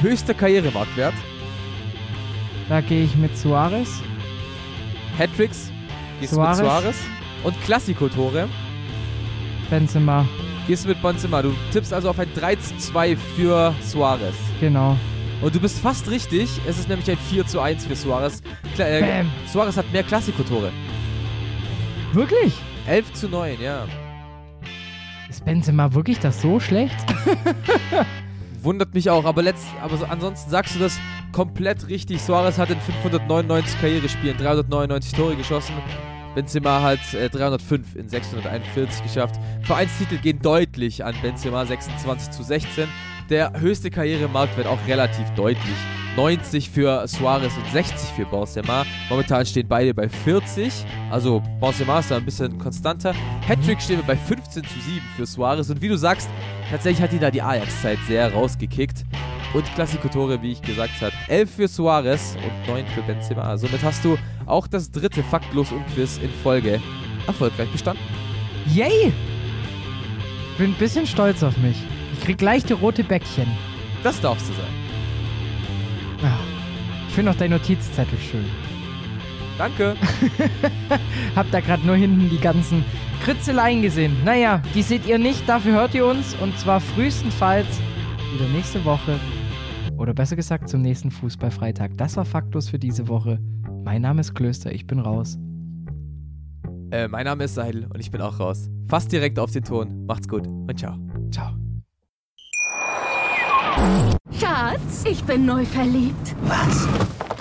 [0.00, 1.14] Höchster Karrieremarktwert.
[2.68, 4.02] Da gehe ich mit Suarez.
[5.18, 5.70] Hattricks.
[6.20, 6.58] Gehst du Suarez.
[6.58, 6.96] mit Suarez.
[7.44, 8.48] Und Klassiko-Tore.
[9.70, 10.26] Benzema,
[10.66, 11.42] Gehst du mit Benzema.
[11.42, 14.34] Du tippst also auf ein 3 zu 2 für Suarez.
[14.60, 14.96] genau.
[15.42, 16.48] Und du bist fast richtig.
[16.66, 18.42] Es ist nämlich ein 4 zu 1 für Suarez.
[18.74, 19.30] Kla äh, Bam.
[19.52, 20.72] Suarez hat mehr Klassiko-Tore.
[22.14, 22.54] Wirklich?
[22.86, 23.84] 11 zu 9, ja.
[25.28, 26.96] Ist Benzema wirklich das so schlecht?
[28.66, 30.98] Wundert mich auch, aber, letzt, aber so, ansonsten sagst du das
[31.30, 32.20] komplett richtig.
[32.20, 35.72] Suarez hat in 599 Karrierespielen 399 Tore geschossen.
[36.34, 39.36] Benzema hat äh, 305 in 641 geschafft.
[39.62, 42.88] Vereinstitel gehen deutlich an Benzema, 26 zu 16.
[43.30, 45.76] Der höchste Karrieremarktwert auch relativ deutlich.
[46.16, 48.84] 90 für Suarez und 60 für Benzema.
[49.08, 50.72] Momentan stehen beide bei 40.
[51.10, 53.14] Also Benzema ist da ein bisschen konstanter.
[53.46, 55.68] Hattrick stehen wir bei 15 zu 7 für Suarez.
[55.70, 56.28] Und wie du sagst,
[56.70, 59.04] tatsächlich hat ihn da die Ajax-Zeit sehr rausgekickt.
[59.54, 61.12] Und Klassiko-Tore, wie ich gesagt habe.
[61.28, 63.56] 11 für Suarez und 9 für Benzema.
[63.56, 66.80] Somit hast du auch das dritte Faktlos und Quiz in Folge
[67.26, 68.02] erfolgreich bestanden.
[68.74, 69.12] Yay!
[70.58, 71.76] Bin ein bisschen stolz auf mich.
[72.14, 73.46] Ich krieg leichte rote Bäckchen.
[74.02, 74.85] Das darfst du sein.
[76.22, 76.38] Ah,
[77.08, 78.44] ich finde auch dein Notizzettel schön.
[79.58, 79.96] Danke.
[81.36, 82.84] Hab da gerade nur hinten die ganzen
[83.24, 84.16] Kritzeleien gesehen.
[84.24, 86.34] Naja, die seht ihr nicht, dafür hört ihr uns.
[86.36, 87.66] Und zwar frühestenfalls
[88.34, 89.18] wieder nächste Woche.
[89.96, 91.96] Oder besser gesagt zum nächsten Fußballfreitag.
[91.96, 93.38] Das war Faktlos für diese Woche.
[93.84, 95.38] Mein Name ist Klöster, ich bin raus.
[96.90, 98.68] Äh, mein Name ist Seidel und ich bin auch raus.
[98.88, 100.04] Fast direkt auf den Ton.
[100.06, 100.96] Macht's gut und ciao.
[101.30, 101.54] Ciao.
[104.32, 106.34] Schatz, ich bin neu verliebt.
[106.42, 106.88] Was?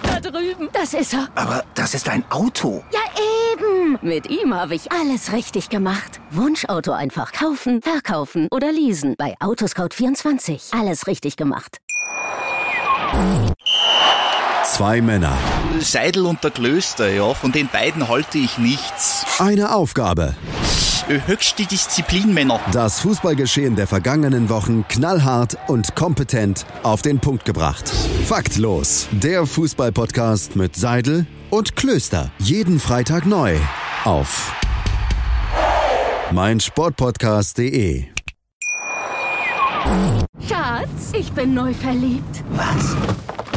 [0.03, 0.69] Da drüben.
[0.71, 1.27] Das ist er.
[1.35, 2.83] Aber das ist ein Auto.
[2.93, 2.99] Ja,
[3.53, 3.97] eben.
[4.01, 6.21] Mit ihm habe ich alles richtig gemacht.
[6.31, 9.15] Wunschauto einfach kaufen, verkaufen oder leasen.
[9.17, 10.79] Bei Autoscout24.
[10.79, 11.79] Alles richtig gemacht.
[14.63, 15.37] Zwei Männer.
[15.79, 19.25] Seidel und der Klöster, ja, von den beiden halte ich nichts.
[19.39, 20.35] Eine Aufgabe.
[21.07, 22.59] Höchste Disziplin, Männer.
[22.71, 27.87] Das Fußballgeschehen der vergangenen Wochen knallhart und kompetent auf den Punkt gebracht.
[28.25, 29.07] Faktlos.
[29.11, 32.31] Der Fußballpodcast mit Seidel und Klöster.
[32.39, 33.55] Jeden Freitag neu.
[34.03, 34.51] Auf
[36.31, 38.05] meinsportpodcast.de.
[40.49, 42.43] Schatz, ich bin neu verliebt.
[42.49, 42.95] Was?